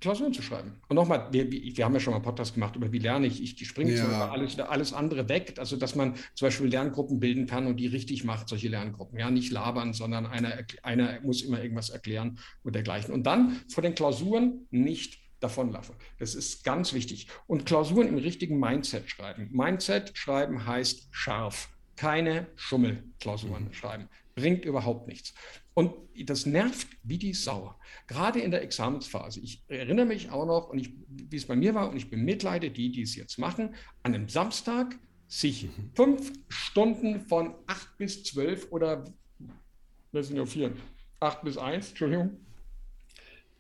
Klausuren 0.04 0.34
zu 0.34 0.42
schreiben. 0.42 0.74
Und 0.90 0.96
nochmal, 0.96 1.30
wir, 1.32 1.50
wir, 1.50 1.86
haben 1.86 1.94
ja 1.94 2.00
schon 2.02 2.12
mal 2.12 2.18
einen 2.18 2.26
Podcast 2.26 2.54
gemacht 2.54 2.76
über 2.76 2.92
wie 2.92 3.00
lerne 3.00 3.26
ich. 3.26 3.42
Ich 3.42 3.68
springe 3.68 3.96
ja. 3.96 4.30
alles, 4.30 4.60
alles 4.60 4.92
andere 4.92 5.30
weg. 5.30 5.56
Also, 5.58 5.78
dass 5.78 5.96
man 5.96 6.16
zum 6.36 6.48
Beispiel 6.48 6.68
Lerngruppen 6.68 7.22
bilden 7.22 7.48
kann 7.48 7.68
und 7.68 7.78
die 7.78 7.88
richtig 7.88 8.26
macht, 8.26 8.50
solche 8.50 8.68
Lerngruppen. 8.68 9.18
Ja, 9.18 9.32
nicht 9.32 9.52
labern, 9.52 9.94
sondern 9.94 10.26
einer, 10.26 10.58
einer 10.84 11.22
muss 11.22 11.42
immer 11.42 11.62
irgendwas 11.62 11.90
erklären 11.90 12.38
und 12.64 12.76
dergleichen. 12.76 13.14
Und 13.14 13.24
dann 13.24 13.62
vor 13.70 13.82
den 13.82 13.96
Klausuren 13.96 14.68
nicht 14.72 15.20
davonlaufen. 15.40 15.96
Das 16.20 16.36
ist 16.36 16.66
ganz 16.66 16.94
wichtig. 16.94 17.28
Und 17.48 17.66
Klausuren 17.66 18.08
im 18.08 18.18
richtigen 18.18 18.60
Mindset 18.60 19.10
schreiben. 19.10 19.50
Mindset 19.54 20.18
schreiben 20.18 20.66
heißt 20.66 21.08
scharf. 21.12 21.70
Keine 21.96 22.48
Schummelklausuren 22.56 23.66
mhm. 23.66 23.74
schreiben. 23.74 24.10
Bringt 24.36 24.66
überhaupt 24.66 25.08
nichts. 25.08 25.34
Und 25.74 25.94
das 26.26 26.46
nervt 26.46 26.88
wie 27.04 27.18
die 27.18 27.34
Sau. 27.34 27.74
Gerade 28.08 28.40
in 28.40 28.52
der 28.52 28.62
Examensphase. 28.62 29.40
Ich 29.40 29.64
erinnere 29.68 30.06
mich 30.06 30.30
auch 30.30 30.46
noch, 30.46 30.70
und 30.70 30.78
ich, 30.78 30.94
wie 31.08 31.36
es 31.36 31.46
bei 31.46 31.56
mir 31.56 31.74
war, 31.74 31.90
und 31.90 31.98
ich 31.98 32.10
bemitleide 32.10 32.70
die, 32.70 32.92
die 32.92 33.02
es 33.02 33.16
jetzt 33.16 33.40
machen, 33.40 33.74
an 34.04 34.14
einem 34.14 34.30
Samstag 34.30 35.00
sich 35.28 35.64
mhm. 35.64 35.92
fünf 35.96 36.34
Stunden 36.48 37.22
von 37.22 37.56
acht 37.66 37.98
bis 37.98 38.24
zwölf 38.24 38.72
oder, 38.72 39.04
wir 40.12 40.24
sind 40.24 40.38
ja 40.38 40.46
vier, 40.46 40.74
acht 41.20 41.42
bis 41.42 41.58
eins, 41.58 41.90
Entschuldigung, 41.90 42.38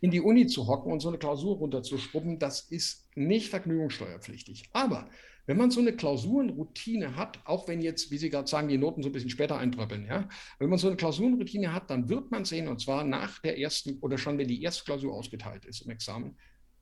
in 0.02 0.12
die 0.12 0.22
Uni 0.22 0.46
zu 0.48 0.68
hocken 0.68 0.92
und 0.92 1.00
so 1.00 1.08
eine 1.08 1.18
Klausur 1.18 1.56
runterzuschrubben, 1.58 2.38
das 2.38 2.70
ist 2.70 3.08
nicht 3.16 3.50
vergnügungssteuerpflichtig. 3.50 4.70
Aber 4.74 5.10
Wenn 5.46 5.58
man 5.58 5.72
so 5.72 5.82
eine 5.82 5.94
Klausurenroutine 5.94 7.16
hat, 7.16 7.40
auch 7.46 7.68
wenn 7.68 7.82
jetzt, 7.82 8.12
wie 8.12 8.18
Sie 8.18 8.30
gerade 8.30 8.48
sagen, 8.48 8.70
die 8.70 8.78
Noten 8.78 9.04
so 9.04 9.10
ein 9.10 9.12
bisschen 9.12 9.30
später 9.30 9.58
eintröppeln, 9.58 10.06
ja, 10.06 10.30
wenn 10.60 10.70
man 10.70 10.80
so 10.80 10.88
eine 10.88 10.96
Klausurenroutine 10.96 11.74
hat, 11.74 11.90
dann 11.90 12.08
wird 12.08 12.32
man 12.32 12.46
sehen, 12.46 12.68
und 12.68 12.80
zwar 12.80 13.04
nach 13.04 13.40
der 13.40 13.60
ersten 13.60 14.00
oder 14.00 14.18
schon, 14.18 14.38
wenn 14.38 14.48
die 14.48 14.62
erste 14.62 14.86
Klausur 14.86 15.14
ausgeteilt 15.14 15.66
ist 15.66 15.82
im 15.82 15.92
Examen, 15.92 16.38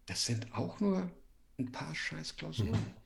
das 0.06 0.26
sind 0.26 0.54
auch 0.54 0.80
nur 0.80 1.12
ein 1.58 1.72
paar 1.72 1.94
scheiß 1.96 2.36
Klausuren. 2.36 2.72
Mhm. 2.72 3.01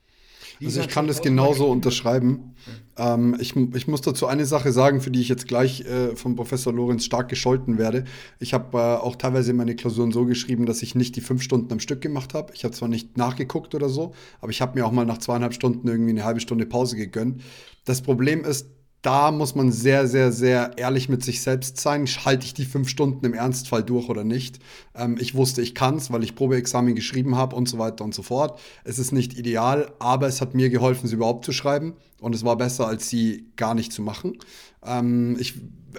Also 0.64 0.82
ich 0.82 0.88
kann 0.88 1.08
das 1.08 1.22
genauso 1.22 1.68
unterschreiben. 1.68 2.56
Ähm, 2.98 3.36
ich, 3.40 3.56
ich 3.56 3.88
muss 3.88 4.02
dazu 4.02 4.28
eine 4.28 4.46
Sache 4.46 4.72
sagen, 4.72 5.02
für 5.02 5.12
die 5.12 5.22
ich 5.22 5.30
jetzt 5.30 5.48
gleich 5.48 5.82
äh, 5.82 6.16
von 6.16 6.36
Professor 6.36 6.74
Lorenz 6.74 7.06
stark 7.06 7.30
gescholten 7.30 7.78
werde. 7.78 8.06
Ich 8.40 8.54
habe 8.54 8.78
äh, 8.78 8.82
auch 8.82 9.16
teilweise 9.16 9.54
meine 9.54 9.76
Klausuren 9.76 10.12
so 10.12 10.26
geschrieben, 10.26 10.66
dass 10.66 10.82
ich 10.82 10.96
nicht 10.96 11.16
die 11.16 11.22
fünf 11.22 11.42
Stunden 11.42 11.72
am 11.74 11.80
Stück 11.80 12.02
gemacht 12.02 12.34
habe. 12.34 12.54
Ich 12.54 12.64
habe 12.64 12.74
zwar 12.74 12.88
nicht 12.88 13.18
nachgeguckt 13.18 13.76
oder 13.76 13.90
so, 13.90 14.14
aber 14.40 14.52
ich 14.52 14.62
habe 14.62 14.80
mir 14.80 14.86
auch 14.86 14.92
mal 14.92 15.06
nach 15.06 15.18
zweieinhalb 15.18 15.54
Stunden 15.54 15.88
irgendwie 15.88 16.12
eine 16.12 16.24
halbe 16.24 16.40
Stunde 16.40 16.66
Pause 16.66 16.96
gegönnt. 16.96 17.42
Das 17.84 18.02
Problem 18.02 18.44
ist, 18.44 18.68
da 19.06 19.30
muss 19.30 19.54
man 19.54 19.72
sehr, 19.72 20.08
sehr, 20.08 20.32
sehr 20.32 20.78
ehrlich 20.78 21.10
mit 21.10 21.24
sich 21.24 21.44
selbst 21.44 21.80
sein. 21.80 22.08
Halte 22.08 22.46
ich 22.46 22.56
die 22.56 22.66
fünf 22.66 22.90
Stunden 22.90 23.24
im 23.24 23.36
Ernstfall 23.36 23.84
durch 23.84 24.10
oder 24.10 24.24
nicht? 24.24 24.60
Ähm, 24.96 25.18
ich 25.20 25.36
wusste, 25.36 25.62
ich 25.62 25.76
kann 25.76 25.98
es, 25.98 26.12
weil 26.12 26.24
ich 26.24 26.34
Probeexamen 26.34 26.96
geschrieben 26.96 27.36
habe 27.36 27.56
und 27.56 27.70
so 27.70 27.78
weiter 27.78 28.04
und 28.04 28.16
so 28.16 28.24
fort. 28.24 28.60
Es 28.84 28.98
ist 28.98 29.12
nicht 29.12 29.38
ideal, 29.38 29.92
aber 30.00 30.26
es 30.26 30.42
hat 30.42 30.56
mir 30.56 30.72
geholfen, 30.72 31.08
sie 31.08 31.16
überhaupt 31.16 31.46
zu 31.46 31.52
schreiben. 31.52 31.94
Und 32.20 32.34
es 32.34 32.44
war 32.44 32.58
besser, 32.58 32.88
als 32.88 33.08
sie 33.08 33.46
gar 33.58 33.76
nicht 33.76 33.94
zu 33.94 34.02
machen. 34.02 34.40
Ähm, 34.84 35.38
ich, 35.40 35.54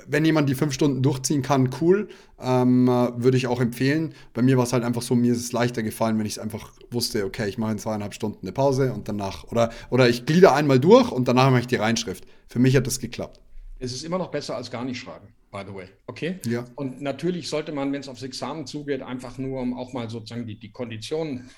wenn 0.07 0.25
jemand 0.25 0.49
die 0.49 0.55
fünf 0.55 0.73
Stunden 0.73 1.03
durchziehen 1.03 1.43
kann, 1.43 1.71
cool, 1.81 2.09
ähm, 2.41 2.87
würde 2.87 3.37
ich 3.37 3.47
auch 3.47 3.61
empfehlen. 3.61 4.15
Bei 4.35 4.43
mir 4.43 4.57
war 4.57 4.65
es 4.65 4.73
halt 4.73 4.85
einfach 4.85 5.03
so, 5.03 5.15
mir 5.15 5.33
ist 5.33 5.41
es 5.41 5.53
leichter 5.53 5.83
gefallen, 5.83 6.19
wenn 6.19 6.27
ich 6.27 6.35
es 6.35 6.39
einfach 6.39 6.73
wusste, 6.91 7.25
okay, 7.25 7.49
ich 7.49 7.59
mache 7.59 7.73
in 7.73 7.79
zweieinhalb 7.79 8.15
Stunden 8.15 8.39
eine 8.43 8.53
Pause 8.53 8.93
und 8.93 9.09
danach, 9.09 9.45
oder, 9.45 9.71
oder 9.91 10.09
ich 10.09 10.27
glieder 10.27 10.55
einmal 10.55 10.81
durch 10.81 11.11
und 11.11 11.29
danach 11.29 11.51
mache 11.51 11.61
ich 11.61 11.67
die 11.67 11.77
Reinschrift. 11.77 12.25
Für 12.49 12.59
mich 12.59 12.77
hat 12.77 12.87
das 12.87 13.01
geklappt. 13.01 13.41
Es 13.79 13.93
ist 13.93 14.05
immer 14.05 14.19
noch 14.19 14.31
besser 14.31 14.57
als 14.57 14.71
gar 14.71 14.85
nicht 14.85 14.99
schreiben, 14.99 15.29
by 15.51 15.63
the 15.67 15.75
way. 15.75 15.87
Okay? 16.07 16.39
Ja. 16.47 16.65
Und 16.77 17.03
natürlich 17.03 17.49
sollte 17.49 17.73
man, 17.73 17.93
wenn 17.93 18.01
es 18.01 18.09
aufs 18.09 18.23
Examen 18.23 18.67
zugeht, 18.67 19.03
einfach 19.03 19.37
nur, 19.39 19.61
um 19.61 19.77
auch 19.77 19.93
mal 19.93 20.09
sozusagen 20.09 20.47
die, 20.47 20.59
die 20.59 20.71
Konditionen 20.71 21.51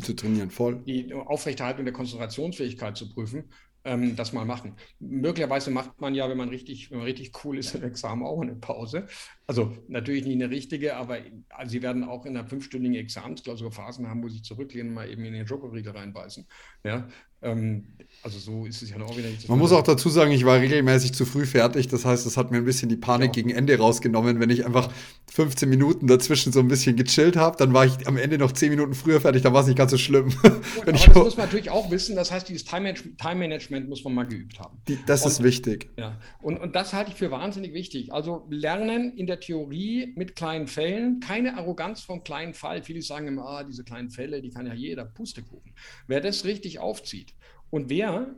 zu 0.00 0.14
trainieren, 0.14 0.50
voll. 0.50 0.82
Die 0.86 1.12
Aufrechterhaltung 1.12 1.84
der 1.84 1.92
Konzentrationsfähigkeit 1.92 2.96
zu 2.96 3.12
prüfen, 3.12 3.44
ähm, 3.86 4.16
das 4.16 4.32
mal 4.32 4.44
machen. 4.44 4.74
Möglicherweise 4.98 5.70
macht 5.70 6.00
man 6.00 6.14
ja, 6.14 6.28
wenn 6.28 6.36
man 6.36 6.48
richtig, 6.48 6.90
wenn 6.90 6.98
man 6.98 7.06
richtig 7.06 7.32
cool 7.44 7.56
ist, 7.56 7.74
im 7.74 7.82
Examen 7.84 8.24
auch 8.24 8.40
eine 8.40 8.56
Pause. 8.56 9.06
Also 9.46 9.76
natürlich 9.88 10.24
nicht 10.24 10.34
eine 10.34 10.50
richtige, 10.50 10.96
aber 10.96 11.20
also 11.48 11.70
Sie 11.70 11.82
werden 11.82 12.04
auch 12.04 12.26
in 12.26 12.36
einer 12.36 12.46
fünfstündigen 12.46 12.96
Examensklausur 12.96 13.70
Phasen 13.70 14.08
haben, 14.08 14.22
wo 14.22 14.28
Sie 14.28 14.42
zurücklehnen, 14.42 14.92
mal 14.92 15.08
eben 15.08 15.24
in 15.24 15.34
den 15.34 15.46
Schokoriegel 15.46 15.92
reinbeißen. 15.92 16.46
Ja, 16.84 17.08
ähm, 17.42 17.96
also 18.26 18.40
so 18.40 18.66
ist 18.66 18.82
es 18.82 18.90
ja 18.90 18.96
auch 19.00 19.16
wieder 19.16 19.28
nicht. 19.28 19.48
Man 19.48 19.60
muss 19.60 19.70
auch 19.70 19.84
dazu 19.84 20.08
sagen, 20.08 20.32
ich 20.32 20.44
war 20.44 20.58
regelmäßig 20.58 21.12
zu 21.14 21.24
früh 21.24 21.46
fertig. 21.46 21.86
Das 21.86 22.04
heißt, 22.04 22.26
das 22.26 22.36
hat 22.36 22.50
mir 22.50 22.56
ein 22.56 22.64
bisschen 22.64 22.88
die 22.88 22.96
Panik 22.96 23.28
ja. 23.28 23.32
gegen 23.34 23.50
Ende 23.50 23.78
rausgenommen. 23.78 24.40
Wenn 24.40 24.50
ich 24.50 24.66
einfach 24.66 24.90
15 25.32 25.68
Minuten 25.68 26.08
dazwischen 26.08 26.52
so 26.52 26.58
ein 26.58 26.66
bisschen 26.66 26.96
gechillt 26.96 27.36
habe, 27.36 27.56
dann 27.56 27.72
war 27.72 27.86
ich 27.86 28.08
am 28.08 28.16
Ende 28.16 28.36
noch 28.36 28.50
10 28.50 28.70
Minuten 28.70 28.94
früher 28.94 29.20
fertig. 29.20 29.42
Dann 29.42 29.54
war 29.54 29.60
es 29.60 29.68
nicht 29.68 29.78
ganz 29.78 29.92
so 29.92 29.96
schlimm. 29.96 30.34
Gut, 30.42 30.58
aber 30.82 30.92
das 30.92 31.14
muss 31.14 31.36
man 31.36 31.46
natürlich 31.46 31.70
auch 31.70 31.88
wissen. 31.92 32.16
Das 32.16 32.32
heißt, 32.32 32.48
dieses 32.48 32.64
Time-Management 32.64 33.88
muss 33.88 34.02
man 34.02 34.12
mal 34.12 34.26
geübt 34.26 34.58
haben. 34.58 34.76
Die, 34.88 34.98
das 35.06 35.22
und, 35.22 35.30
ist 35.30 35.42
wichtig. 35.44 35.90
Ja, 35.96 36.18
und, 36.42 36.58
und 36.58 36.74
das 36.74 36.94
halte 36.94 37.12
ich 37.12 37.16
für 37.16 37.30
wahnsinnig 37.30 37.74
wichtig. 37.74 38.12
Also 38.12 38.44
lernen 38.50 39.16
in 39.16 39.28
der 39.28 39.38
Theorie 39.38 40.14
mit 40.16 40.34
kleinen 40.34 40.66
Fällen, 40.66 41.20
keine 41.20 41.56
Arroganz 41.58 42.00
vom 42.00 42.24
kleinen 42.24 42.54
Fall. 42.54 42.82
Viele 42.82 43.02
sagen 43.02 43.28
immer, 43.28 43.46
ah, 43.46 43.62
diese 43.62 43.84
kleinen 43.84 44.10
Fälle, 44.10 44.42
die 44.42 44.50
kann 44.50 44.66
ja 44.66 44.74
jeder 44.74 45.04
Pustekuchen. 45.04 45.70
Wer 46.08 46.20
das 46.20 46.44
richtig 46.44 46.80
aufzieht, 46.80 47.36
und 47.70 47.88
wer 47.88 48.34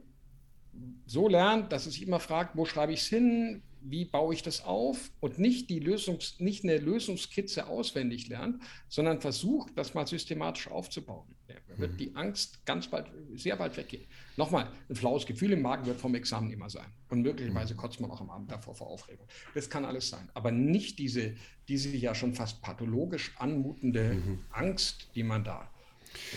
so 1.06 1.28
lernt, 1.28 1.72
dass 1.72 1.86
es 1.86 1.94
sich 1.94 2.02
immer 2.02 2.20
fragt, 2.20 2.56
wo 2.56 2.64
schreibe 2.64 2.92
ich 2.92 3.00
es 3.00 3.06
hin, 3.06 3.62
wie 3.80 4.04
baue 4.04 4.34
ich 4.34 4.42
das 4.42 4.64
auf 4.64 5.10
und 5.20 5.38
nicht, 5.38 5.70
die 5.70 5.80
Lösungs-, 5.80 6.42
nicht 6.42 6.64
eine 6.64 6.78
Lösungskizze 6.78 7.66
auswendig 7.66 8.28
lernt, 8.28 8.62
sondern 8.88 9.20
versucht, 9.20 9.72
das 9.76 9.94
mal 9.94 10.06
systematisch 10.06 10.68
aufzubauen. 10.68 11.34
Da 11.46 11.54
wird 11.78 11.92
mhm. 11.92 11.96
die 11.96 12.16
Angst 12.16 12.64
ganz 12.66 12.88
bald, 12.88 13.06
sehr 13.34 13.56
bald 13.56 13.76
weggehen. 13.76 14.06
Nochmal, 14.36 14.70
ein 14.88 14.96
flaues 14.96 15.26
Gefühl 15.26 15.52
im 15.52 15.62
Magen 15.62 15.86
wird 15.86 16.00
vom 16.00 16.14
Examen 16.14 16.50
immer 16.50 16.68
sein. 16.68 16.86
Und 17.08 17.22
möglicherweise 17.22 17.74
mhm. 17.74 17.78
kotzt 17.78 18.00
man 18.00 18.10
auch 18.10 18.20
am 18.20 18.30
Abend 18.30 18.50
davor 18.50 18.74
vor 18.74 18.88
Aufregung. 18.88 19.26
Das 19.54 19.70
kann 19.70 19.84
alles 19.84 20.08
sein. 20.08 20.28
Aber 20.34 20.50
nicht 20.50 20.98
diese, 20.98 21.34
diese 21.68 21.96
ja 21.96 22.14
schon 22.14 22.34
fast 22.34 22.60
pathologisch 22.62 23.32
anmutende 23.38 24.14
mhm. 24.14 24.40
Angst, 24.50 25.08
die 25.14 25.22
man 25.22 25.44
da 25.44 25.70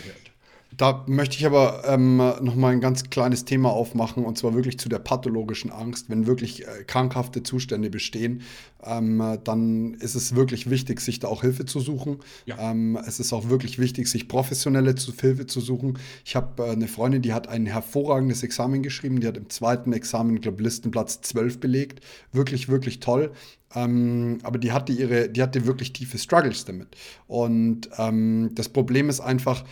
hört. 0.04 0.31
Da 0.76 1.04
möchte 1.06 1.36
ich 1.36 1.46
aber 1.46 1.82
ähm, 1.86 2.16
noch 2.16 2.54
mal 2.54 2.72
ein 2.72 2.80
ganz 2.80 3.10
kleines 3.10 3.44
Thema 3.44 3.70
aufmachen 3.70 4.24
und 4.24 4.38
zwar 4.38 4.54
wirklich 4.54 4.78
zu 4.78 4.88
der 4.88 4.98
pathologischen 4.98 5.70
Angst. 5.70 6.08
Wenn 6.08 6.26
wirklich 6.26 6.66
äh, 6.66 6.84
krankhafte 6.86 7.42
Zustände 7.42 7.90
bestehen, 7.90 8.42
ähm, 8.84 9.38
dann 9.44 9.94
ist 9.94 10.14
es 10.14 10.34
wirklich 10.34 10.70
wichtig, 10.70 11.00
sich 11.00 11.20
da 11.20 11.28
auch 11.28 11.42
Hilfe 11.42 11.66
zu 11.66 11.80
suchen. 11.80 12.18
Ja. 12.46 12.70
Ähm, 12.70 12.98
es 13.06 13.20
ist 13.20 13.32
auch 13.32 13.48
wirklich 13.48 13.78
wichtig, 13.78 14.08
sich 14.08 14.28
professionelle 14.28 14.94
zu, 14.94 15.12
Hilfe 15.12 15.46
zu 15.46 15.60
suchen. 15.60 15.98
Ich 16.24 16.36
habe 16.36 16.62
äh, 16.62 16.70
eine 16.70 16.88
Freundin, 16.88 17.22
die 17.22 17.32
hat 17.32 17.48
ein 17.48 17.66
hervorragendes 17.66 18.42
Examen 18.42 18.82
geschrieben. 18.82 19.20
Die 19.20 19.26
hat 19.26 19.36
im 19.36 19.50
zweiten 19.50 19.92
Examen, 19.92 20.36
ich 20.36 20.42
glaube, 20.42 20.62
Listenplatz 20.62 21.20
12 21.20 21.60
belegt. 21.60 22.00
Wirklich, 22.32 22.68
wirklich 22.68 23.00
toll. 23.00 23.32
Ähm, 23.74 24.38
aber 24.42 24.58
die 24.58 24.72
hatte 24.72 24.92
ihre, 24.92 25.28
die 25.28 25.42
hatte 25.42 25.66
wirklich 25.66 25.92
tiefe 25.92 26.18
Struggles 26.18 26.64
damit. 26.64 26.88
Und 27.26 27.88
ähm, 27.98 28.50
das 28.54 28.68
Problem 28.68 29.08
ist 29.08 29.20
einfach, 29.20 29.64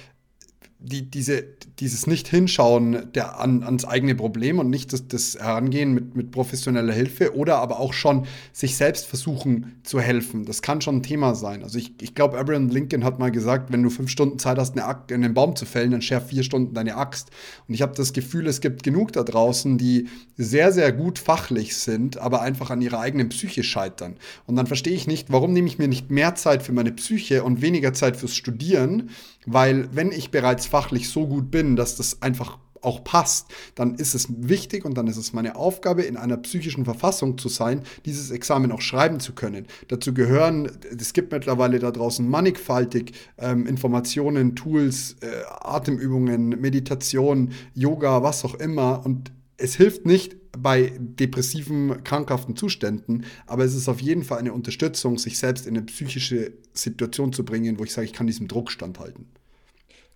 die, 0.82 1.10
diese, 1.10 1.44
dieses 1.78 2.06
Nicht-Hinschauen 2.06 3.12
der, 3.12 3.38
an, 3.38 3.62
ans 3.62 3.84
eigene 3.84 4.14
Problem 4.14 4.58
und 4.58 4.70
nicht 4.70 4.92
das, 4.94 5.06
das 5.08 5.36
Herangehen 5.38 5.92
mit, 5.92 6.16
mit 6.16 6.30
professioneller 6.30 6.94
Hilfe 6.94 7.36
oder 7.36 7.58
aber 7.58 7.80
auch 7.80 7.92
schon 7.92 8.26
sich 8.52 8.76
selbst 8.76 9.06
versuchen 9.06 9.78
zu 9.82 10.00
helfen. 10.00 10.46
Das 10.46 10.62
kann 10.62 10.80
schon 10.80 10.96
ein 10.96 11.02
Thema 11.02 11.34
sein. 11.34 11.62
Also 11.62 11.78
ich, 11.78 11.92
ich 12.00 12.14
glaube, 12.14 12.38
Abraham 12.38 12.70
Lincoln 12.70 13.04
hat 13.04 13.18
mal 13.18 13.30
gesagt, 13.30 13.70
wenn 13.72 13.82
du 13.82 13.90
fünf 13.90 14.10
Stunden 14.10 14.38
Zeit 14.38 14.56
hast, 14.56 14.72
eine 14.72 14.86
Axt, 14.86 15.12
einen 15.12 15.34
Baum 15.34 15.54
zu 15.54 15.66
fällen, 15.66 15.90
dann 15.90 16.02
schärf 16.02 16.28
vier 16.28 16.44
Stunden 16.44 16.72
deine 16.72 16.96
Axt. 16.96 17.30
Und 17.68 17.74
ich 17.74 17.82
habe 17.82 17.94
das 17.94 18.14
Gefühl, 18.14 18.46
es 18.46 18.62
gibt 18.62 18.82
genug 18.82 19.12
da 19.12 19.22
draußen, 19.22 19.76
die 19.76 20.08
sehr, 20.38 20.72
sehr 20.72 20.92
gut 20.92 21.18
fachlich 21.18 21.76
sind, 21.76 22.16
aber 22.16 22.40
einfach 22.40 22.70
an 22.70 22.80
ihrer 22.80 23.00
eigenen 23.00 23.28
Psyche 23.28 23.64
scheitern. 23.64 24.16
Und 24.46 24.56
dann 24.56 24.66
verstehe 24.66 24.94
ich 24.94 25.06
nicht, 25.06 25.30
warum 25.30 25.52
nehme 25.52 25.68
ich 25.68 25.78
mir 25.78 25.88
nicht 25.88 26.10
mehr 26.10 26.34
Zeit 26.36 26.62
für 26.62 26.72
meine 26.72 26.92
Psyche 26.92 27.44
und 27.44 27.60
weniger 27.60 27.92
Zeit 27.92 28.16
fürs 28.16 28.34
Studieren, 28.34 29.10
weil 29.46 29.88
wenn 29.94 30.12
ich 30.12 30.30
bereits 30.30 30.66
fachlich 30.66 31.08
so 31.08 31.26
gut 31.26 31.50
bin, 31.50 31.76
dass 31.76 31.96
das 31.96 32.22
einfach 32.22 32.58
auch 32.82 33.04
passt, 33.04 33.48
dann 33.74 33.94
ist 33.94 34.14
es 34.14 34.26
wichtig 34.30 34.84
und 34.84 34.96
dann 34.96 35.06
ist 35.06 35.16
es 35.16 35.32
meine 35.32 35.56
Aufgabe, 35.56 36.02
in 36.02 36.16
einer 36.16 36.36
psychischen 36.38 36.84
Verfassung 36.84 37.38
zu 37.38 37.48
sein, 37.48 37.82
dieses 38.04 38.30
Examen 38.30 38.72
auch 38.72 38.80
schreiben 38.80 39.20
zu 39.20 39.34
können. 39.34 39.66
Dazu 39.88 40.14
gehören, 40.14 40.70
es 40.98 41.12
gibt 41.12 41.32
mittlerweile 41.32 41.78
da 41.78 41.90
draußen 41.90 42.26
mannigfaltig 42.28 43.12
ähm, 43.38 43.66
Informationen, 43.66 44.56
Tools, 44.56 45.16
äh, 45.20 45.26
Atemübungen, 45.60 46.48
Meditation, 46.48 47.52
Yoga, 47.74 48.22
was 48.22 48.44
auch 48.44 48.54
immer. 48.54 49.04
Und 49.04 49.32
es 49.56 49.74
hilft 49.74 50.06
nicht 50.06 50.39
bei 50.58 50.92
depressiven, 50.98 52.02
krankhaften 52.04 52.56
Zuständen, 52.56 53.24
aber 53.46 53.64
es 53.64 53.74
ist 53.74 53.88
auf 53.88 54.00
jeden 54.00 54.24
Fall 54.24 54.38
eine 54.38 54.52
Unterstützung, 54.52 55.18
sich 55.18 55.38
selbst 55.38 55.66
in 55.66 55.76
eine 55.76 55.86
psychische 55.86 56.52
Situation 56.72 57.32
zu 57.32 57.44
bringen, 57.44 57.78
wo 57.78 57.84
ich 57.84 57.92
sage, 57.92 58.06
ich 58.06 58.12
kann 58.12 58.26
diesem 58.26 58.48
Druck 58.48 58.70
standhalten. 58.70 59.26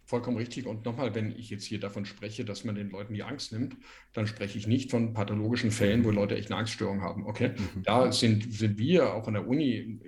Vollkommen 0.06 0.36
richtig. 0.36 0.66
Und 0.66 0.84
nochmal, 0.84 1.14
wenn 1.14 1.32
ich 1.32 1.48
jetzt 1.48 1.64
hier 1.64 1.80
davon 1.80 2.04
spreche, 2.04 2.44
dass 2.44 2.64
man 2.64 2.74
den 2.74 2.90
Leuten 2.90 3.14
die 3.14 3.22
Angst 3.22 3.52
nimmt, 3.52 3.74
dann 4.12 4.26
spreche 4.26 4.58
ich 4.58 4.66
nicht 4.66 4.90
von 4.90 5.14
pathologischen 5.14 5.70
Fällen, 5.70 6.04
wo 6.04 6.10
Leute 6.10 6.36
echt 6.36 6.50
eine 6.50 6.58
Angststörung 6.58 7.00
haben. 7.00 7.26
Okay, 7.26 7.52
mhm. 7.56 7.82
da 7.84 8.12
sind, 8.12 8.52
sind 8.52 8.76
wir 8.78 9.14
auch 9.14 9.26
in 9.28 9.34
der 9.34 9.48
Uni 9.48 9.98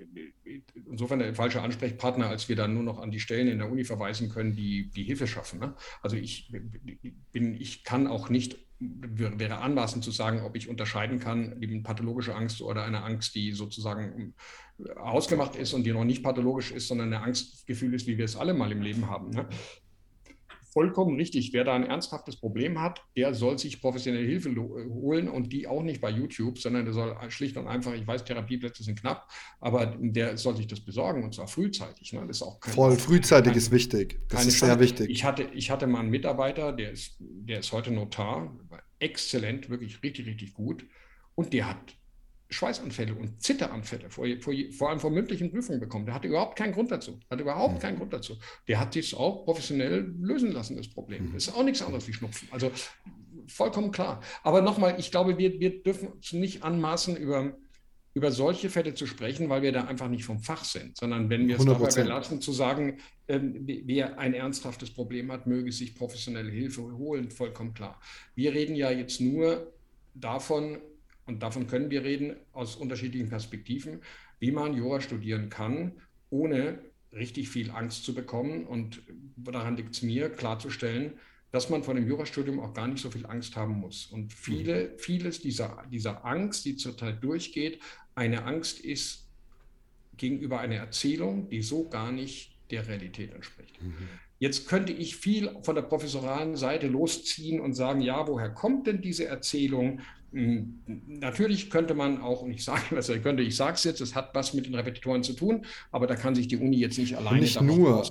insofern 0.89 1.19
der 1.19 1.33
falsche 1.35 1.61
Ansprechpartner, 1.61 2.27
als 2.29 2.49
wir 2.49 2.55
dann 2.55 2.73
nur 2.73 2.83
noch 2.83 2.99
an 2.99 3.11
die 3.11 3.19
Stellen 3.19 3.47
in 3.47 3.59
der 3.59 3.69
Uni 3.69 3.83
verweisen 3.83 4.29
können, 4.29 4.55
die 4.55 4.89
die 4.89 5.03
Hilfe 5.03 5.27
schaffen. 5.27 5.59
Ne? 5.59 5.75
Also 6.01 6.15
ich 6.15 6.51
bin, 7.31 7.55
ich 7.55 7.83
kann 7.83 8.07
auch 8.07 8.29
nicht 8.29 8.57
wäre 8.79 9.57
anmaßend 9.57 10.03
zu 10.03 10.11
sagen, 10.11 10.41
ob 10.41 10.55
ich 10.55 10.69
unterscheiden 10.69 11.19
kann, 11.19 11.61
eben 11.61 11.81
pathologische 11.81 12.35
Angst 12.35 12.61
oder 12.61 12.83
eine 12.83 13.03
Angst, 13.03 13.33
die 13.33 13.51
sozusagen 13.51 14.35
ausgemacht 14.95 15.55
ist 15.55 15.73
und 15.73 15.83
die 15.83 15.91
noch 15.91 16.03
nicht 16.03 16.23
pathologisch 16.23 16.71
ist, 16.71 16.87
sondern 16.87 17.11
ein 17.11 17.23
Angstgefühl 17.23 17.93
ist, 17.95 18.05
wie 18.05 18.17
wir 18.17 18.25
es 18.25 18.35
alle 18.35 18.53
mal 18.53 18.71
im 18.71 18.81
Leben 18.83 19.09
haben. 19.09 19.31
Ne? 19.31 19.47
Vollkommen 20.77 21.15
richtig. 21.15 21.53
Wer 21.53 21.63
da 21.63 21.73
ein 21.73 21.87
ernsthaftes 21.87 22.35
Problem 22.35 22.79
hat, 22.79 23.01
der 23.15 23.33
soll 23.33 23.57
sich 23.57 23.81
professionelle 23.81 24.27
Hilfe 24.27 24.55
holen 24.55 25.27
und 25.27 25.51
die 25.51 25.65
auch 25.65 25.81
nicht 25.81 26.01
bei 26.01 26.11
YouTube, 26.11 26.59
sondern 26.59 26.85
der 26.85 26.93
soll 26.93 27.17
schlicht 27.29 27.57
und 27.57 27.67
einfach, 27.67 27.95
ich 27.95 28.05
weiß, 28.05 28.25
Therapieplätze 28.25 28.83
sind 28.83 29.01
knapp, 29.01 29.27
aber 29.59 29.97
der 29.99 30.37
soll 30.37 30.55
sich 30.55 30.67
das 30.67 30.79
besorgen 30.79 31.23
und 31.23 31.33
zwar 31.33 31.47
frühzeitig. 31.47 32.13
Ne? 32.13 32.23
Das 32.27 32.37
ist 32.37 32.43
auch 32.43 32.59
Voll, 32.61 32.95
frühzeitig 32.95 33.53
kein, 33.53 33.57
ist 33.57 33.71
wichtig. 33.71 34.19
Das 34.29 34.45
ist 34.45 34.59
sehr 34.59 34.79
wichtig. 34.79 35.09
Ich 35.09 35.23
hatte, 35.23 35.49
ich 35.51 35.71
hatte 35.71 35.87
mal 35.87 36.01
einen 36.01 36.11
Mitarbeiter, 36.11 36.71
der 36.71 36.91
ist, 36.91 37.15
der 37.19 37.57
ist 37.57 37.71
heute 37.71 37.89
Notar, 37.89 38.55
exzellent, 38.99 39.71
wirklich 39.71 40.03
richtig, 40.03 40.27
richtig 40.27 40.53
gut 40.53 40.85
und 41.33 41.53
der 41.53 41.69
hat 41.69 41.96
Schweißanfälle 42.49 43.13
und 43.13 43.41
Zitteranfälle, 43.41 44.09
vor, 44.09 44.25
vor, 44.39 44.53
vor 44.71 44.89
allem 44.89 44.99
vor 44.99 45.11
mündlichen 45.11 45.51
Prüfungen 45.51 45.79
bekommen. 45.79 46.05
Der 46.05 46.15
hatte 46.15 46.27
überhaupt 46.27 46.57
keinen 46.57 46.73
Grund 46.73 46.91
dazu. 46.91 47.19
Hat 47.29 47.41
überhaupt 47.41 47.75
mhm. 47.75 47.79
keinen 47.79 47.97
Grund 47.97 48.13
dazu. 48.13 48.37
Der 48.67 48.79
hat 48.79 48.93
sich 48.93 49.15
auch 49.15 49.43
professionell 49.43 50.13
lösen 50.19 50.51
lassen, 50.51 50.77
das 50.77 50.87
Problem. 50.87 51.27
Mhm. 51.27 51.33
Das 51.33 51.47
ist 51.47 51.55
auch 51.55 51.63
nichts 51.63 51.81
anderes 51.81 52.07
wie 52.07 52.13
Schnupfen. 52.13 52.47
Also 52.51 52.71
vollkommen 53.47 53.91
klar. 53.91 54.21
Aber 54.43 54.61
nochmal, 54.61 54.95
ich 54.97 55.11
glaube, 55.11 55.37
wir, 55.37 55.59
wir 55.59 55.83
dürfen 55.83 56.07
uns 56.09 56.31
nicht 56.31 56.63
anmaßen, 56.63 57.17
über, 57.17 57.57
über 58.13 58.31
solche 58.31 58.69
Fälle 58.69 58.93
zu 58.93 59.07
sprechen, 59.07 59.49
weil 59.49 59.61
wir 59.61 59.73
da 59.73 59.83
einfach 59.83 60.07
nicht 60.07 60.23
vom 60.23 60.39
Fach 60.39 60.63
sind, 60.63 60.97
sondern 60.97 61.29
wenn 61.29 61.47
wir 61.47 61.57
es 61.57 61.65
dabei 61.65 61.89
belassen, 61.89 62.39
zu 62.39 62.53
sagen, 62.53 62.99
ähm, 63.27 63.63
wer 63.65 64.19
ein 64.19 64.33
ernsthaftes 64.33 64.91
Problem 64.91 65.31
hat, 65.31 65.47
möge 65.47 65.71
sich 65.71 65.95
professionelle 65.95 66.49
Hilfe 66.49 66.81
holen, 66.81 67.29
vollkommen 67.29 67.73
klar. 67.73 67.99
Wir 68.35 68.53
reden 68.53 68.75
ja 68.75 68.89
jetzt 68.89 69.19
nur 69.19 69.73
davon, 70.13 70.79
und 71.27 71.43
davon 71.43 71.67
können 71.67 71.91
wir 71.91 72.03
reden 72.03 72.35
aus 72.53 72.75
unterschiedlichen 72.75 73.29
Perspektiven, 73.29 74.01
wie 74.39 74.51
man 74.51 74.73
Jura 74.73 75.01
studieren 75.01 75.49
kann, 75.49 75.91
ohne 76.29 76.79
richtig 77.13 77.49
viel 77.49 77.71
Angst 77.71 78.03
zu 78.03 78.13
bekommen. 78.13 78.65
Und 78.65 79.01
daran 79.35 79.77
liegt 79.77 79.95
es 79.95 80.01
mir, 80.01 80.29
klarzustellen, 80.29 81.13
dass 81.51 81.69
man 81.69 81.83
vor 81.83 81.93
dem 81.93 82.07
Jurastudium 82.07 82.59
auch 82.59 82.73
gar 82.73 82.87
nicht 82.87 83.01
so 83.01 83.09
viel 83.09 83.25
Angst 83.25 83.55
haben 83.55 83.79
muss. 83.79 84.07
Und 84.07 84.33
viele, 84.33 84.89
mhm. 84.89 84.99
vieles 84.99 85.41
dieser, 85.41 85.83
dieser 85.91 86.25
Angst, 86.25 86.65
die 86.65 86.75
zurzeit 86.75 87.23
durchgeht, 87.23 87.79
eine 88.15 88.43
Angst 88.43 88.79
ist 88.79 89.27
gegenüber 90.17 90.59
einer 90.59 90.75
Erzählung, 90.75 91.49
die 91.49 91.61
so 91.61 91.87
gar 91.87 92.11
nicht 92.11 92.57
der 92.71 92.87
Realität 92.87 93.33
entspricht. 93.33 93.81
Mhm. 93.81 93.93
Jetzt 94.39 94.67
könnte 94.67 94.93
ich 94.93 95.15
viel 95.15 95.49
von 95.63 95.75
der 95.75 95.81
professoralen 95.83 96.55
Seite 96.55 96.87
losziehen 96.87 97.59
und 97.59 97.73
sagen, 97.73 98.01
ja, 98.01 98.27
woher 98.27 98.49
kommt 98.49 98.85
denn 98.85 99.01
diese 99.01 99.25
Erzählung? 99.25 100.01
Hm, 100.33 100.79
natürlich 101.07 101.69
könnte 101.69 101.93
man 101.93 102.21
auch, 102.21 102.41
und 102.41 102.51
ich 102.51 102.63
sage, 102.65 102.81
was 102.89 103.07
könnte, 103.23 103.43
ich 103.43 103.55
sage 103.55 103.75
es 103.75 103.83
jetzt, 103.85 104.01
es 104.01 104.13
hat 104.13 104.31
was 104.33 104.53
mit 104.53 104.65
den 104.65 104.75
Repetitoren 104.75 105.23
zu 105.23 105.33
tun, 105.33 105.65
aber 105.91 106.05
da 106.05 106.15
kann 106.15 106.35
sich 106.35 106.49
die 106.49 106.57
Uni 106.57 106.77
jetzt 106.77 106.97
nicht 106.97 107.15
alleine. 107.15 107.39
Nicht 107.39 107.61
nur. 107.61 108.03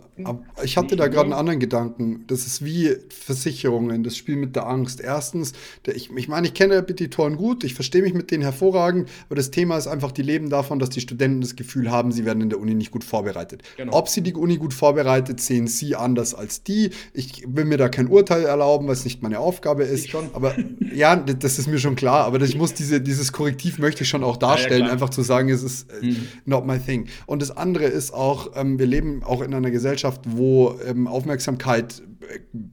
ich 0.65 0.77
hatte 0.79 0.95
nicht 0.95 1.01
da 1.01 1.09
gerade 1.09 1.25
einen 1.25 1.33
anderen 1.35 1.61
Gedanken. 1.61 2.25
Das 2.27 2.47
ist 2.47 2.65
wie 2.65 2.97
Versicherungen, 3.11 4.03
das 4.03 4.17
Spiel 4.17 4.37
mit 4.37 4.57
der 4.57 4.67
Angst. 4.67 5.01
Erstens, 5.01 5.53
ich, 5.87 6.11
ich 6.11 6.29
meine, 6.29 6.47
ich 6.47 6.55
kenne 6.55 6.77
Repetitoren 6.77 7.37
gut, 7.37 7.65
ich 7.65 7.75
verstehe 7.75 8.01
mich 8.01 8.15
mit 8.15 8.31
denen 8.31 8.43
hervorragend, 8.43 9.11
aber 9.27 9.37
das 9.37 9.51
Thema 9.51 9.77
ist 9.77 9.87
einfach, 9.87 10.11
die 10.11 10.23
leben 10.23 10.49
davon, 10.49 10.79
dass 10.79 10.89
die 10.89 11.03
Studenten 11.03 11.43
das 11.43 11.55
Gefühl 11.55 11.91
haben, 11.91 12.13
sie 12.13 12.25
werden 12.25 12.41
in 12.41 12.49
der 12.49 12.61
Uni 12.61 12.75
nicht 12.75 12.93
gut 12.93 13.05
vorbereitet. 13.05 13.63
Genau. 13.77 13.93
Ob 13.93 14.09
sie 14.09 14.23
die 14.23 14.35
Uni 14.35 14.57
gut 14.57 14.73
vorbereitet, 14.73 15.41
sehen 15.41 15.67
sie 15.67 15.95
anders 15.95 16.35
als 16.35 16.63
die. 16.63 16.91
Ich 17.13 17.45
will 17.47 17.67
mir 17.67 17.77
da 17.77 17.91
kein 17.91 18.09
Urteil 18.09 18.45
erlauben, 18.45 18.87
weil 18.87 18.95
es 18.95 19.05
nicht 19.05 19.23
meine 19.23 19.39
Aufgabe 19.39 19.85
ist. 19.85 20.07
Ich. 20.07 20.15
Aber 20.33 20.57
ja, 20.95 21.15
das 21.17 21.59
ist 21.59 21.67
mir 21.67 21.79
schon 21.79 21.95
klar 21.95 22.06
klar, 22.07 22.25
aber 22.25 22.41
ich 22.41 22.57
muss 22.57 22.73
diese, 22.73 23.01
dieses 23.01 23.33
Korrektiv 23.33 23.79
möchte 23.79 24.05
ich 24.05 24.09
schon 24.09 24.23
auch 24.23 24.37
darstellen, 24.37 24.83
ja, 24.83 24.87
ja, 24.87 24.93
einfach 24.93 25.11
zu 25.11 25.23
sagen, 25.23 25.49
es 25.49 25.65
ist 25.65 25.91
äh, 25.91 26.07
mhm. 26.07 26.29
not 26.45 26.65
my 26.65 26.79
thing. 26.79 27.09
Und 27.27 27.43
das 27.43 27.51
andere 27.51 27.85
ist 27.87 28.15
auch, 28.15 28.53
ähm, 28.55 28.79
wir 28.79 28.87
leben 28.87 29.25
auch 29.25 29.43
in 29.43 29.53
einer 29.53 29.73
Gesellschaft, 29.73 30.21
wo 30.25 30.79
ähm, 30.87 31.09
Aufmerksamkeit 31.09 32.03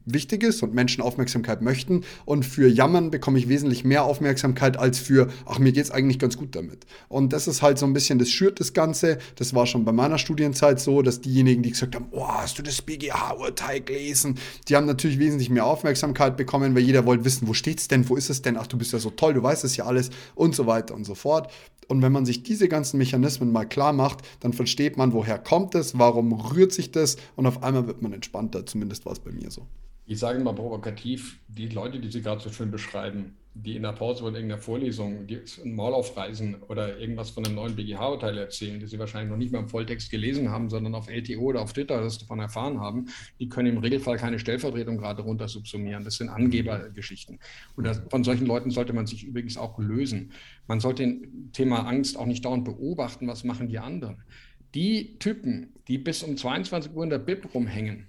wichtig 0.05 0.43
ist 0.43 0.63
und 0.63 0.73
Menschen 0.73 1.01
Aufmerksamkeit 1.01 1.61
möchten. 1.61 2.03
Und 2.25 2.45
für 2.45 2.67
Jammern 2.67 3.11
bekomme 3.11 3.39
ich 3.39 3.49
wesentlich 3.49 3.83
mehr 3.83 4.03
Aufmerksamkeit 4.03 4.77
als 4.77 4.99
für, 4.99 5.27
ach, 5.45 5.59
mir 5.59 5.71
geht 5.71 5.85
es 5.85 5.91
eigentlich 5.91 6.19
ganz 6.19 6.37
gut 6.37 6.55
damit. 6.55 6.85
Und 7.09 7.33
das 7.33 7.47
ist 7.47 7.61
halt 7.61 7.77
so 7.77 7.85
ein 7.85 7.93
bisschen, 7.93 8.19
das 8.19 8.29
schürt 8.29 8.59
das 8.59 8.73
Ganze. 8.73 9.17
Das 9.35 9.53
war 9.53 9.65
schon 9.65 9.85
bei 9.85 9.91
meiner 9.91 10.17
Studienzeit 10.17 10.79
so, 10.79 11.01
dass 11.01 11.21
diejenigen, 11.21 11.63
die 11.63 11.71
gesagt 11.71 11.95
haben, 11.95 12.07
oh, 12.11 12.27
hast 12.27 12.57
du 12.59 12.63
das 12.63 12.81
BGH-Urteil 12.81 13.81
gelesen? 13.81 14.35
Die 14.67 14.75
haben 14.75 14.85
natürlich 14.85 15.19
wesentlich 15.19 15.49
mehr 15.49 15.65
Aufmerksamkeit 15.65 16.37
bekommen, 16.37 16.75
weil 16.75 16.83
jeder 16.83 17.05
wollte 17.05 17.25
wissen, 17.25 17.47
wo 17.47 17.53
steht 17.53 17.79
es 17.79 17.87
denn, 17.87 18.07
wo 18.09 18.15
ist 18.15 18.29
es 18.29 18.41
denn? 18.41 18.57
Ach, 18.57 18.67
du 18.67 18.77
bist 18.77 18.93
ja 18.93 18.99
so 18.99 19.09
toll, 19.09 19.33
du 19.33 19.43
weißt 19.43 19.63
es 19.63 19.75
ja 19.75 19.85
alles 19.85 20.09
und 20.35 20.55
so 20.55 20.67
weiter 20.67 20.93
und 20.95 21.05
so 21.05 21.15
fort. 21.15 21.51
Und 21.87 22.01
wenn 22.01 22.11
man 22.11 22.25
sich 22.25 22.43
diese 22.43 22.67
ganzen 22.67 22.97
Mechanismen 22.97 23.51
mal 23.51 23.65
klar 23.65 23.93
macht, 23.93 24.19
dann 24.39 24.53
versteht 24.53 24.97
man, 24.97 25.13
woher 25.13 25.37
kommt 25.37 25.75
es, 25.75 25.97
warum 25.97 26.33
rührt 26.33 26.71
sich 26.71 26.91
das 26.91 27.17
und 27.35 27.45
auf 27.45 27.63
einmal 27.63 27.87
wird 27.87 28.01
man 28.01 28.13
entspannter. 28.13 28.65
Zumindest 28.65 29.05
war 29.05 29.13
es 29.13 29.19
bei 29.19 29.31
mir 29.33 29.51
so. 29.51 29.67
Ich 30.05 30.19
sage 30.19 30.39
mal 30.39 30.53
provokativ, 30.53 31.39
die 31.47 31.67
Leute, 31.69 31.99
die 31.99 32.09
Sie 32.09 32.21
gerade 32.21 32.41
so 32.41 32.49
schön 32.49 32.71
beschreiben, 32.71 33.37
die 33.55 33.75
in 33.75 33.83
der 33.83 33.91
Pause 33.91 34.27
in 34.27 34.33
irgendeiner 34.33 34.61
Vorlesung 34.61 35.27
die 35.27 35.39
ein 35.63 35.75
Maul 35.75 35.93
aufreißen 35.93 36.63
oder 36.69 36.97
irgendwas 36.97 37.29
von 37.29 37.45
einem 37.45 37.55
neuen 37.55 37.75
BGH-Urteil 37.75 38.37
erzählen, 38.37 38.79
die 38.79 38.87
sie 38.87 38.97
wahrscheinlich 38.97 39.29
noch 39.29 39.37
nicht 39.37 39.51
mal 39.51 39.59
im 39.59 39.69
Volltext 39.69 40.09
gelesen 40.09 40.49
haben, 40.49 40.69
sondern 40.69 40.95
auf 40.95 41.07
LTO 41.07 41.39
oder 41.41 41.61
auf 41.61 41.73
Twitter 41.73 42.01
das 42.01 42.17
davon 42.17 42.39
erfahren 42.39 42.79
haben, 42.79 43.09
die 43.39 43.49
können 43.49 43.69
im 43.69 43.77
Regelfall 43.77 44.17
keine 44.17 44.39
Stellvertretung 44.39 44.97
gerade 44.97 45.21
runter 45.21 45.47
subsumieren. 45.47 46.03
Das 46.03 46.15
sind 46.15 46.29
Angebergeschichten. 46.29 47.39
Und 47.75 47.83
das, 47.83 48.01
von 48.09 48.23
solchen 48.23 48.47
Leuten 48.47 48.71
sollte 48.71 48.93
man 48.93 49.05
sich 49.05 49.23
übrigens 49.23 49.55
auch 49.55 49.77
lösen. 49.77 50.31
Man 50.67 50.79
sollte 50.79 51.03
ein 51.03 51.51
Thema 51.53 51.87
Angst 51.87 52.17
auch 52.17 52.25
nicht 52.25 52.43
dauernd 52.45 52.65
beobachten, 52.65 53.27
was 53.27 53.43
machen 53.43 53.67
die 53.67 53.77
anderen. 53.77 54.23
Die 54.73 55.19
Typen, 55.19 55.73
die 55.87 55.99
bis 55.99 56.23
um 56.23 56.35
22 56.35 56.91
Uhr 56.95 57.03
in 57.03 57.11
der 57.11 57.19
Bib 57.19 57.53
rumhängen, 57.53 58.07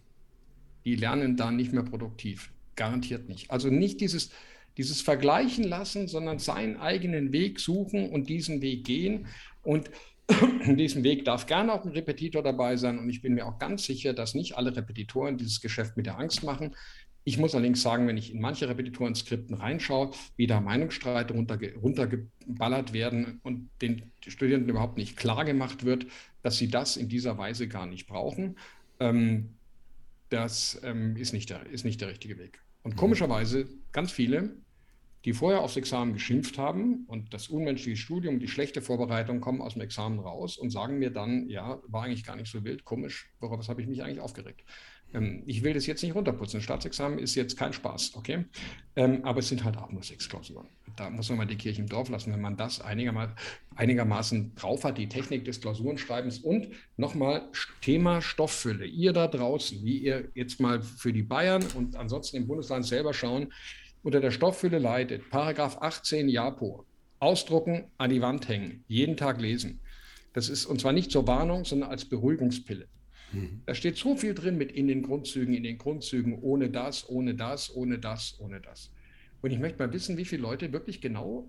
die 0.84 0.96
lernen 0.96 1.36
da 1.36 1.50
nicht 1.50 1.72
mehr 1.72 1.82
produktiv. 1.82 2.50
Garantiert 2.76 3.28
nicht. 3.28 3.50
Also 3.50 3.68
nicht 3.68 4.00
dieses 4.00 4.30
dieses 4.76 5.00
Vergleichen 5.00 5.64
lassen, 5.64 6.08
sondern 6.08 6.38
seinen 6.38 6.76
eigenen 6.76 7.32
Weg 7.32 7.60
suchen 7.60 8.10
und 8.10 8.28
diesen 8.28 8.60
Weg 8.60 8.84
gehen. 8.84 9.26
Und 9.62 9.90
in 10.64 10.76
diesem 10.76 11.04
Weg 11.04 11.24
darf 11.24 11.46
gerne 11.46 11.72
auch 11.72 11.84
ein 11.84 11.92
Repetitor 11.92 12.42
dabei 12.42 12.76
sein. 12.76 12.98
Und 12.98 13.08
ich 13.10 13.22
bin 13.22 13.34
mir 13.34 13.46
auch 13.46 13.58
ganz 13.58 13.84
sicher, 13.84 14.12
dass 14.14 14.34
nicht 14.34 14.56
alle 14.56 14.74
Repetitoren 14.74 15.36
dieses 15.36 15.60
Geschäft 15.60 15.96
mit 15.96 16.06
der 16.06 16.18
Angst 16.18 16.42
machen. 16.42 16.74
Ich 17.26 17.38
muss 17.38 17.54
allerdings 17.54 17.80
sagen, 17.80 18.06
wenn 18.06 18.18
ich 18.18 18.34
in 18.34 18.40
manche 18.40 18.68
Repetitoren-Skripten 18.68 19.54
reinschaue, 19.54 20.10
wie 20.36 20.46
da 20.46 20.60
Meinungsstreite 20.60 21.32
runterge 21.32 21.74
runtergeballert 21.76 22.92
werden 22.92 23.40
und 23.42 23.70
den 23.80 24.12
Studierenden 24.26 24.68
überhaupt 24.68 24.98
nicht 24.98 25.16
klar 25.16 25.46
gemacht 25.46 25.84
wird, 25.84 26.06
dass 26.42 26.58
sie 26.58 26.68
das 26.68 26.98
in 26.98 27.08
dieser 27.08 27.38
Weise 27.38 27.66
gar 27.66 27.86
nicht 27.86 28.06
brauchen, 28.06 28.56
ähm, 29.00 29.54
das 30.34 30.80
ähm, 30.82 31.16
ist, 31.16 31.32
nicht 31.32 31.50
der, 31.50 31.66
ist 31.66 31.84
nicht 31.84 32.00
der 32.00 32.08
richtige 32.08 32.38
Weg. 32.38 32.60
Und 32.82 32.96
komischerweise 32.96 33.68
ganz 33.92 34.12
viele 34.12 34.56
die 35.24 35.32
vorher 35.32 35.60
aufs 35.60 35.76
Examen 35.76 36.12
geschimpft 36.12 36.58
haben 36.58 37.04
und 37.06 37.32
das 37.32 37.48
unmenschliche 37.48 37.96
Studium, 37.96 38.40
die 38.40 38.48
schlechte 38.48 38.82
Vorbereitung 38.82 39.40
kommen 39.40 39.62
aus 39.62 39.72
dem 39.72 39.82
Examen 39.82 40.18
raus 40.18 40.58
und 40.58 40.70
sagen 40.70 40.98
mir 40.98 41.10
dann, 41.10 41.48
ja, 41.48 41.80
war 41.88 42.04
eigentlich 42.04 42.24
gar 42.24 42.36
nicht 42.36 42.50
so 42.50 42.62
wild, 42.62 42.84
komisch, 42.84 43.32
worauf 43.40 43.66
habe 43.66 43.80
ich 43.80 43.88
mich 43.88 44.02
eigentlich 44.02 44.20
aufgeregt? 44.20 44.64
Ähm, 45.14 45.42
ich 45.46 45.62
will 45.62 45.72
das 45.72 45.86
jetzt 45.86 46.02
nicht 46.02 46.14
runterputzen. 46.14 46.60
Staatsexamen 46.60 47.18
ist 47.18 47.34
jetzt 47.34 47.56
kein 47.56 47.72
Spaß, 47.72 48.14
okay? 48.16 48.44
Ähm, 48.96 49.24
aber 49.24 49.40
es 49.40 49.48
sind 49.48 49.64
halt 49.64 49.78
auch 49.78 49.90
nur 49.90 50.02
sechs 50.02 50.28
Klausuren. 50.28 50.68
Da 50.96 51.10
muss 51.10 51.28
man 51.28 51.38
mal 51.38 51.46
die 51.46 51.56
Kirche 51.56 51.80
im 51.80 51.88
Dorf 51.88 52.08
lassen, 52.08 52.32
wenn 52.32 52.40
man 52.40 52.56
das 52.56 52.80
einigermaßen, 52.80 54.54
drauf 54.54 54.84
hat, 54.84 54.98
die 54.98 55.08
Technik 55.08 55.44
des 55.44 55.60
Klausurenschreibens. 55.60 56.38
Und 56.38 56.68
nochmal 56.96 57.48
Thema 57.80 58.20
Stofffülle. 58.20 58.86
Ihr 58.86 59.12
da 59.12 59.28
draußen, 59.28 59.84
wie 59.84 59.98
ihr 59.98 60.28
jetzt 60.34 60.60
mal 60.60 60.82
für 60.82 61.12
die 61.12 61.22
Bayern 61.22 61.64
und 61.74 61.96
ansonsten 61.96 62.36
im 62.36 62.46
Bundesland 62.46 62.84
selber 62.84 63.14
schauen, 63.14 63.52
unter 64.02 64.20
der 64.20 64.30
Stofffülle 64.30 64.78
leidet. 64.78 65.30
Paragraph 65.30 65.78
18 65.80 66.28
JAPO. 66.28 66.84
Ausdrucken, 67.20 67.90
an 67.96 68.10
die 68.10 68.20
Wand 68.20 68.48
hängen, 68.48 68.84
jeden 68.86 69.16
Tag 69.16 69.40
lesen. 69.40 69.80
Das 70.34 70.50
ist 70.50 70.66
und 70.66 70.80
zwar 70.80 70.92
nicht 70.92 71.10
zur 71.10 71.26
Warnung, 71.26 71.64
sondern 71.64 71.90
als 71.90 72.04
Beruhigungspille. 72.04 72.86
Mhm. 73.34 73.60
Da 73.66 73.74
steht 73.74 73.96
so 73.96 74.16
viel 74.16 74.34
drin 74.34 74.56
mit 74.56 74.72
in 74.72 74.88
den 74.88 75.02
Grundzügen, 75.02 75.54
in 75.54 75.62
den 75.62 75.78
Grundzügen, 75.78 76.38
ohne 76.40 76.70
das, 76.70 77.08
ohne 77.08 77.34
das, 77.34 77.74
ohne 77.74 77.98
das, 77.98 78.36
ohne 78.38 78.60
das. 78.60 78.90
Und 79.42 79.50
ich 79.50 79.58
möchte 79.58 79.78
mal 79.78 79.92
wissen, 79.92 80.16
wie 80.16 80.24
viele 80.24 80.42
Leute 80.42 80.72
wirklich 80.72 81.00
genau 81.00 81.46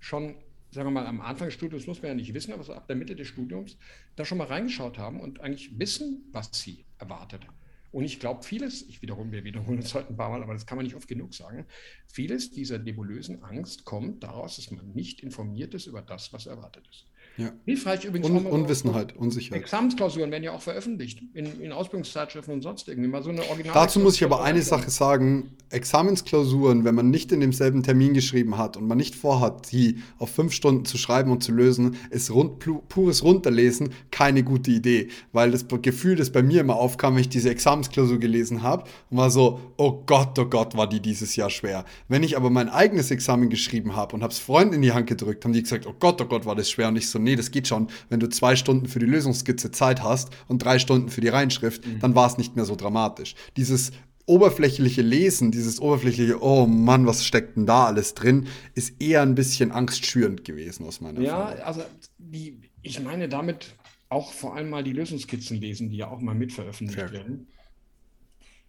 schon, 0.00 0.34
sagen 0.70 0.88
wir 0.88 0.90
mal, 0.90 1.06
am 1.06 1.20
Anfang 1.20 1.48
des 1.48 1.54
Studiums 1.54 1.86
muss 1.86 2.02
man 2.02 2.10
ja 2.10 2.14
nicht 2.14 2.34
wissen, 2.34 2.52
aber 2.52 2.62
so 2.62 2.74
ab 2.74 2.86
der 2.86 2.96
Mitte 2.96 3.16
des 3.16 3.28
Studiums 3.28 3.78
da 4.16 4.24
schon 4.24 4.38
mal 4.38 4.48
reingeschaut 4.48 4.98
haben 4.98 5.20
und 5.20 5.40
eigentlich 5.40 5.78
wissen, 5.78 6.24
was 6.32 6.50
sie 6.52 6.84
erwartet. 6.98 7.46
Und 7.90 8.04
ich 8.04 8.20
glaube, 8.20 8.42
vieles, 8.42 8.82
ich 8.82 9.00
wiederhole, 9.00 9.32
wir 9.32 9.44
wiederholen 9.44 9.78
uns 9.78 9.94
heute 9.94 10.10
ein 10.10 10.16
paar 10.16 10.28
Mal, 10.28 10.42
aber 10.42 10.52
das 10.52 10.66
kann 10.66 10.76
man 10.76 10.84
nicht 10.84 10.94
oft 10.94 11.08
genug 11.08 11.32
sagen, 11.34 11.64
vieles 12.06 12.50
dieser 12.50 12.78
nebulösen 12.78 13.42
Angst 13.42 13.84
kommt 13.84 14.22
daraus, 14.22 14.56
dass 14.56 14.70
man 14.70 14.92
nicht 14.92 15.20
informiert 15.20 15.72
ist 15.72 15.86
über 15.86 16.02
das, 16.02 16.32
was 16.32 16.46
erwartet 16.46 16.86
ist. 16.90 17.06
Ja. 17.38 17.52
Hilfreich 17.64 18.04
übrigens 18.04 18.28
Un 18.28 18.46
Unwissenheit, 18.46 19.16
Unsicherheit. 19.16 19.62
Examensklausuren 19.62 20.32
werden 20.32 20.42
ja 20.42 20.50
auch 20.52 20.60
veröffentlicht 20.60 21.22
in, 21.34 21.60
in 21.60 21.70
Ausbildungszeitschriften 21.70 22.52
und 22.52 22.62
sonst 22.62 22.88
irgendwie 22.88 23.08
mal 23.08 23.22
so 23.22 23.30
eine 23.30 23.48
Original. 23.48 23.72
Dazu 23.74 24.00
muss 24.00 24.16
ich 24.16 24.24
aber 24.24 24.42
eine 24.42 24.60
Sache 24.60 24.90
sagen: 24.90 25.50
Examensklausuren, 25.70 26.84
wenn 26.84 26.96
man 26.96 27.10
nicht 27.10 27.30
in 27.30 27.38
demselben 27.38 27.84
Termin 27.84 28.12
geschrieben 28.12 28.58
hat 28.58 28.76
und 28.76 28.88
man 28.88 28.98
nicht 28.98 29.14
vorhat, 29.14 29.70
die 29.70 29.98
auf 30.18 30.30
fünf 30.30 30.52
Stunden 30.52 30.84
zu 30.84 30.98
schreiben 30.98 31.30
und 31.30 31.44
zu 31.44 31.52
lösen, 31.52 31.96
ist 32.10 32.32
rund, 32.32 32.58
pures 32.88 33.22
Runterlesen 33.22 33.90
keine 34.10 34.42
gute 34.42 34.72
Idee. 34.72 35.08
Weil 35.32 35.52
das 35.52 35.66
Gefühl, 35.68 36.16
das 36.16 36.30
bei 36.30 36.42
mir 36.42 36.60
immer 36.60 36.74
aufkam, 36.74 37.14
wenn 37.14 37.20
ich 37.20 37.28
diese 37.28 37.50
Examensklausur 37.50 38.18
gelesen 38.18 38.62
habe 38.62 38.84
war 39.10 39.30
so: 39.30 39.60
Oh 39.76 40.02
Gott, 40.06 40.36
oh 40.38 40.46
Gott, 40.46 40.76
war 40.76 40.88
die 40.88 41.00
dieses 41.00 41.36
Jahr 41.36 41.50
schwer. 41.50 41.84
Wenn 42.08 42.24
ich 42.24 42.36
aber 42.36 42.50
mein 42.50 42.68
eigenes 42.68 43.12
Examen 43.12 43.48
geschrieben 43.48 43.94
habe 43.94 44.16
und 44.16 44.22
habe 44.22 44.32
es 44.32 44.40
Freunden 44.40 44.74
in 44.74 44.82
die 44.82 44.92
Hand 44.92 45.06
gedrückt, 45.06 45.44
haben 45.44 45.52
die 45.52 45.62
gesagt: 45.62 45.86
Oh 45.86 45.94
Gott, 45.98 46.20
oh 46.20 46.24
Gott, 46.24 46.46
war 46.46 46.56
das 46.56 46.68
schwer. 46.68 46.88
Und 46.88 46.96
ich 46.96 47.08
so: 47.08 47.18
nee, 47.28 47.36
das 47.36 47.50
geht 47.50 47.68
schon. 47.68 47.88
Wenn 48.08 48.20
du 48.20 48.28
zwei 48.28 48.56
Stunden 48.56 48.86
für 48.86 48.98
die 48.98 49.06
Lösungsskizze 49.06 49.70
Zeit 49.70 50.02
hast 50.02 50.30
und 50.48 50.62
drei 50.64 50.78
Stunden 50.78 51.08
für 51.10 51.20
die 51.20 51.28
Reinschrift, 51.28 51.86
mhm. 51.86 52.00
dann 52.00 52.14
war 52.14 52.26
es 52.26 52.38
nicht 52.38 52.56
mehr 52.56 52.64
so 52.64 52.74
dramatisch. 52.74 53.34
Dieses 53.56 53.92
oberflächliche 54.26 55.02
Lesen, 55.02 55.50
dieses 55.50 55.80
oberflächliche, 55.80 56.42
oh 56.42 56.66
Mann, 56.66 57.06
was 57.06 57.24
steckt 57.24 57.56
denn 57.56 57.66
da 57.66 57.86
alles 57.86 58.14
drin, 58.14 58.46
ist 58.74 59.00
eher 59.00 59.22
ein 59.22 59.34
bisschen 59.34 59.72
angstschürend 59.72 60.44
gewesen 60.44 60.86
aus 60.86 61.00
meiner 61.00 61.20
Ja, 61.20 61.50
Erfahrung. 61.50 61.62
also 61.64 61.82
die, 62.18 62.60
ich 62.82 63.00
meine 63.00 63.28
damit 63.28 63.74
auch 64.10 64.32
vor 64.32 64.54
allem 64.54 64.70
mal 64.70 64.84
die 64.84 64.92
Lösungskizzen 64.92 65.60
lesen, 65.60 65.90
die 65.90 65.96
ja 65.98 66.10
auch 66.10 66.20
mal 66.20 66.34
mitveröffentlicht 66.34 67.00
Fair. 67.00 67.12
werden. 67.12 67.48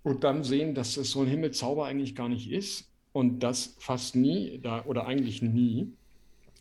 Und 0.04 0.24
dann 0.24 0.44
sehen, 0.44 0.76
dass 0.76 0.98
es 0.98 1.12
so 1.12 1.22
ein 1.22 1.28
Himmelzauber 1.28 1.86
eigentlich 1.86 2.16
gar 2.16 2.30
nicht 2.30 2.50
ist 2.50 2.90
und 3.12 3.40
dass 3.40 3.76
fast 3.80 4.16
nie 4.16 4.60
da, 4.62 4.86
oder 4.86 5.08
eigentlich 5.08 5.42
nie 5.42 5.94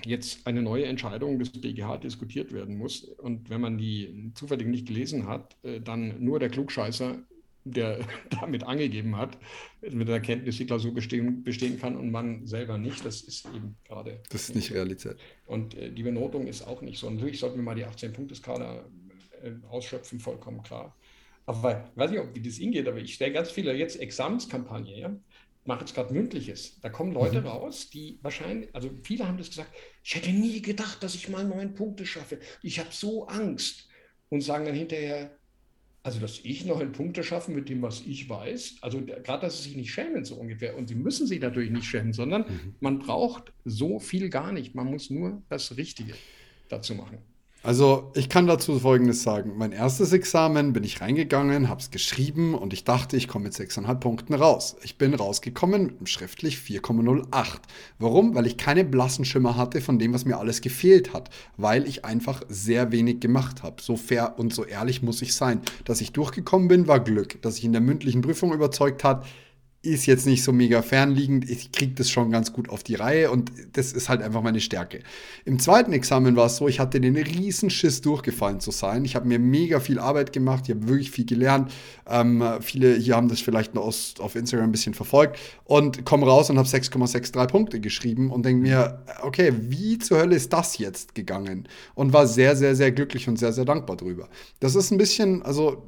jetzt 0.05 0.47
eine 0.47 0.63
neue 0.63 0.87
Entscheidung 0.87 1.39
des 1.39 1.51
BGH 1.51 1.99
diskutiert 1.99 2.53
werden 2.53 2.77
muss. 2.77 3.05
Und 3.05 3.51
wenn 3.51 3.61
man 3.61 3.79
die 3.79 4.33
zufällig 4.35 4.67
nicht 4.67 4.87
gelesen 4.87 5.27
hat, 5.27 5.57
äh, 5.63 5.81
dann 5.81 6.23
nur 6.23 6.39
der 6.39 6.51
Klugscheißer, 6.51 7.19
der 7.65 8.01
damit 8.41 8.65
angegeben 8.65 9.17
hat, 9.17 9.39
mit 9.83 10.09
der 10.09 10.17
Erkenntnis 10.17 10.57
die 10.57 10.67
Klausur 10.67 10.95
bestehen, 10.95 11.43
bestehen 11.43 11.79
kann 11.79 11.97
und 11.97 12.11
man 12.11 12.47
selber 12.47 12.79
nicht. 12.79 13.05
Das 13.05 13.23
ist 13.23 13.47
eben 13.47 13.77
gerade. 13.85 14.21
Das 14.31 14.49
ist 14.49 14.55
nicht 14.55 14.73
Realität. 14.73 15.17
Und 15.47 15.75
äh, 15.75 15.91
die 15.91 16.03
Benotung 16.03 16.47
ist 16.47 16.63
auch 16.63 16.83
nicht 16.83 16.99
so. 16.99 17.11
Natürlich 17.11 17.41
sollten 17.41 17.57
wir 17.57 17.65
mal 17.65 17.75
die 17.75 17.87
18-Punkte-Skala 17.87 18.85
äh, 19.43 19.53
ausschöpfen, 19.69 20.21
vollkommen 20.21 20.63
klar. 20.63 20.97
Aber 21.47 21.89
ich 21.91 21.97
weiß 21.99 22.11
nicht, 22.11 22.23
wie 22.35 22.43
das 22.43 22.59
Ihnen 22.59 22.73
geht, 22.73 22.87
aber 22.87 22.99
ich 22.99 23.15
stelle 23.15 23.33
ganz 23.33 23.51
viele 23.51 23.75
jetzt 23.75 23.99
Examenskampagne, 23.99 24.99
ja? 24.99 25.17
Mache 25.69 25.81
jetzt 25.81 25.95
gerade 25.95 26.13
mündliches. 26.13 26.81
Da 26.81 26.89
kommen 26.89 27.13
Leute 27.13 27.43
mhm. 27.43 27.47
raus, 27.47 27.91
die 27.91 28.19
wahrscheinlich, 28.23 28.75
also 28.75 28.91
viele 29.05 29.29
haben 29.29 29.39
das 29.39 29.51
gesagt, 29.51 29.71
ich 30.03 30.15
hätte 30.17 30.31
nie 30.31 30.61
gedacht, 30.63 31.03
dass 31.03 31.15
ich 31.15 31.29
mal 31.29 31.45
neun 31.45 31.75
Punkte 31.75 32.07
schaffe. 32.07 32.41
Ich 32.63 32.81
habe 32.81 32.89
so 32.91 33.29
Angst. 33.29 33.85
Und 34.31 34.43
sagen 34.43 34.67
dann 34.67 34.75
hinterher, 34.75 35.31
also 36.03 36.21
dass 36.21 36.41
ich 36.41 36.67
neun 36.67 36.93
Punkte 36.93 37.23
schaffe 37.23 37.51
mit 37.51 37.71
dem, 37.71 37.81
was 37.81 38.03
ich 38.03 38.29
weiß. 38.29 38.77
Also 38.83 39.03
gerade, 39.03 39.43
dass 39.43 39.59
sie 39.59 39.69
sich 39.69 39.77
nicht 39.77 39.91
schämen, 39.91 40.25
so 40.25 40.35
ungefähr. 40.35 40.77
Und 40.77 40.89
sie 40.89 40.95
müssen 40.95 41.27
sich 41.27 41.41
natürlich 41.41 41.71
nicht 41.71 41.87
schämen, 41.87 42.13
sondern 42.13 42.43
mhm. 42.43 42.75
man 42.81 42.99
braucht 42.99 43.53
so 43.65 43.99
viel 43.99 44.29
gar 44.29 44.53
nicht. 44.53 44.75
Man 44.75 44.87
muss 44.87 45.09
nur 45.09 45.43
das 45.49 45.77
Richtige 45.79 46.15
dazu 46.69 46.95
machen. 46.95 47.19
Also 47.69 48.11
ich 48.15 48.31
kann 48.31 48.47
dazu 48.47 48.79
Folgendes 48.79 49.23
sagen. 49.23 49.53
Mein 49.59 49.73
erstes 49.73 50.15
Examen 50.15 50.73
bin 50.73 50.85
ich 50.85 51.03
reingegangen, 51.03 51.69
habe 51.69 51.83
es 51.83 51.91
geschrieben 51.91 52.55
und 52.55 52.73
ich 52.73 52.85
dachte, 52.85 53.19
ich 53.19 53.29
komme 53.29 53.45
mit 53.45 53.53
6,5 53.53 53.95
Punkten 53.97 54.33
raus. 54.33 54.77
Ich 54.83 54.97
bin 54.97 55.13
rausgekommen 55.13 55.83
mit 55.83 55.99
einem 55.99 56.07
schriftlich 56.07 56.57
4,08. 56.57 57.59
Warum? 57.99 58.35
Weil 58.35 58.47
ich 58.47 58.57
keine 58.57 58.87
blassen 58.87 59.27
Schimmer 59.27 59.59
hatte 59.59 59.83
von 59.83 59.99
dem, 59.99 60.15
was 60.15 60.25
mir 60.25 60.39
alles 60.39 60.63
gefehlt 60.63 61.13
hat. 61.13 61.29
Weil 61.59 61.87
ich 61.87 62.07
einfach 62.07 62.41
sehr 62.49 62.91
wenig 62.91 63.21
gemacht 63.21 63.63
habe. 63.63 63.83
So 63.83 63.99
fair 63.99 64.39
und 64.39 64.55
so 64.55 64.65
ehrlich 64.65 65.03
muss 65.03 65.21
ich 65.21 65.35
sein. 65.35 65.61
Dass 65.85 66.01
ich 66.01 66.13
durchgekommen 66.13 66.69
bin, 66.69 66.89
war 66.89 67.01
Glück. 67.01 67.43
Dass 67.43 67.59
ich 67.59 67.67
in 67.67 67.73
der 67.73 67.83
mündlichen 67.83 68.23
Prüfung 68.23 68.55
überzeugt 68.55 69.05
hat, 69.05 69.27
ist 69.83 70.07
jetzt 70.07 70.27
nicht 70.27 70.43
so 70.43 70.53
mega 70.53 70.83
fernliegend. 70.83 71.49
Ich 71.49 71.71
kriege 71.71 71.95
das 71.95 72.11
schon 72.11 72.31
ganz 72.31 72.53
gut 72.53 72.69
auf 72.69 72.83
die 72.83 72.97
Reihe 72.97 73.31
und 73.31 73.53
das 73.75 73.93
ist 73.93 74.09
halt 74.09 74.23
einfach 74.23 74.43
meine 74.43 74.61
Stärke. 74.61 75.01
Im 75.45 75.61
zweiten 75.61 75.93
Examen 75.93 76.35
war 76.35 76.47
es 76.47 76.57
so, 76.57 76.67
ich 76.67 76.81
hatte 76.81 77.01
den 77.01 77.17
riesen 77.17 77.71
Schiss 77.71 78.01
durchgefallen 78.01 78.59
zu 78.59 78.73
sein. 78.73 79.05
Ich 79.05 79.15
habe 79.15 79.29
mir 79.29 79.39
mega 79.39 79.79
viel 79.79 80.01
Arbeit 80.01 80.33
gemacht, 80.33 80.65
ich 80.69 80.75
habe 80.75 80.89
wirklich 80.89 81.13
viel 81.13 81.27
gelernt. 81.27 81.73
Ähm, 82.09 82.43
viele 82.61 82.97
hier 82.97 83.15
haben 83.15 83.29
das 83.29 83.41
vielleicht 83.41 83.75
noch 83.75 83.83
aus, 83.83 84.15
auf 84.19 84.35
Instagram 84.35 84.71
ein 84.71 84.73
bisschen 84.73 84.95
verfolgt 84.95 85.39
und 85.65 86.05
komme 86.05 86.27
raus 86.27 86.51
und 86.51 86.59
habe 86.59 86.69
6,63 86.69 87.47
Punkte 87.47 87.81
geschrieben 87.81 88.33
und 88.33 88.45
denke 88.45 88.63
mir, 88.63 89.05
okay, 89.23 89.53
wie 89.57 89.99
zur 89.99 90.19
Hölle 90.19 90.35
ist 90.35 90.53
das 90.53 90.79
jetzt 90.79 91.15
gegangen? 91.15 91.69
Und 91.95 92.13
war 92.13 92.27
sehr, 92.27 92.57
sehr, 92.57 92.75
sehr 92.75 92.91
glücklich 92.91 93.29
und 93.29 93.39
sehr, 93.39 93.53
sehr 93.53 93.65
dankbar 93.65 93.97
drüber. 93.97 94.29
Das 94.59 94.75
ist 94.75 94.91
ein 94.91 94.99
bisschen, 94.99 95.43
also 95.43 95.85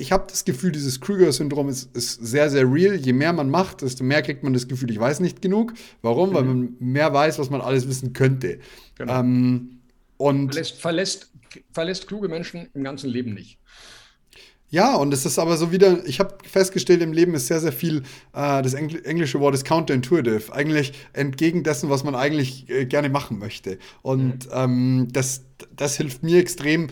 ich 0.00 0.12
habe 0.12 0.24
das 0.28 0.44
Gefühl, 0.46 0.72
dieses 0.72 1.00
Krüger-Syndrom 1.00 1.68
ist, 1.68 1.94
ist, 1.94 2.14
sehr, 2.14 2.48
sehr 2.48 2.64
real. 2.64 2.94
Je 2.94 3.12
mehr 3.12 3.34
man 3.34 3.50
macht, 3.50 3.82
desto 3.82 4.02
mehr 4.02 4.22
kriegt 4.22 4.42
man 4.42 4.54
das 4.54 4.66
Gefühl, 4.66 4.90
ich 4.90 4.98
weiß 4.98 5.20
nicht 5.20 5.42
genug. 5.42 5.74
Warum? 6.00 6.30
Mhm. 6.30 6.34
Weil 6.34 6.44
man 6.44 6.76
mehr 6.80 7.12
weiß, 7.12 7.38
was 7.38 7.50
man 7.50 7.60
alles 7.60 7.86
wissen 7.86 8.14
könnte. 8.14 8.60
Genau. 8.96 9.20
Ähm, 9.20 9.80
und 10.16 10.54
verlässt, 10.54 10.80
verlässt, 10.80 11.30
verlässt 11.72 12.08
kluge 12.08 12.28
Menschen 12.28 12.68
im 12.72 12.82
ganzen 12.82 13.10
Leben 13.10 13.34
nicht. 13.34 13.58
Ja, 14.70 14.94
und 14.94 15.12
es 15.12 15.26
ist 15.26 15.38
aber 15.38 15.56
so 15.56 15.72
wieder, 15.72 16.06
ich 16.06 16.20
habe 16.20 16.38
festgestellt, 16.44 17.02
im 17.02 17.12
Leben 17.12 17.34
ist 17.34 17.48
sehr, 17.48 17.60
sehr 17.60 17.72
viel, 17.72 17.98
äh, 18.32 18.62
das 18.62 18.72
Engl 18.72 19.04
englische 19.04 19.40
Wort 19.40 19.54
ist 19.54 19.64
counterintuitive, 19.64 20.52
eigentlich 20.52 20.92
entgegen 21.12 21.64
dessen, 21.64 21.90
was 21.90 22.04
man 22.04 22.14
eigentlich 22.14 22.70
äh, 22.70 22.86
gerne 22.86 23.08
machen 23.08 23.38
möchte. 23.38 23.78
Und 24.02 24.46
mhm. 24.46 24.52
ähm, 24.52 25.08
das, 25.12 25.44
das 25.74 25.96
hilft 25.96 26.22
mir 26.22 26.38
extrem, 26.38 26.88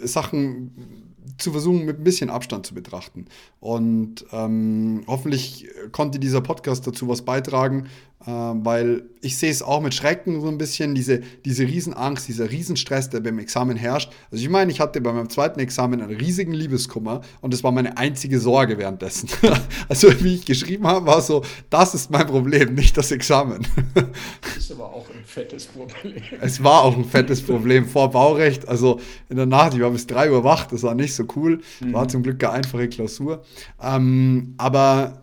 Sachen 0.00 1.08
zu 1.36 1.52
versuchen, 1.52 1.84
mit 1.84 1.98
ein 1.98 2.04
bisschen 2.04 2.30
Abstand 2.30 2.66
zu 2.66 2.74
betrachten. 2.74 3.26
Und 3.60 4.24
ähm, 4.32 5.02
hoffentlich 5.06 5.68
konnte 5.92 6.18
dieser 6.18 6.40
Podcast 6.40 6.86
dazu 6.86 7.08
was 7.08 7.22
beitragen, 7.22 7.88
weil 8.26 9.04
ich 9.20 9.38
sehe 9.38 9.50
es 9.50 9.62
auch 9.62 9.80
mit 9.80 9.94
Schrecken 9.94 10.40
so 10.40 10.48
ein 10.48 10.58
bisschen, 10.58 10.94
diese, 10.94 11.20
diese 11.44 11.64
Riesenangst, 11.64 12.28
dieser 12.28 12.50
Riesenstress, 12.50 13.08
der 13.10 13.20
beim 13.20 13.38
Examen 13.38 13.76
herrscht. 13.76 14.10
Also 14.30 14.42
ich 14.42 14.50
meine, 14.50 14.70
ich 14.72 14.80
hatte 14.80 15.00
bei 15.00 15.12
meinem 15.12 15.30
zweiten 15.30 15.60
Examen 15.60 16.02
einen 16.02 16.16
riesigen 16.16 16.52
Liebeskummer 16.52 17.22
und 17.40 17.54
das 17.54 17.62
war 17.62 17.70
meine 17.70 17.96
einzige 17.96 18.40
Sorge 18.40 18.76
währenddessen. 18.76 19.28
also 19.88 20.08
wie 20.22 20.34
ich 20.34 20.46
geschrieben 20.46 20.86
habe, 20.86 21.06
war 21.06 21.20
so, 21.22 21.44
das 21.70 21.94
ist 21.94 22.10
mein 22.10 22.26
Problem, 22.26 22.74
nicht 22.74 22.96
das 22.96 23.12
Examen. 23.12 23.66
das 23.94 24.56
ist 24.58 24.72
aber 24.72 24.92
auch 24.92 25.08
ein 25.10 25.24
fettes 25.24 25.66
Problem. 25.66 26.22
Es 26.40 26.62
war 26.62 26.82
auch 26.82 26.96
ein 26.96 27.04
fettes 27.04 27.40
Problem 27.40 27.86
vor 27.86 28.10
Baurecht. 28.10 28.66
Also 28.68 29.00
in 29.28 29.36
der 29.36 29.46
Nacht, 29.46 29.74
ich 29.74 29.80
war 29.80 29.90
bis 29.90 30.06
3 30.06 30.32
Uhr 30.32 30.44
wach, 30.44 30.66
das 30.66 30.82
war 30.82 30.94
nicht 30.94 31.14
so 31.14 31.24
cool. 31.36 31.60
War 31.80 32.04
mhm. 32.04 32.08
zum 32.08 32.22
Glück 32.24 32.42
eine 32.42 32.54
einfache 32.54 32.88
Klausur. 32.88 33.44
Ähm, 33.80 34.54
aber 34.58 35.22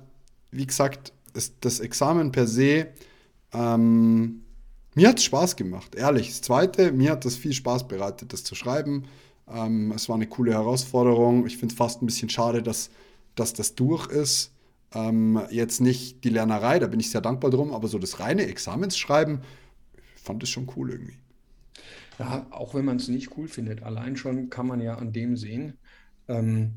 wie 0.51 0.65
gesagt, 0.65 1.11
ist 1.35 1.55
das 1.61 1.79
Examen 1.79 2.31
per 2.31 2.47
se, 2.47 2.87
ähm, 3.53 4.41
mir 4.95 5.09
hat 5.09 5.19
es 5.19 5.25
Spaß 5.25 5.57
gemacht, 5.57 5.95
ehrlich. 5.95 6.29
Das 6.29 6.41
Zweite, 6.41 6.91
mir 6.91 7.11
hat 7.11 7.25
das 7.25 7.35
viel 7.35 7.53
Spaß 7.53 7.87
bereitet, 7.87 8.31
das 8.31 8.43
zu 8.43 8.55
schreiben. 8.55 9.03
Ähm, 9.47 9.91
es 9.91 10.07
war 10.07 10.15
eine 10.15 10.27
coole 10.27 10.53
Herausforderung. 10.53 11.45
Ich 11.45 11.57
finde 11.57 11.73
es 11.73 11.77
fast 11.77 12.01
ein 12.01 12.05
bisschen 12.05 12.29
schade, 12.29 12.63
dass, 12.63 12.89
dass 13.35 13.53
das 13.53 13.75
durch 13.75 14.07
ist. 14.07 14.51
Ähm, 14.93 15.41
jetzt 15.49 15.81
nicht 15.81 16.23
die 16.23 16.29
Lernerei, 16.29 16.79
da 16.79 16.87
bin 16.87 17.01
ich 17.01 17.11
sehr 17.11 17.21
dankbar 17.21 17.51
drum, 17.51 17.73
aber 17.73 17.89
so 17.89 17.99
das 17.99 18.21
reine 18.21 18.47
Examensschreiben, 18.47 19.41
fand 20.15 20.41
es 20.43 20.49
schon 20.49 20.71
cool 20.77 20.91
irgendwie. 20.91 21.17
Ja, 22.17 22.47
auch 22.51 22.73
wenn 22.73 22.85
man 22.85 22.95
es 22.95 23.09
nicht 23.09 23.37
cool 23.37 23.49
findet, 23.49 23.83
allein 23.83 24.15
schon 24.15 24.49
kann 24.49 24.67
man 24.67 24.79
ja 24.79 24.95
an 24.95 25.11
dem 25.11 25.35
sehen, 25.35 25.73
ähm, 26.29 26.71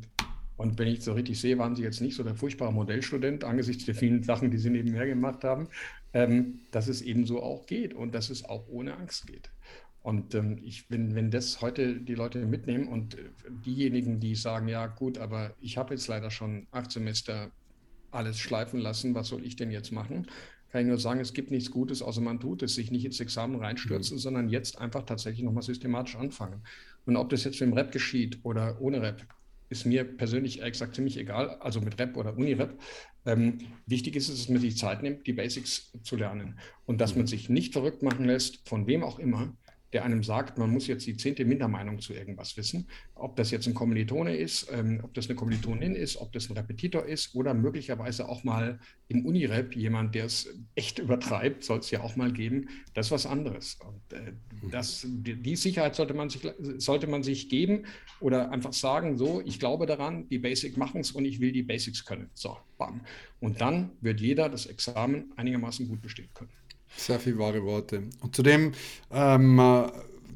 und 0.58 0.76
wenn 0.76 0.88
ich 0.88 1.02
so 1.02 1.12
richtig 1.12 1.40
sehe, 1.40 1.56
waren 1.56 1.76
Sie 1.76 1.84
jetzt 1.84 2.00
nicht 2.00 2.16
so 2.16 2.24
der 2.24 2.34
furchtbare 2.34 2.72
Modellstudent 2.72 3.44
angesichts 3.44 3.84
der 3.84 3.94
vielen 3.94 4.24
Sachen, 4.24 4.50
die 4.50 4.58
Sie 4.58 4.70
nebenher 4.70 5.06
gemacht 5.06 5.44
haben, 5.44 5.68
ähm, 6.12 6.58
dass 6.72 6.88
es 6.88 7.00
eben 7.00 7.26
so 7.26 7.40
auch 7.40 7.66
geht 7.66 7.94
und 7.94 8.12
dass 8.12 8.28
es 8.28 8.44
auch 8.44 8.66
ohne 8.68 8.96
Angst 8.96 9.28
geht. 9.28 9.50
Und 10.02 10.34
ähm, 10.34 10.58
ich, 10.64 10.90
wenn, 10.90 11.14
wenn 11.14 11.30
das 11.30 11.60
heute 11.60 12.00
die 12.00 12.16
Leute 12.16 12.44
mitnehmen 12.44 12.88
und 12.88 13.14
äh, 13.14 13.30
diejenigen, 13.64 14.18
die 14.18 14.34
sagen, 14.34 14.66
ja 14.66 14.88
gut, 14.88 15.16
aber 15.16 15.54
ich 15.60 15.78
habe 15.78 15.94
jetzt 15.94 16.08
leider 16.08 16.30
schon 16.30 16.66
acht 16.72 16.90
Semester 16.90 17.52
alles 18.10 18.38
schleifen 18.40 18.80
lassen, 18.80 19.14
was 19.14 19.28
soll 19.28 19.46
ich 19.46 19.54
denn 19.54 19.70
jetzt 19.70 19.92
machen? 19.92 20.26
Kann 20.72 20.80
ich 20.82 20.88
nur 20.88 20.98
sagen, 20.98 21.20
es 21.20 21.34
gibt 21.34 21.52
nichts 21.52 21.70
Gutes, 21.70 22.02
außer 22.02 22.20
man 22.20 22.40
tut 22.40 22.64
es, 22.64 22.74
sich 22.74 22.90
nicht 22.90 23.04
ins 23.04 23.20
Examen 23.20 23.60
reinstürzen, 23.60 24.16
mhm. 24.16 24.20
sondern 24.20 24.48
jetzt 24.48 24.80
einfach 24.80 25.04
tatsächlich 25.04 25.44
nochmal 25.44 25.62
systematisch 25.62 26.16
anfangen. 26.16 26.62
Und 27.06 27.16
ob 27.16 27.30
das 27.30 27.44
jetzt 27.44 27.60
mit 27.60 27.70
dem 27.70 27.74
Rap 27.74 27.92
geschieht 27.92 28.40
oder 28.42 28.80
ohne 28.80 29.00
Rap, 29.00 29.24
ist 29.68 29.86
mir 29.86 30.04
persönlich 30.04 30.62
exakt 30.62 30.94
ziemlich 30.94 31.16
egal, 31.16 31.50
also 31.60 31.80
mit 31.80 31.98
Rap 31.98 32.16
oder 32.16 32.36
Unirap. 32.36 32.78
Ähm, 33.26 33.58
wichtig 33.86 34.16
ist 34.16 34.28
es, 34.28 34.38
dass 34.38 34.48
man 34.48 34.60
sich 34.60 34.76
Zeit 34.76 35.02
nimmt, 35.02 35.26
die 35.26 35.32
Basics 35.32 35.92
zu 36.02 36.16
lernen 36.16 36.58
und 36.86 37.00
dass 37.00 37.14
man 37.14 37.22
mhm. 37.22 37.28
sich 37.28 37.48
nicht 37.48 37.72
verrückt 37.72 38.02
machen 38.02 38.24
lässt, 38.24 38.66
von 38.68 38.86
wem 38.86 39.02
auch 39.02 39.18
immer, 39.18 39.56
der 39.92 40.04
einem 40.04 40.22
sagt, 40.22 40.58
man 40.58 40.70
muss 40.70 40.86
jetzt 40.86 41.06
die 41.06 41.16
zehnte 41.16 41.44
Mindermeinung 41.44 42.00
zu 42.00 42.12
irgendwas 42.12 42.56
wissen. 42.56 42.88
Ob 43.14 43.36
das 43.36 43.50
jetzt 43.50 43.66
ein 43.66 43.74
Kommilitone 43.74 44.36
ist, 44.36 44.68
ähm, 44.70 45.00
ob 45.02 45.14
das 45.14 45.26
eine 45.26 45.36
Kommilitonin 45.36 45.94
ist, 45.94 46.18
ob 46.18 46.32
das 46.32 46.50
ein 46.50 46.56
Repetitor 46.56 47.04
ist 47.04 47.34
oder 47.34 47.54
möglicherweise 47.54 48.28
auch 48.28 48.44
mal 48.44 48.78
im 49.08 49.24
Unirep 49.24 49.74
jemand, 49.74 50.14
der 50.14 50.26
es 50.26 50.48
echt 50.74 50.98
übertreibt, 50.98 51.64
soll 51.64 51.78
es 51.78 51.90
ja 51.90 52.02
auch 52.02 52.16
mal 52.16 52.32
geben. 52.32 52.68
Das 52.92 53.06
ist 53.06 53.12
was 53.12 53.26
anderes. 53.26 53.78
Und 53.80 54.18
äh, 54.18 54.32
mhm. 54.32 54.70
das, 54.70 55.06
die, 55.08 55.36
die, 55.36 55.56
Sicherheit 55.56 55.94
sollte 55.94 56.12
man, 56.12 56.28
sich, 56.28 56.42
sollte 56.76 57.06
man 57.06 57.22
sich 57.22 57.48
geben 57.48 57.86
oder 58.20 58.50
einfach 58.50 58.74
sagen, 58.74 59.16
so, 59.16 59.40
ich 59.44 59.58
glaube 59.58 59.86
daran, 59.86 60.28
die 60.28 60.38
Basics 60.38 60.76
machen 60.76 61.00
es 61.00 61.12
und 61.12 61.24
ich 61.24 61.40
will 61.40 61.52
die 61.52 61.62
Basics 61.62 62.04
können. 62.04 62.28
So, 62.34 62.58
bam. 62.76 63.00
Und 63.40 63.60
dann 63.60 63.92
wird 64.02 64.20
jeder 64.20 64.50
das 64.50 64.66
Examen 64.66 65.32
einigermaßen 65.36 65.88
gut 65.88 66.02
bestehen 66.02 66.28
können. 66.34 66.50
Sehr 66.96 67.20
viel 67.20 67.38
wahre 67.38 67.64
Worte. 67.64 68.04
Und 68.20 68.34
zudem, 68.34 68.72
ähm, 69.12 69.60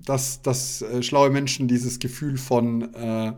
dass, 0.04 0.42
dass 0.42 0.82
äh, 0.82 1.02
schlaue 1.02 1.30
Menschen 1.30 1.68
dieses 1.68 1.98
Gefühl 1.98 2.36
von 2.36 2.94
äh, 2.94 3.32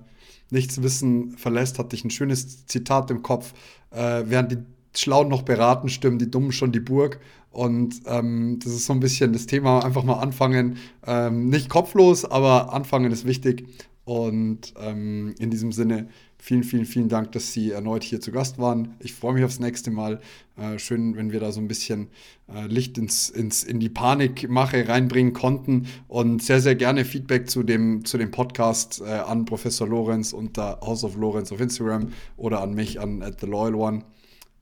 Nichtswissen 0.51 1.37
verlässt, 1.37 1.79
hatte 1.79 1.97
ich 1.97 2.05
ein 2.05 2.11
schönes 2.11 2.67
Zitat 2.67 3.11
im 3.11 3.23
Kopf. 3.23 3.55
Äh, 3.91 4.25
während 4.27 4.53
die 4.53 4.59
Schlauen 4.97 5.29
noch 5.29 5.43
beraten, 5.43 5.89
stimmen 5.89 6.19
die 6.19 6.31
Dummen 6.31 6.53
schon 6.53 6.73
die 6.73 6.81
Burg. 6.81 7.21
Und 7.51 8.03
ähm, 8.07 8.59
das 8.63 8.73
ist 8.73 8.87
so 8.87 8.93
ein 8.93 9.01
bisschen 9.01 9.33
das 9.33 9.47
Thema, 9.47 9.85
einfach 9.85 10.05
mal 10.05 10.19
anfangen. 10.21 10.79
Ähm, 11.07 11.49
nicht 11.49 11.69
kopflos, 11.69 12.25
aber 12.25 12.73
anfangen 12.73 13.13
ist 13.13 13.25
wichtig. 13.25 13.67
Und 14.05 14.75
ähm, 14.79 15.35
in 15.39 15.51
diesem 15.51 15.73
Sinne, 15.73 16.09
vielen, 16.45 16.63
vielen, 16.63 16.85
vielen 16.85 17.09
Dank, 17.09 17.33
dass 17.33 17.55
Sie 17.55 17.71
erneut 17.71 18.05
hier 18.05 18.21
zu 18.21 18.31
Gast 18.31 18.59
waren. 18.59 18.95
Ich 19.01 19.15
freue 19.15 19.33
mich 19.33 19.45
aufs 19.45 19.61
nächste 19.61 19.91
Mal. 19.91 20.21
Äh, 20.59 20.79
schön, 20.79 21.17
wenn 21.17 21.33
wir 21.33 21.41
da 21.41 21.53
so 21.53 21.61
ein 21.61 21.69
bisschen 21.69 22.09
äh, 22.55 22.67
Licht 22.67 22.99
ins, 22.99 23.31
ins, 23.31 23.65
in 23.65 23.81
die 23.81 23.89
Panikmache 23.89 24.87
reinbringen 24.87 25.33
konnten. 25.33 25.87
Und 26.07 26.43
sehr, 26.43 26.61
sehr 26.61 26.75
gerne 26.75 27.07
Feedback 27.07 27.49
zu 27.49 27.63
dem, 27.63 28.05
zu 28.05 28.19
dem 28.19 28.31
Podcast 28.31 29.01
äh, 29.01 29.05
an 29.05 29.47
Professor 29.47 29.89
Lorenz 29.89 30.35
unter 30.35 30.81
House 30.83 31.03
of 31.03 31.17
Lorenz 31.17 31.51
auf 31.51 31.61
Instagram 31.61 32.13
oder 32.37 32.61
an 32.61 32.75
mich 32.75 33.01
an 33.01 33.23
at 33.23 33.41
The 33.41 33.47
Loyal 33.47 33.75
One. 33.75 34.05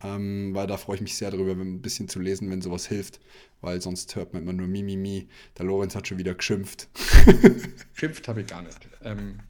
Ähm, 0.05 0.55
weil 0.55 0.69
da 0.69 0.77
freue 0.77 0.97
ich 0.97 1.03
mich 1.03 1.17
sehr 1.17 1.33
darüber, 1.33 1.51
ein 1.51 1.83
bisschen 1.83 2.09
zu 2.09 2.21
lesen, 2.21 2.49
wenn 2.49 2.63
sowas 2.63 2.87
hilft, 2.87 3.19
weil 3.61 3.81
sonst 3.81 4.15
hört 4.15 4.35
man 4.35 4.43
immer 4.43 4.53
nur 4.53 4.69
Mimimi. 4.69 4.97
Mi, 4.97 5.21
mi. 5.21 5.29
Der 5.59 5.67
Lorenz 5.67 5.97
hat 5.97 6.07
schon 6.07 6.19
wieder 6.19 6.35
geschimpft. 6.35 6.89
Geschimpft 7.95 8.29
habe 8.29 8.43
ich 8.43 8.47
gar 8.47 8.63
nicht, 8.63 8.89
ähm, 9.03 9.41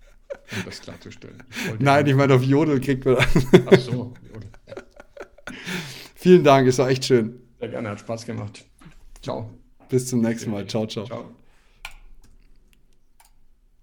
um 0.57 0.65
das 0.65 0.81
klarzustellen. 0.81 1.43
Ich 1.51 1.81
Nein, 1.81 2.07
ich 2.07 2.15
meine, 2.15 2.35
auf 2.35 2.43
Jodel 2.43 2.81
kriegt 2.81 3.05
man. 3.05 3.17
Ach 3.19 3.79
so, 3.79 4.15
Jodel. 4.23 4.51
Vielen 6.15 6.45
Dank, 6.45 6.69
es 6.69 6.79
war 6.79 6.89
echt 6.89 7.05
schön. 7.05 7.41
Sehr 7.59 7.69
gerne, 7.69 7.91
hat 7.91 8.01
Spaß 8.01 8.27
gemacht. 8.27 8.65
Ciao. 9.23 9.51
Bis 9.89 10.09
zum 10.09 10.21
nächsten 10.21 10.51
Mal. 10.51 10.67
Ciao, 10.67 10.87
ciao. 10.87 11.05
Ciao. 11.07 11.35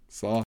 So. 0.08 0.49